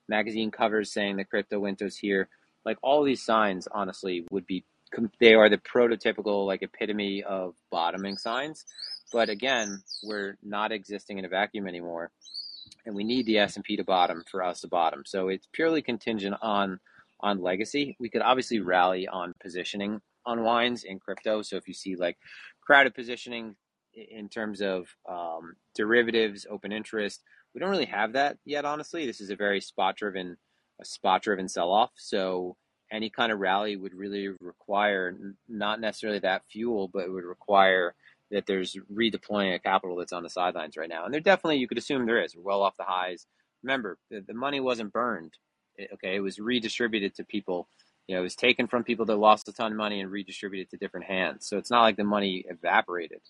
magazine 0.09 0.51
covers 0.51 0.93
saying 0.93 1.17
the 1.17 1.25
crypto 1.25 1.59
window's 1.59 1.97
here. 1.97 2.29
Like 2.65 2.77
all 2.83 3.03
these 3.03 3.25
signs, 3.25 3.67
honestly, 3.73 4.27
would 4.31 4.47
be 4.47 4.65
they 5.21 5.33
are 5.33 5.49
the 5.49 5.59
prototypical 5.59 6.47
like 6.47 6.63
epitome 6.63 7.23
of 7.23 7.55
bottoming 7.71 8.19
signs. 8.19 8.65
But 9.11 9.31
again, 9.31 9.83
we're 10.05 10.37
not 10.43 10.73
existing 10.73 11.19
in 11.19 11.25
a 11.25 11.29
vacuum 11.29 11.67
anymore 11.67 12.11
and 12.85 12.95
we 12.95 13.05
need 13.05 13.27
the 13.27 13.39
S&P 13.39 13.77
to 13.77 13.85
bottom 13.85 14.25
for 14.31 14.43
us 14.43 14.61
to 14.61 14.69
bottom. 14.69 15.03
So 15.07 15.29
it's 15.29 15.49
purely 15.53 15.83
contingent 15.83 16.37
on 16.43 16.81
on 17.21 17.41
legacy. 17.41 17.97
We 18.01 18.11
could 18.11 18.23
obviously 18.23 18.59
rally 18.59 19.07
on 19.07 19.33
positioning 19.41 20.01
unwinds 20.27 20.85
in 20.85 20.99
crypto. 20.99 21.43
So 21.43 21.57
if 21.57 21.69
you 21.69 21.75
see 21.75 21.95
like 21.95 22.17
crowded 22.61 22.95
positioning 22.95 23.55
in 23.95 24.29
terms 24.29 24.61
of 24.61 24.89
um, 25.09 25.55
derivatives, 25.77 26.47
open 26.51 26.73
interest, 26.73 27.23
we 27.55 27.61
don't 27.61 27.71
really 27.71 27.87
have 27.87 28.15
that 28.15 28.39
yet. 28.45 28.65
Honestly, 28.65 29.07
this 29.07 29.21
is 29.21 29.31
a 29.31 29.37
very 29.37 29.61
spot 29.61 29.97
driven, 29.97 30.37
a 30.81 30.85
spot 30.85 31.23
driven 31.23 31.49
sell 31.49 31.71
off. 31.71 31.93
So 31.97 32.57
any 32.91 33.09
kind 33.11 33.33
of 33.33 33.39
rally 33.39 33.77
would 33.77 33.95
really 33.95 34.29
require 34.41 35.17
not 35.49 35.81
necessarily 35.81 36.19
that 36.21 36.43
fuel, 36.51 36.91
but 36.93 37.05
it 37.05 37.11
would 37.11 37.25
require 37.25 37.95
that 38.33 38.47
there's 38.47 38.77
redeploying 38.93 39.55
a 39.55 39.59
capital 39.59 39.97
that's 39.97 40.13
on 40.13 40.23
the 40.23 40.31
sidelines 40.31 40.77
right 40.77 40.89
now. 40.89 41.05
And 41.05 41.15
there 41.15 41.21
definitely, 41.21 41.59
you 41.59 41.69
could 41.69 41.79
assume 41.79 42.07
there 42.07 42.23
is. 42.23 42.35
We're 42.35 42.43
well 42.43 42.63
off 42.63 42.77
the 42.77 42.85
highs. 42.85 43.27
Remember, 43.63 43.99
the, 44.11 44.25
the 44.27 44.35
money 44.35 44.59
wasn't 44.59 44.93
burned. 44.93 45.35
It, 45.77 45.91
okay, 45.95 46.17
it 46.17 46.21
was 46.21 46.39
redistributed 46.39 47.15
to 47.17 47.25
people. 47.25 47.69
You 48.09 48.17
know, 48.17 48.21
it 48.21 48.25
was 48.25 48.35
taken 48.35 48.67
from 48.67 48.85
people 48.85 49.07
that 49.07 49.17
lost 49.17 49.49
a 49.49 49.53
ton 49.53 49.73
of 49.73 49.79
money 49.79 50.01
and 50.01 50.11
redistributed 50.11 50.71
to 50.71 50.77
different 50.77 51.07
hands. 51.07 51.47
So 51.47 51.59
it's 51.59 51.71
not 51.71 51.83
like 51.83 51.97
the 51.97 52.05
money 52.05 52.45
evaporated. 52.49 53.21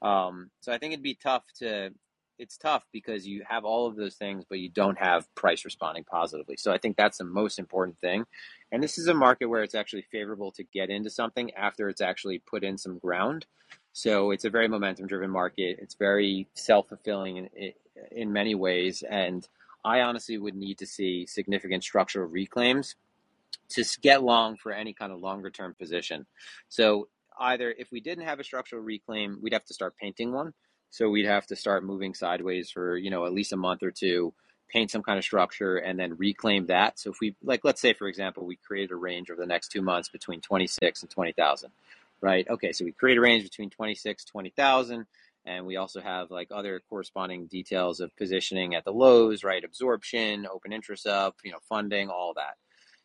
Um, 0.00 0.50
so 0.60 0.72
I 0.72 0.78
think 0.78 0.92
it'd 0.92 1.02
be 1.02 1.18
tough 1.22 1.44
to. 1.58 1.90
It's 2.36 2.56
tough 2.56 2.84
because 2.92 3.28
you 3.28 3.44
have 3.48 3.64
all 3.64 3.86
of 3.86 3.94
those 3.94 4.16
things, 4.16 4.44
but 4.48 4.58
you 4.58 4.68
don't 4.68 4.98
have 4.98 5.32
price 5.36 5.64
responding 5.64 6.02
positively. 6.02 6.56
So 6.58 6.72
I 6.72 6.78
think 6.78 6.96
that's 6.96 7.18
the 7.18 7.24
most 7.24 7.60
important 7.60 7.96
thing. 8.00 8.24
And 8.72 8.82
this 8.82 8.98
is 8.98 9.06
a 9.06 9.14
market 9.14 9.46
where 9.46 9.62
it's 9.62 9.76
actually 9.76 10.02
favorable 10.10 10.50
to 10.52 10.64
get 10.64 10.90
into 10.90 11.10
something 11.10 11.54
after 11.54 11.88
it's 11.88 12.00
actually 12.00 12.40
put 12.40 12.64
in 12.64 12.76
some 12.76 12.98
ground. 12.98 13.46
So 13.94 14.32
it's 14.32 14.44
a 14.44 14.50
very 14.50 14.66
momentum 14.66 15.06
driven 15.06 15.30
market. 15.30 15.78
It's 15.80 15.94
very 15.94 16.48
self 16.54 16.88
fulfilling 16.88 17.48
in, 17.54 17.72
in 18.10 18.32
many 18.32 18.56
ways. 18.56 19.04
And 19.08 19.48
I 19.84 20.00
honestly 20.00 20.36
would 20.36 20.56
need 20.56 20.78
to 20.78 20.86
see 20.86 21.26
significant 21.26 21.84
structural 21.84 22.28
reclaims 22.28 22.96
to 23.70 23.84
get 24.02 24.24
long 24.24 24.56
for 24.56 24.72
any 24.72 24.92
kind 24.92 25.12
of 25.12 25.20
longer 25.20 25.48
term 25.48 25.74
position. 25.78 26.26
So 26.68 27.06
either 27.38 27.70
if 27.70 27.92
we 27.92 28.00
didn't 28.00 28.24
have 28.24 28.40
a 28.40 28.44
structural 28.44 28.82
reclaim, 28.82 29.38
we'd 29.40 29.52
have 29.52 29.64
to 29.66 29.74
start 29.74 29.96
painting 29.96 30.32
one. 30.32 30.54
So 30.90 31.08
we'd 31.08 31.26
have 31.26 31.46
to 31.46 31.56
start 31.56 31.84
moving 31.84 32.14
sideways 32.14 32.70
for, 32.70 32.96
you 32.96 33.10
know, 33.10 33.26
at 33.26 33.32
least 33.32 33.52
a 33.52 33.56
month 33.56 33.84
or 33.84 33.92
two, 33.92 34.34
paint 34.68 34.90
some 34.90 35.04
kind 35.04 35.18
of 35.18 35.24
structure 35.24 35.76
and 35.76 35.96
then 35.96 36.16
reclaim 36.16 36.66
that. 36.66 36.98
So 36.98 37.10
if 37.10 37.20
we 37.20 37.36
like 37.44 37.60
let's 37.64 37.80
say 37.80 37.92
for 37.92 38.08
example, 38.08 38.44
we 38.44 38.56
create 38.56 38.90
a 38.90 38.96
range 38.96 39.30
over 39.30 39.40
the 39.40 39.46
next 39.46 39.68
2 39.68 39.82
months 39.82 40.08
between 40.08 40.40
26 40.40 41.02
and 41.02 41.10
20,000 41.10 41.70
right? 42.22 42.46
Okay, 42.48 42.72
so 42.72 42.84
we 42.84 42.92
create 42.92 43.18
a 43.18 43.20
range 43.20 43.44
between 43.44 43.70
26, 43.70 44.24
20,000, 44.24 45.06
and 45.46 45.66
we 45.66 45.76
also 45.76 46.00
have 46.00 46.30
like 46.30 46.48
other 46.50 46.80
corresponding 46.88 47.46
details 47.46 48.00
of 48.00 48.16
positioning 48.16 48.74
at 48.74 48.84
the 48.84 48.92
lows, 48.92 49.44
right? 49.44 49.64
Absorption, 49.64 50.46
open 50.52 50.72
interest 50.72 51.06
up, 51.06 51.36
you 51.44 51.52
know, 51.52 51.58
funding, 51.68 52.08
all 52.08 52.32
that. 52.36 52.54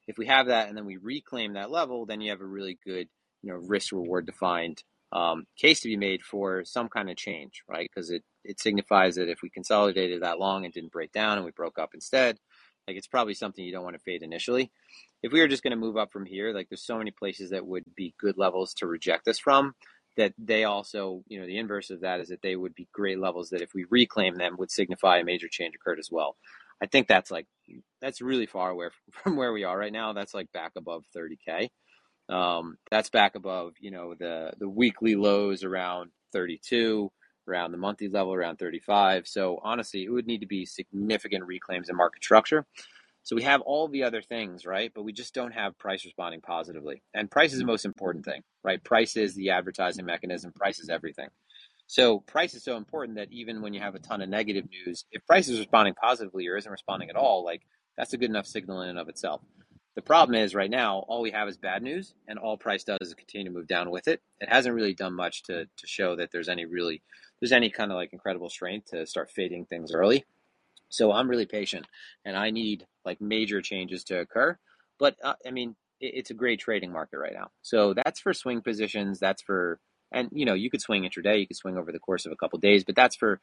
If 0.08 0.18
we 0.18 0.28
have 0.28 0.48
that 0.48 0.70
and 0.70 0.78
then 0.78 0.86
we 0.86 0.98
reclaim 0.98 1.54
that 1.54 1.72
level, 1.72 2.06
then 2.06 2.22
you 2.22 2.32
have 2.32 2.42
a 2.42 2.46
really 2.46 2.80
good, 2.86 3.08
you 3.44 3.52
know, 3.52 3.60
risk 3.60 3.92
reward 3.92 4.26
defined 4.26 4.84
um, 5.12 5.46
case 5.58 5.82
to 5.82 5.88
be 5.88 5.98
made 5.98 6.22
for 6.24 6.64
some 6.66 6.88
kind 6.88 7.10
of 7.10 7.18
change, 7.18 7.64
right? 7.68 7.90
Because 7.94 8.12
it, 8.12 8.24
it 8.44 8.60
signifies 8.60 9.16
that 9.16 9.30
if 9.30 9.42
we 9.42 9.50
consolidated 9.50 10.22
that 10.22 10.40
long 10.40 10.66
and 10.66 10.74
didn't 10.74 10.92
break 10.92 11.12
down 11.12 11.38
and 11.38 11.46
we 11.46 11.52
broke 11.52 11.80
up 11.80 11.92
instead, 11.94 12.38
like 12.90 12.98
it's 12.98 13.08
probably 13.08 13.36
something 13.36 13.66
you 13.66 13.74
don't 13.74 13.86
want 13.86 13.98
to 13.98 14.04
fade 14.04 14.24
initially 14.24 14.64
if 15.24 15.32
we 15.34 15.42
were 15.42 15.48
just 15.48 15.64
going 15.64 15.72
to 15.72 15.78
move 15.78 15.98
up 15.98 16.12
from 16.12 16.26
here, 16.26 16.54
like 16.54 16.70
there's 16.70 16.86
so 16.86 16.98
many 16.98 17.12
places 17.12 17.50
that 17.52 17.66
would 17.66 17.84
be 17.96 18.14
good 18.20 18.38
levels 18.38 18.74
to 18.76 18.88
reject 18.88 19.28
us 19.28 19.40
from 19.40 19.74
that 20.18 20.34
they 20.38 20.64
also, 20.64 21.24
you 21.28 21.40
know, 21.40 21.46
the 21.46 21.58
inverse 21.58 21.90
of 21.90 22.02
that 22.02 22.20
is 22.20 22.30
that 22.30 22.42
they 22.42 22.56
would 22.56 22.76
be 22.76 22.88
great 22.94 23.20
levels 23.20 23.50
that 23.50 23.62
if 23.62 23.74
we 23.74 23.86
reclaim 23.90 24.36
them 24.36 24.56
would 24.58 24.72
signify 24.72 25.20
a 25.20 25.24
major 25.24 25.48
change 25.50 25.76
occurred 25.76 26.00
as 26.00 26.10
well. 26.12 26.36
I 26.82 26.88
think 26.88 27.08
that's 27.08 27.32
like 27.32 27.48
that's 28.02 28.22
really 28.22 28.46
far 28.46 28.70
away 28.70 28.88
from 29.12 29.36
where 29.36 29.54
we 29.54 29.64
are 29.66 29.78
right 29.78 29.94
now. 29.94 30.14
That's 30.14 30.34
like 30.34 30.52
back 30.54 30.74
above 30.78 31.04
30k. 31.16 31.70
Um, 32.30 32.78
that's 32.92 33.10
back 33.10 33.36
above, 33.36 33.74
you 33.80 33.92
know, 33.92 34.16
the 34.18 34.52
the 34.60 34.70
weekly 34.70 35.16
lows 35.16 35.64
around 35.64 36.12
32, 36.34 37.12
around 37.50 37.72
the 37.72 37.78
monthly 37.78 38.08
level 38.08 38.34
around 38.34 38.58
35. 38.58 39.28
So 39.28 39.60
honestly, 39.64 40.04
it 40.04 40.10
would 40.10 40.28
need 40.28 40.42
to 40.42 40.48
be 40.48 40.66
significant 40.66 41.46
reclaims 41.46 41.90
in 41.90 41.96
market 41.96 42.24
structure. 42.24 42.66
So 43.24 43.36
we 43.36 43.44
have 43.44 43.62
all 43.62 43.88
the 43.88 44.04
other 44.04 44.22
things, 44.22 44.66
right? 44.66 44.92
But 44.94 45.04
we 45.04 45.14
just 45.14 45.34
don't 45.34 45.52
have 45.52 45.78
price 45.78 46.06
responding 46.06 46.42
positively. 46.42 47.04
And 47.14 47.30
price 47.30 47.54
is 47.54 47.60
the 47.60 47.66
most 47.66 47.86
important 47.86 48.26
thing, 48.26 48.42
right? 48.64 48.84
Price 48.84 49.18
is 49.18 49.36
the 49.36 49.52
advertising 49.52 50.06
mechanism, 50.06 50.52
price 50.54 50.80
is 50.80 50.90
everything. 50.90 51.28
So 51.88 52.20
price 52.20 52.54
is 52.54 52.64
so 52.64 52.78
important 52.78 53.18
that 53.18 53.32
even 53.32 53.62
when 53.62 53.74
you 53.74 53.82
have 53.82 53.96
a 53.96 54.00
ton 54.00 54.22
of 54.22 54.30
negative 54.30 54.66
news, 54.70 55.06
if 55.12 55.26
price 55.26 55.48
is 55.48 55.60
responding 55.60 55.96
positively 55.96 56.48
or 56.48 56.56
isn't 56.56 56.72
responding 56.72 57.10
at 57.10 57.16
all, 57.16 57.44
like 57.44 57.62
that's 57.98 58.14
a 58.14 58.18
good 58.18 58.30
enough 58.30 58.46
signal 58.46 58.82
in 58.82 58.90
and 58.90 59.00
of 59.00 59.10
itself. 59.10 59.42
The 59.96 60.04
problem 60.04 60.36
is 60.36 60.56
right 60.56 60.70
now, 60.70 61.00
all 61.08 61.22
we 61.22 61.32
have 61.32 61.50
is 61.50 61.58
bad 61.58 61.82
news, 61.82 62.14
and 62.28 62.40
all 62.40 62.58
price 62.58 62.84
does 62.84 63.00
is 63.02 63.14
continue 63.16 63.52
to 63.52 63.58
move 63.58 63.68
down 63.68 63.90
with 63.90 64.08
it. 64.08 64.22
It 64.40 64.48
hasn't 64.48 64.76
really 64.76 64.94
done 64.94 65.14
much 65.14 65.44
to 65.44 65.66
to 65.66 65.88
show 65.88 66.16
that 66.16 66.32
there's 66.32 66.48
any 66.48 66.66
really 66.66 67.02
there's 67.40 67.52
any 67.52 67.70
kind 67.70 67.92
of 67.92 67.96
like 67.96 68.14
incredible 68.14 68.50
strength 68.50 68.92
to 68.92 69.06
start 69.06 69.32
fading 69.32 69.66
things 69.66 69.94
early. 69.94 70.26
So 70.90 71.12
I'm 71.12 71.30
really 71.30 71.46
patient, 71.46 71.86
and 72.26 72.36
I 72.36 72.50
need 72.50 72.86
like 73.06 73.22
major 73.22 73.62
changes 73.62 74.04
to 74.06 74.20
occur. 74.20 74.58
But 74.98 75.18
uh, 75.24 75.36
I 75.46 75.52
mean, 75.52 75.76
it, 76.00 76.14
it's 76.16 76.32
a 76.32 76.36
great 76.36 76.60
trading 76.60 76.92
market 76.92 77.20
right 77.20 77.34
now. 77.34 77.52
So 77.62 77.94
that's 77.94 78.20
for 78.20 78.34
swing 78.34 78.62
positions. 78.62 79.20
That's 79.20 79.42
for 79.42 79.80
and 80.12 80.30
you 80.32 80.46
know 80.46 80.56
you 80.56 80.70
could 80.70 80.82
swing 80.82 81.04
intraday, 81.04 81.40
you 81.40 81.48
could 81.48 81.58
swing 81.58 81.78
over 81.78 81.92
the 81.92 82.00
course 82.00 82.26
of 82.26 82.32
a 82.32 82.36
couple 82.36 82.58
of 82.58 82.62
days, 82.62 82.84
but 82.84 82.96
that's 82.96 83.16
for 83.16 83.40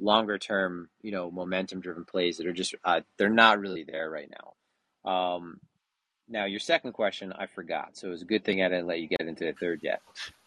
longer 0.00 0.38
term, 0.38 0.88
you 1.02 1.10
know, 1.10 1.30
momentum 1.30 1.80
driven 1.80 2.04
plays 2.04 2.36
that 2.36 2.46
are 2.46 2.52
just 2.52 2.74
uh, 2.84 3.00
they're 3.16 3.28
not 3.28 3.60
really 3.60 3.84
there 3.84 4.10
right 4.10 4.30
now. 4.30 5.10
Um, 5.10 5.60
now, 6.28 6.44
your 6.44 6.60
second 6.60 6.92
question, 6.92 7.32
I 7.32 7.46
forgot. 7.46 7.96
So 7.96 8.08
it 8.08 8.10
was 8.10 8.22
a 8.22 8.26
good 8.26 8.44
thing 8.44 8.62
I 8.62 8.68
didn't 8.68 8.86
let 8.86 9.00
you 9.00 9.08
get 9.08 9.20
into 9.20 9.44
the 9.44 9.52
third 9.52 9.80
yet. 9.82 10.02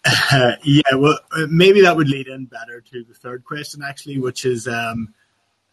Uh, 0.05 0.53
yeah, 0.63 0.81
well, 0.95 1.17
maybe 1.49 1.81
that 1.81 1.95
would 1.95 2.09
lead 2.09 2.27
in 2.27 2.45
better 2.45 2.81
to 2.81 3.03
the 3.03 3.13
third 3.13 3.43
question, 3.43 3.81
actually, 3.83 4.19
which 4.19 4.45
is 4.45 4.67
um, 4.67 5.13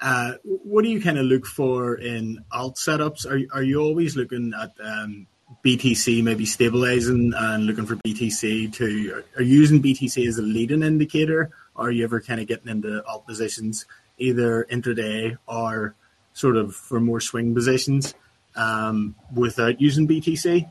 uh, 0.00 0.32
what 0.44 0.82
do 0.84 0.90
you 0.90 1.00
kind 1.00 1.18
of 1.18 1.26
look 1.26 1.44
for 1.44 1.96
in 1.96 2.44
alt 2.52 2.76
setups? 2.76 3.26
Are 3.26 3.40
are 3.56 3.62
you 3.62 3.80
always 3.80 4.16
looking 4.16 4.52
at 4.58 4.72
um, 4.82 5.26
BTC 5.64 6.22
maybe 6.22 6.46
stabilizing 6.46 7.32
and 7.36 7.66
looking 7.66 7.86
for 7.86 7.96
BTC 7.96 8.72
to 8.74 9.24
are 9.36 9.42
you 9.42 9.60
using 9.60 9.82
BTC 9.82 10.26
as 10.26 10.38
a 10.38 10.42
leading 10.42 10.82
indicator? 10.82 11.50
Or 11.74 11.88
are 11.88 11.90
you 11.90 12.04
ever 12.04 12.20
kind 12.20 12.40
of 12.40 12.46
getting 12.46 12.68
into 12.68 13.04
alt 13.06 13.26
positions 13.26 13.86
either 14.18 14.66
intraday 14.70 15.36
or 15.46 15.94
sort 16.32 16.56
of 16.56 16.74
for 16.74 16.98
more 16.98 17.20
swing 17.20 17.54
positions 17.54 18.14
um, 18.56 19.14
without 19.34 19.80
using 19.80 20.08
BTC? 20.08 20.70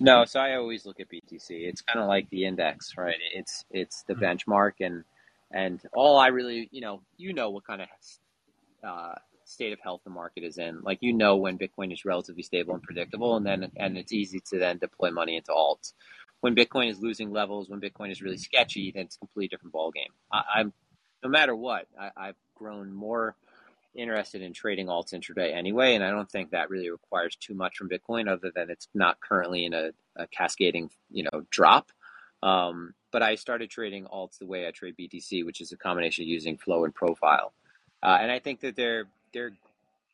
No, 0.00 0.24
so 0.24 0.40
I 0.40 0.56
always 0.56 0.84
look 0.84 0.98
at 0.98 1.08
BTC. 1.08 1.50
It's 1.50 1.80
kind 1.80 2.00
of 2.00 2.08
like 2.08 2.28
the 2.30 2.44
index, 2.44 2.96
right? 2.96 3.14
It's 3.34 3.64
it's 3.70 4.02
the 4.08 4.14
mm-hmm. 4.14 4.24
benchmark, 4.24 4.72
and 4.80 5.04
and 5.52 5.80
all 5.94 6.18
I 6.18 6.28
really, 6.28 6.68
you 6.72 6.80
know, 6.80 7.02
you 7.16 7.32
know 7.32 7.50
what 7.50 7.64
kind 7.64 7.82
of 7.82 7.88
uh, 8.82 9.14
state 9.44 9.72
of 9.72 9.80
health 9.80 10.00
the 10.04 10.10
market 10.10 10.42
is 10.42 10.58
in. 10.58 10.80
Like 10.82 10.98
you 11.02 11.12
know 11.12 11.36
when 11.36 11.56
Bitcoin 11.58 11.92
is 11.92 12.04
relatively 12.04 12.42
stable 12.42 12.74
and 12.74 12.82
predictable, 12.82 13.36
and 13.36 13.46
then 13.46 13.70
and 13.76 13.96
it's 13.96 14.12
easy 14.12 14.40
to 14.50 14.58
then 14.58 14.78
deploy 14.78 15.10
money 15.10 15.36
into 15.36 15.52
alts. 15.52 15.92
When 16.40 16.56
Bitcoin 16.56 16.90
is 16.90 16.98
losing 16.98 17.30
levels, 17.30 17.68
when 17.68 17.80
Bitcoin 17.80 18.10
is 18.10 18.20
really 18.20 18.38
sketchy, 18.38 18.90
then 18.90 19.04
it's 19.04 19.14
a 19.14 19.18
completely 19.20 19.48
different 19.48 19.72
ballgame. 19.72 20.10
I, 20.32 20.62
am 20.62 20.72
no 21.22 21.30
matter 21.30 21.54
what, 21.54 21.86
I, 21.96 22.10
I've 22.16 22.36
grown 22.56 22.92
more 22.92 23.36
interested 23.94 24.42
in 24.42 24.52
trading 24.52 24.86
alts 24.86 25.12
intraday 25.12 25.54
anyway, 25.54 25.94
and 25.94 26.04
I 26.04 26.10
don't 26.10 26.30
think 26.30 26.50
that 26.50 26.70
really 26.70 26.90
requires 26.90 27.36
too 27.36 27.54
much 27.54 27.76
from 27.76 27.88
Bitcoin, 27.88 28.28
other 28.28 28.50
than 28.54 28.70
it's 28.70 28.88
not 28.94 29.20
currently 29.20 29.64
in 29.64 29.74
a, 29.74 29.90
a 30.16 30.26
cascading, 30.26 30.90
you 31.10 31.24
know, 31.24 31.44
drop. 31.50 31.90
Um, 32.42 32.94
but 33.12 33.22
I 33.22 33.36
started 33.36 33.70
trading 33.70 34.06
alts 34.06 34.38
the 34.38 34.46
way 34.46 34.66
I 34.66 34.70
trade 34.70 34.96
BTC, 34.98 35.44
which 35.44 35.60
is 35.60 35.72
a 35.72 35.76
combination 35.76 36.26
using 36.26 36.56
flow 36.56 36.84
and 36.84 36.94
profile, 36.94 37.52
uh, 38.02 38.18
and 38.20 38.30
I 38.30 38.38
think 38.38 38.60
that 38.60 38.76
they're 38.76 39.04
they're 39.32 39.52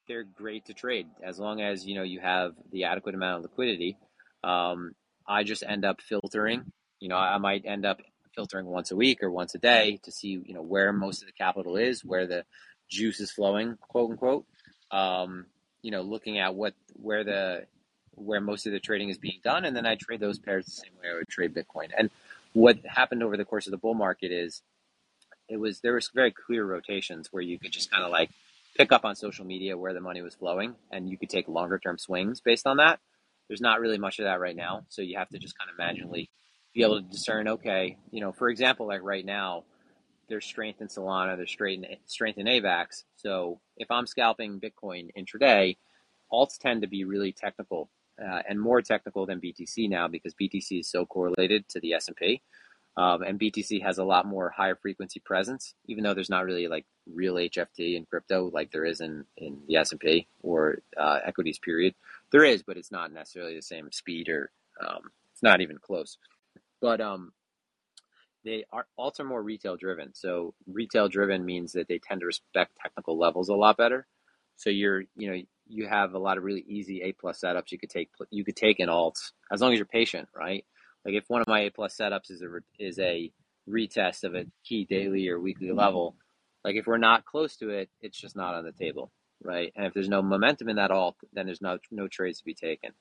they're 0.08 0.24
great 0.24 0.64
to 0.66 0.74
trade 0.74 1.06
as 1.22 1.38
long 1.38 1.60
as 1.60 1.86
you 1.86 1.94
know 1.94 2.02
you 2.02 2.20
have 2.20 2.54
the 2.72 2.84
adequate 2.84 3.14
amount 3.14 3.38
of 3.38 3.42
liquidity. 3.50 3.96
Um, 4.42 4.94
I 5.26 5.44
just 5.44 5.62
end 5.66 5.84
up 5.84 6.00
filtering. 6.00 6.72
You 7.00 7.08
know, 7.08 7.16
I 7.16 7.38
might 7.38 7.64
end 7.64 7.86
up 7.86 8.00
filtering 8.34 8.66
once 8.66 8.90
a 8.90 8.96
week 8.96 9.22
or 9.22 9.30
once 9.30 9.54
a 9.54 9.58
day 9.58 10.00
to 10.02 10.12
see 10.12 10.40
you 10.44 10.54
know 10.54 10.62
where 10.62 10.92
most 10.92 11.22
of 11.22 11.26
the 11.26 11.32
capital 11.32 11.76
is, 11.76 12.04
where 12.04 12.26
the 12.26 12.44
juice 12.88 13.20
is 13.20 13.30
flowing, 13.30 13.76
quote 13.80 14.10
unquote. 14.10 14.44
Um, 14.90 15.46
you 15.82 15.90
know, 15.90 16.02
looking 16.02 16.38
at 16.38 16.54
what 16.54 16.74
where 16.94 17.24
the 17.24 17.66
where 18.14 18.40
most 18.40 18.66
of 18.66 18.72
the 18.72 18.80
trading 18.80 19.10
is 19.10 19.18
being 19.18 19.40
done, 19.44 19.64
and 19.64 19.76
then 19.76 19.86
I 19.86 19.94
trade 19.94 20.20
those 20.20 20.38
pairs 20.38 20.66
the 20.66 20.72
same 20.72 20.92
way 21.00 21.10
I 21.10 21.14
would 21.14 21.28
trade 21.28 21.54
Bitcoin. 21.54 21.90
And 21.96 22.10
what 22.52 22.78
happened 22.84 23.22
over 23.22 23.36
the 23.36 23.44
course 23.44 23.66
of 23.66 23.70
the 23.70 23.76
bull 23.76 23.94
market 23.94 24.32
is 24.32 24.62
it 25.48 25.58
was 25.58 25.80
there 25.80 25.94
was 25.94 26.10
very 26.14 26.32
clear 26.32 26.64
rotations 26.64 27.28
where 27.32 27.42
you 27.42 27.58
could 27.58 27.72
just 27.72 27.90
kind 27.90 28.04
of 28.04 28.10
like 28.10 28.30
pick 28.76 28.92
up 28.92 29.04
on 29.04 29.16
social 29.16 29.44
media 29.44 29.76
where 29.76 29.94
the 29.94 30.00
money 30.00 30.22
was 30.22 30.34
flowing, 30.34 30.74
and 30.90 31.08
you 31.08 31.16
could 31.16 31.30
take 31.30 31.48
longer 31.48 31.78
term 31.78 31.98
swings 31.98 32.40
based 32.40 32.66
on 32.66 32.78
that. 32.78 33.00
There's 33.48 33.60
not 33.60 33.80
really 33.80 33.98
much 33.98 34.18
of 34.18 34.24
that 34.24 34.40
right 34.40 34.56
now, 34.56 34.84
so 34.88 35.00
you 35.00 35.16
have 35.16 35.30
to 35.30 35.38
just 35.38 35.58
kind 35.58 35.70
of 35.70 35.78
manually 35.78 36.28
be 36.74 36.82
able 36.82 37.00
to 37.00 37.08
discern. 37.08 37.48
Okay, 37.48 37.96
you 38.10 38.20
know, 38.20 38.32
for 38.32 38.48
example, 38.48 38.86
like 38.86 39.02
right 39.02 39.24
now 39.24 39.64
there's 40.28 40.44
strength 40.44 40.80
in 40.80 40.88
Solana, 40.88 41.36
there's 41.36 41.50
strength 41.50 41.84
in, 41.88 41.96
strength 42.06 42.38
in 42.38 42.46
AVAX. 42.46 43.04
So 43.16 43.60
if 43.76 43.90
I'm 43.90 44.06
scalping 44.06 44.60
Bitcoin 44.60 45.08
intraday, 45.16 45.76
alts 46.32 46.58
tend 46.58 46.82
to 46.82 46.88
be 46.88 47.04
really 47.04 47.32
technical 47.32 47.90
uh, 48.20 48.42
and 48.48 48.60
more 48.60 48.82
technical 48.82 49.26
than 49.26 49.40
BTC 49.40 49.88
now 49.88 50.08
because 50.08 50.34
BTC 50.34 50.80
is 50.80 50.90
so 50.90 51.06
correlated 51.06 51.68
to 51.68 51.80
the 51.80 51.94
S&P. 51.94 52.42
Um, 52.96 53.22
and 53.22 53.38
BTC 53.38 53.80
has 53.82 53.98
a 53.98 54.04
lot 54.04 54.26
more 54.26 54.50
higher 54.50 54.74
frequency 54.74 55.20
presence, 55.20 55.74
even 55.86 56.02
though 56.02 56.14
there's 56.14 56.30
not 56.30 56.44
really 56.44 56.66
like 56.66 56.84
real 57.06 57.34
HFT 57.34 57.96
in 57.96 58.04
crypto 58.06 58.50
like 58.52 58.72
there 58.72 58.84
is 58.84 59.00
in, 59.00 59.24
in 59.36 59.60
the 59.68 59.76
S&P 59.76 60.26
or 60.42 60.82
uh, 60.96 61.20
equities 61.24 61.60
period. 61.60 61.94
There 62.32 62.44
is, 62.44 62.64
but 62.64 62.76
it's 62.76 62.90
not 62.90 63.12
necessarily 63.12 63.54
the 63.54 63.62
same 63.62 63.92
speed 63.92 64.28
or 64.28 64.50
um, 64.84 65.12
it's 65.32 65.44
not 65.44 65.60
even 65.60 65.78
close. 65.78 66.18
But 66.80 67.00
um, 67.00 67.32
they 68.44 68.64
are 68.72 68.86
also 68.96 69.24
more 69.24 69.42
retail 69.42 69.76
driven. 69.76 70.14
So 70.14 70.54
retail 70.66 71.08
driven 71.08 71.44
means 71.44 71.72
that 71.72 71.88
they 71.88 71.98
tend 71.98 72.20
to 72.20 72.26
respect 72.26 72.78
technical 72.80 73.18
levels 73.18 73.48
a 73.48 73.54
lot 73.54 73.76
better. 73.76 74.06
So 74.56 74.70
you're, 74.70 75.02
you 75.16 75.30
know, 75.30 75.40
you 75.68 75.86
have 75.86 76.14
a 76.14 76.18
lot 76.18 76.38
of 76.38 76.44
really 76.44 76.64
easy 76.66 77.02
A 77.02 77.12
plus 77.12 77.40
setups 77.40 77.70
you 77.70 77.78
could 77.78 77.90
take. 77.90 78.10
You 78.30 78.44
could 78.44 78.56
take 78.56 78.80
in 78.80 78.88
alts 78.88 79.32
as 79.52 79.60
long 79.60 79.72
as 79.72 79.78
you're 79.78 79.86
patient, 79.86 80.28
right? 80.34 80.64
Like 81.04 81.14
if 81.14 81.24
one 81.28 81.40
of 81.40 81.48
my 81.48 81.60
A 81.60 81.70
plus 81.70 81.96
setups 81.96 82.30
is 82.30 82.42
a 82.42 82.48
is 82.78 82.98
a 82.98 83.30
retest 83.68 84.24
of 84.24 84.34
a 84.34 84.46
key 84.64 84.84
daily 84.84 85.28
or 85.28 85.38
weekly 85.38 85.70
level, 85.70 86.16
like 86.64 86.76
if 86.76 86.86
we're 86.86 86.98
not 86.98 87.24
close 87.24 87.56
to 87.56 87.70
it, 87.70 87.90
it's 88.00 88.18
just 88.18 88.36
not 88.36 88.54
on 88.54 88.64
the 88.64 88.72
table, 88.72 89.12
right? 89.42 89.72
And 89.76 89.86
if 89.86 89.94
there's 89.94 90.08
no 90.08 90.22
momentum 90.22 90.68
in 90.68 90.76
that 90.76 90.90
alt, 90.90 91.16
then 91.32 91.46
there's 91.46 91.62
no 91.62 91.78
no 91.90 92.08
trades 92.08 92.38
to 92.38 92.44
be 92.44 92.54
taken. 92.54 92.92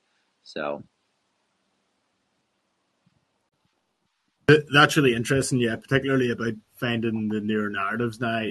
So 0.42 0.84
That's 4.72 4.96
really 4.96 5.14
interesting, 5.14 5.58
yeah, 5.58 5.76
particularly 5.76 6.30
about 6.30 6.54
finding 6.74 7.28
the 7.28 7.40
newer 7.40 7.68
narratives 7.68 8.20
now 8.20 8.42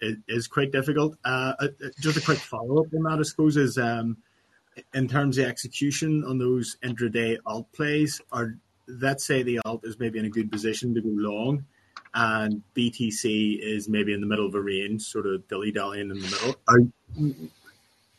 it 0.00 0.18
is 0.28 0.46
quite 0.46 0.72
difficult. 0.72 1.16
Uh, 1.24 1.54
uh, 1.58 1.68
just 2.00 2.16
a 2.16 2.20
quick 2.20 2.38
follow 2.38 2.82
up 2.82 2.92
on 2.94 3.02
that, 3.04 3.18
I 3.18 3.22
suppose, 3.22 3.56
is 3.56 3.78
um, 3.78 4.18
in 4.94 5.08
terms 5.08 5.38
of 5.38 5.46
execution 5.46 6.24
on 6.24 6.38
those 6.38 6.76
intraday 6.84 7.38
alt 7.46 7.72
plays, 7.72 8.20
or 8.32 8.58
let's 8.86 9.24
say 9.24 9.42
the 9.42 9.60
alt 9.64 9.84
is 9.84 9.98
maybe 9.98 10.18
in 10.18 10.26
a 10.26 10.30
good 10.30 10.50
position 10.50 10.94
to 10.94 11.00
go 11.00 11.08
long, 11.10 11.64
and 12.14 12.62
BTC 12.74 13.58
is 13.60 13.88
maybe 13.88 14.12
in 14.12 14.20
the 14.20 14.26
middle 14.26 14.46
of 14.46 14.54
a 14.54 14.60
range, 14.60 15.02
sort 15.02 15.26
of 15.26 15.46
dilly 15.48 15.72
dallying 15.72 16.10
in 16.10 16.18
the 16.20 16.28
middle. 16.28 16.56
Are, 16.68 16.80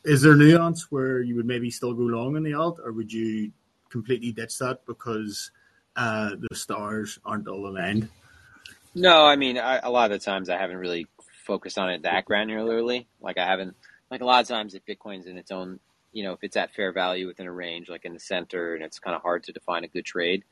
is 0.03 0.21
there 0.21 0.35
nuance 0.35 0.91
where 0.91 1.21
you 1.21 1.35
would 1.35 1.45
maybe 1.45 1.69
still 1.69 1.93
go 1.93 2.03
long 2.03 2.35
in 2.35 2.43
the 2.43 2.53
alt, 2.53 2.79
or 2.83 2.91
would 2.91 3.13
you 3.13 3.51
completely 3.89 4.31
ditch 4.31 4.57
that 4.59 4.85
because 4.85 5.51
uh, 5.97 6.35
the 6.49 6.55
stars 6.55 7.19
aren't 7.25 7.47
all 7.47 7.67
aligned. 7.67 8.07
No, 8.95 9.25
I 9.25 9.35
mean, 9.35 9.57
I, 9.57 9.79
a 9.79 9.89
lot 9.89 10.11
of 10.11 10.19
the 10.19 10.23
times 10.23 10.49
I 10.49 10.57
haven't 10.57 10.77
really 10.77 11.07
focused 11.43 11.77
on 11.77 11.89
it 11.89 12.03
that 12.03 12.25
granularly. 12.25 13.07
Like 13.19 13.37
I 13.37 13.45
haven't, 13.45 13.75
like 14.09 14.21
a 14.21 14.25
lot 14.25 14.41
of 14.41 14.47
times 14.47 14.75
if 14.75 14.85
Bitcoin's 14.85 15.27
in 15.27 15.37
its 15.37 15.51
own, 15.51 15.79
you 16.13 16.23
know, 16.23 16.33
if 16.33 16.43
it's 16.43 16.55
at 16.55 16.73
fair 16.73 16.91
value 16.91 17.27
within 17.27 17.47
a 17.47 17.51
range, 17.51 17.89
like 17.89 18.05
in 18.05 18.13
the 18.13 18.19
center, 18.19 18.75
and 18.75 18.83
it's 18.83 18.99
kind 18.99 19.15
of 19.15 19.21
hard 19.21 19.43
to 19.43 19.51
define 19.51 19.83
a 19.83 19.87
good 19.87 20.05
trade, 20.05 20.43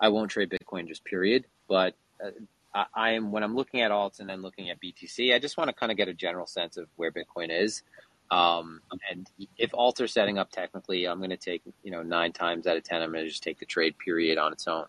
I 0.00 0.08
won't 0.08 0.30
trade 0.30 0.50
Bitcoin 0.50 0.88
just 0.88 1.04
period. 1.04 1.44
But 1.68 1.94
uh, 2.24 2.30
I, 2.74 2.86
I 2.94 3.10
am 3.12 3.32
when 3.32 3.42
I'm 3.42 3.54
looking 3.54 3.80
at 3.82 3.90
alts 3.90 4.20
and 4.20 4.28
then 4.28 4.40
looking 4.40 4.70
at 4.70 4.80
BTC, 4.80 5.34
I 5.34 5.38
just 5.38 5.56
want 5.56 5.68
to 5.68 5.74
kind 5.74 5.92
of 5.92 5.98
get 5.98 6.08
a 6.08 6.14
general 6.14 6.46
sense 6.46 6.76
of 6.76 6.88
where 6.96 7.12
Bitcoin 7.12 7.48
is. 7.50 7.82
Um, 8.30 8.80
and 9.10 9.28
if 9.58 9.72
alts 9.72 10.00
are 10.00 10.06
setting 10.06 10.38
up 10.38 10.50
technically, 10.50 11.06
I'm 11.06 11.18
going 11.18 11.30
to 11.30 11.36
take, 11.36 11.62
you 11.82 11.90
know, 11.90 12.02
nine 12.02 12.32
times 12.32 12.66
out 12.66 12.76
of 12.76 12.84
10, 12.84 13.02
I'm 13.02 13.12
going 13.12 13.24
to 13.24 13.30
just 13.30 13.42
take 13.42 13.58
the 13.58 13.66
trade 13.66 13.96
period 13.98 14.38
on 14.38 14.52
its 14.52 14.66
own. 14.66 14.86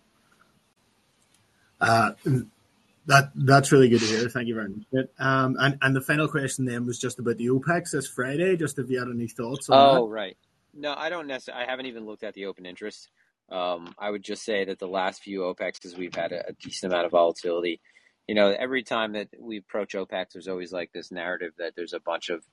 Uh, 1.81 2.11
that 3.07 3.31
that's 3.35 3.71
really 3.71 3.89
good 3.89 3.99
to 3.99 4.05
hear. 4.05 4.29
Thank 4.29 4.47
you 4.47 4.55
very 4.55 4.69
much. 4.69 5.07
Um, 5.19 5.57
and 5.59 5.77
and 5.81 5.95
the 5.95 6.01
final 6.01 6.27
question 6.27 6.65
then 6.65 6.85
was 6.85 6.97
just 6.97 7.19
about 7.19 7.37
the 7.37 7.47
OPEX 7.47 7.91
this 7.91 8.07
Friday. 8.07 8.55
Just 8.55 8.79
if 8.79 8.89
you 8.89 8.99
had 8.99 9.09
any 9.09 9.27
thoughts 9.27 9.69
on 9.69 9.77
oh, 9.77 10.05
that. 10.05 10.13
right. 10.13 10.37
No, 10.73 10.93
I 10.97 11.09
don't 11.09 11.27
necessarily. 11.27 11.65
I 11.65 11.69
haven't 11.69 11.87
even 11.87 12.05
looked 12.05 12.23
at 12.23 12.33
the 12.33 12.45
open 12.45 12.65
interest. 12.65 13.09
Um, 13.51 13.93
I 13.99 14.09
would 14.09 14.23
just 14.23 14.43
say 14.43 14.65
that 14.65 14.79
the 14.79 14.87
last 14.87 15.21
few 15.21 15.41
OPEXs 15.41 15.97
we've 15.97 16.15
had 16.15 16.31
a, 16.31 16.49
a, 16.49 16.53
decent 16.53 16.91
amount 16.91 17.05
of 17.05 17.11
volatility. 17.11 17.81
You 18.27 18.35
know, 18.35 18.55
every 18.57 18.83
time 18.83 19.13
that 19.13 19.27
we 19.37 19.57
approach 19.57 19.93
OPEX, 19.93 20.27
there's 20.33 20.47
always 20.47 20.71
like 20.71 20.91
this 20.93 21.11
narrative 21.11 21.51
that 21.57 21.73
there's 21.75 21.93
a 21.93 21.99
bunch 21.99 22.29
of 22.29 22.43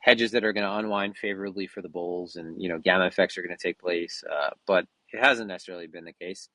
hedges 0.00 0.30
that 0.32 0.44
are 0.44 0.52
going 0.52 0.66
to 0.66 0.76
unwind 0.76 1.16
favorably 1.16 1.66
for 1.66 1.82
the 1.82 1.88
bulls, 1.88 2.36
and 2.36 2.60
you 2.60 2.68
know 2.68 2.78
gamma 2.78 3.06
effects 3.06 3.36
are 3.36 3.42
going 3.42 3.56
to 3.56 3.62
take 3.62 3.78
place. 3.78 4.22
Uh, 4.30 4.50
but 4.66 4.86
it 5.12 5.22
hasn't 5.22 5.48
necessarily 5.48 5.86
been 5.86 6.04
the 6.04 6.12
case. 6.12 6.48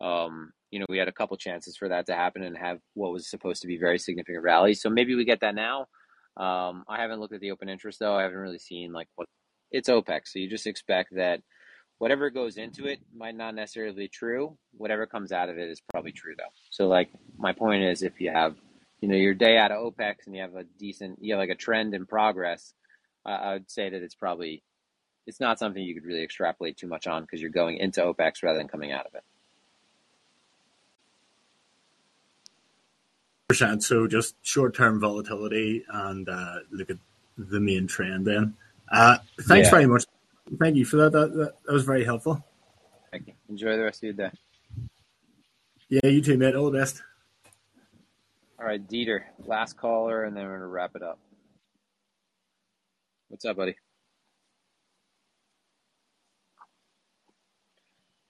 Um, 0.00 0.52
you 0.70 0.78
know, 0.78 0.86
we 0.88 0.98
had 0.98 1.08
a 1.08 1.12
couple 1.12 1.36
chances 1.36 1.76
for 1.76 1.88
that 1.88 2.06
to 2.06 2.14
happen 2.14 2.42
and 2.42 2.56
have 2.56 2.80
what 2.94 3.12
was 3.12 3.30
supposed 3.30 3.62
to 3.62 3.68
be 3.68 3.78
very 3.78 3.98
significant 3.98 4.44
rallies. 4.44 4.82
So 4.82 4.90
maybe 4.90 5.14
we 5.14 5.24
get 5.24 5.40
that 5.40 5.54
now. 5.54 5.86
Um, 6.36 6.84
I 6.88 7.00
haven't 7.00 7.20
looked 7.20 7.32
at 7.34 7.40
the 7.40 7.50
open 7.50 7.68
interest 7.68 7.98
though. 7.98 8.14
I 8.14 8.22
haven't 8.22 8.36
really 8.36 8.58
seen 8.58 8.92
like 8.92 9.08
what 9.16 9.26
it's 9.70 9.88
OPEX. 9.88 10.20
So 10.26 10.38
you 10.38 10.50
just 10.50 10.66
expect 10.66 11.14
that 11.16 11.40
whatever 11.98 12.28
goes 12.28 12.58
into 12.58 12.86
it 12.86 12.98
might 13.14 13.34
not 13.34 13.54
necessarily 13.54 13.96
be 13.96 14.08
true. 14.08 14.56
Whatever 14.72 15.06
comes 15.06 15.32
out 15.32 15.48
of 15.48 15.56
it 15.56 15.70
is 15.70 15.80
probably 15.90 16.12
true 16.12 16.34
though. 16.36 16.44
So 16.70 16.88
like 16.88 17.08
my 17.38 17.52
point 17.52 17.84
is 17.84 18.02
if 18.02 18.20
you 18.20 18.30
have, 18.30 18.56
you 19.00 19.08
know, 19.08 19.16
your 19.16 19.34
day 19.34 19.56
out 19.56 19.72
of 19.72 19.78
OPEX 19.78 20.26
and 20.26 20.34
you 20.34 20.42
have 20.42 20.56
a 20.56 20.64
decent, 20.78 21.18
you 21.22 21.34
have 21.34 21.40
like 21.40 21.50
a 21.50 21.54
trend 21.54 21.94
in 21.94 22.04
progress, 22.04 22.74
I 23.30 23.52
would 23.54 23.70
say 23.70 23.90
that 23.90 24.02
it's 24.02 24.14
probably 24.14 24.62
it's 25.26 25.40
not 25.40 25.58
something 25.58 25.82
you 25.82 25.94
could 25.94 26.04
really 26.04 26.22
extrapolate 26.22 26.76
too 26.76 26.86
much 26.86 27.06
on 27.06 27.22
because 27.22 27.40
you're 27.40 27.50
going 27.50 27.78
into 27.78 28.00
OPEX 28.00 28.42
rather 28.42 28.58
than 28.58 28.68
coming 28.68 28.92
out 28.92 29.06
of 29.06 29.14
it. 29.14 29.24
Percent. 33.48 33.82
So 33.82 34.06
just 34.06 34.34
short 34.42 34.74
term 34.74 35.00
volatility 35.00 35.84
and 35.88 36.28
uh, 36.28 36.56
look 36.70 36.90
at 36.90 36.98
the 37.36 37.60
main 37.60 37.86
trend. 37.86 38.26
Then, 38.26 38.54
uh, 38.90 39.18
thanks 39.40 39.66
yeah. 39.66 39.70
very 39.70 39.86
much. 39.86 40.04
Thank 40.58 40.76
you 40.76 40.84
for 40.84 40.96
that. 40.98 41.12
That, 41.12 41.34
that. 41.34 41.54
that 41.66 41.72
was 41.72 41.84
very 41.84 42.04
helpful. 42.04 42.44
Thank 43.10 43.28
you. 43.28 43.34
Enjoy 43.48 43.76
the 43.76 43.82
rest 43.82 43.98
of 43.98 44.02
your 44.04 44.12
day. 44.12 44.30
Yeah, 45.88 46.06
you 46.10 46.20
too, 46.20 46.36
mate. 46.36 46.54
All 46.54 46.70
the 46.70 46.78
best. 46.78 47.02
All 48.58 48.66
right, 48.66 48.84
Dieter, 48.84 49.22
last 49.44 49.76
caller, 49.76 50.24
and 50.24 50.36
then 50.36 50.44
we're 50.44 50.54
gonna 50.54 50.66
wrap 50.66 50.96
it 50.96 51.02
up. 51.02 51.18
What's 53.28 53.44
up, 53.44 53.56
buddy? 53.56 53.74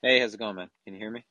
Hey, 0.02 0.20
how's 0.20 0.34
it 0.34 0.38
going, 0.40 0.56
man? 0.56 0.70
Can 0.84 0.94
you 0.94 1.00
hear 1.00 1.10
me? 1.10 1.24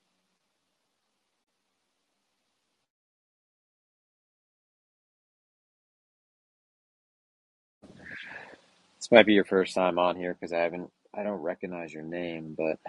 This 8.99 9.11
might 9.11 9.25
be 9.25 9.33
your 9.33 9.45
first 9.45 9.75
time 9.75 9.99
on 9.99 10.15
here 10.17 10.33
because 10.35 10.53
I 10.53 10.59
haven't, 10.59 10.91
I 11.13 11.23
don't 11.23 11.41
recognize 11.41 11.93
your 11.93 12.03
name, 12.03 12.55
but 12.57 12.79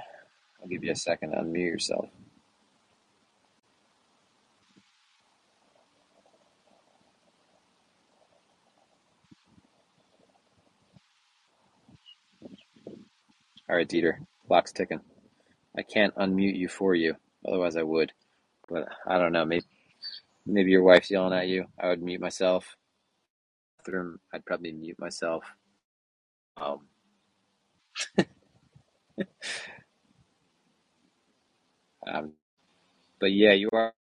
I'll 0.61 0.69
give 0.69 0.85
you 0.85 0.93
a 0.93 0.97
second 0.97 1.33
to 1.33 1.39
unmute 1.39 1.57
yourself. 1.71 2.09
All 13.71 13.77
right, 13.77 13.89
Dieter, 13.89 14.19
clock's 14.47 14.73
ticking. 14.73 15.01
I 15.77 15.83
can't 15.83 16.15
unmute 16.17 16.57
you 16.59 16.69
for 16.69 16.95
you, 16.95 17.17
otherwise 17.49 17.77
I 17.77 17.83
would. 17.83 18.13
But 18.69 18.89
I 19.07 19.19
don't 19.19 19.33
know. 19.33 19.45
Maybe 19.47 19.67
maybe 20.47 20.71
your 20.73 20.83
wife's 20.85 21.11
yelling 21.11 21.35
at 21.39 21.49
you. 21.49 21.67
I 21.81 21.89
would 21.89 22.03
mute 22.03 22.21
myself. 22.21 22.77
Bathroom, 23.79 24.21
I'd 24.35 24.45
probably 24.47 24.73
mute 24.73 24.99
myself. 25.01 25.45
Um, 26.61 26.81
um, 32.09 32.33
but 33.21 33.33
yeah, 33.33 33.55
you 33.55 33.71
are. 33.73 33.95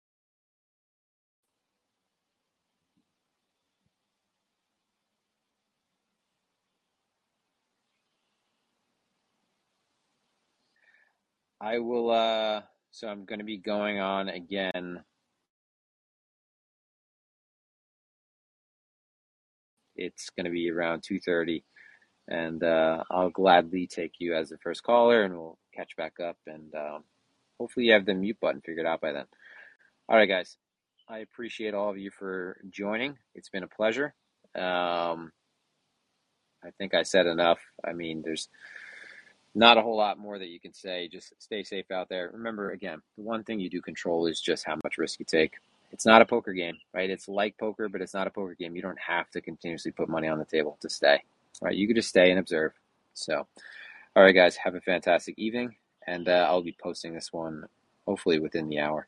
I 11.64 11.80
will. 11.80 12.11
Uh, 12.11 12.61
so 12.91 13.07
I'm 13.07 13.24
going 13.24 13.39
to 13.39 13.45
be 13.45 13.57
going 13.57 13.99
on 13.99 14.28
again. 14.28 15.01
It's 19.95 20.30
going 20.32 20.43
to 20.43 20.51
be 20.51 20.70
around 20.70 21.03
two 21.03 21.22
thirty, 21.22 21.64
and 22.28 22.61
uh, 22.64 23.03
I'll 23.09 23.30
gladly 23.30 23.88
take 23.88 24.16
you 24.20 24.36
as 24.36 24.49
the 24.49 24.57
first 24.57 24.84
caller, 24.84 25.24
and 25.24 25.36
we'll 25.36 25.57
catch 25.74 25.95
back 25.95 26.20
up. 26.22 26.36
And 26.47 26.74
um, 26.76 27.03
hopefully, 27.57 27.86
you 27.86 27.93
have 27.93 28.05
the 28.05 28.14
mute 28.14 28.38
button 28.41 28.61
figured 28.66 28.86
out 28.86 28.99
by 28.99 29.14
then. 29.14 29.26
All 30.09 30.18
right, 30.18 30.28
guys. 30.28 30.57
I 31.07 31.20
appreciate 31.20 31.74
all 31.74 31.89
of 31.89 31.97
you 31.97 32.11
for 32.11 32.59
joining. 32.70 33.18
It's 33.36 33.49
been 33.49 33.64
a 33.64 33.68
pleasure. 33.68 34.14
Um, 34.55 35.32
I 36.64 36.72
think 36.78 36.93
I 36.93 37.03
said 37.03 37.26
enough. 37.26 37.59
I 37.86 37.93
mean, 37.93 38.22
there's 38.24 38.49
not 39.56 39.78
a 39.78 39.82
whole 39.82 39.97
lot 39.97 40.18
more 40.18 40.39
that 40.39 40.47
you 40.47 40.60
can 40.60 40.74
say. 40.74 41.08
Just 41.08 41.34
stay 41.39 41.64
safe 41.64 41.91
out 41.91 42.10
there. 42.10 42.32
Remember, 42.34 42.72
again, 42.72 43.01
the 43.18 43.24
one 43.24 43.43
thing 43.43 43.60
you 43.60 43.70
do 43.70 43.82
control 43.82 44.26
is 44.28 44.41
just 44.41 44.66
how 44.66 44.76
much 44.84 44.97
risk 44.97 45.20
you 45.20 45.26
take. 45.26 45.54
It's 45.91 46.06
not 46.06 46.24
a 46.24 46.26
poker 46.26 46.54
game, 46.54 46.78
right? 46.91 47.10
It's 47.10 47.28
like 47.28 47.58
poker, 47.58 47.88
but 47.88 48.01
it's 48.01 48.16
not 48.16 48.26
a 48.26 48.32
poker 48.32 48.56
game. 48.56 48.76
You 48.76 48.82
don't 48.82 48.99
have 48.99 49.30
to 49.32 49.41
continuously 49.41 49.91
put 49.91 50.10
money 50.10 50.28
on 50.28 50.39
the 50.39 50.45
table 50.45 50.78
to 50.82 50.89
stay, 50.89 51.22
right? 51.62 51.76
You 51.76 51.86
could 51.86 51.95
just 51.95 52.10
stay 52.10 52.32
and 52.32 52.39
observe. 52.39 52.74
So, 53.14 53.45
all 54.16 54.24
right, 54.24 54.34
guys, 54.34 54.56
have 54.56 54.74
a 54.74 54.82
fantastic 54.82 55.38
evening, 55.38 55.76
and 56.08 56.28
uh, 56.28 56.47
I'll 56.49 56.64
be 56.64 56.76
posting 56.82 57.14
this 57.14 57.32
one 57.32 57.66
hopefully 58.08 58.39
within 58.39 58.70
the 58.70 58.80
hour. 58.80 59.08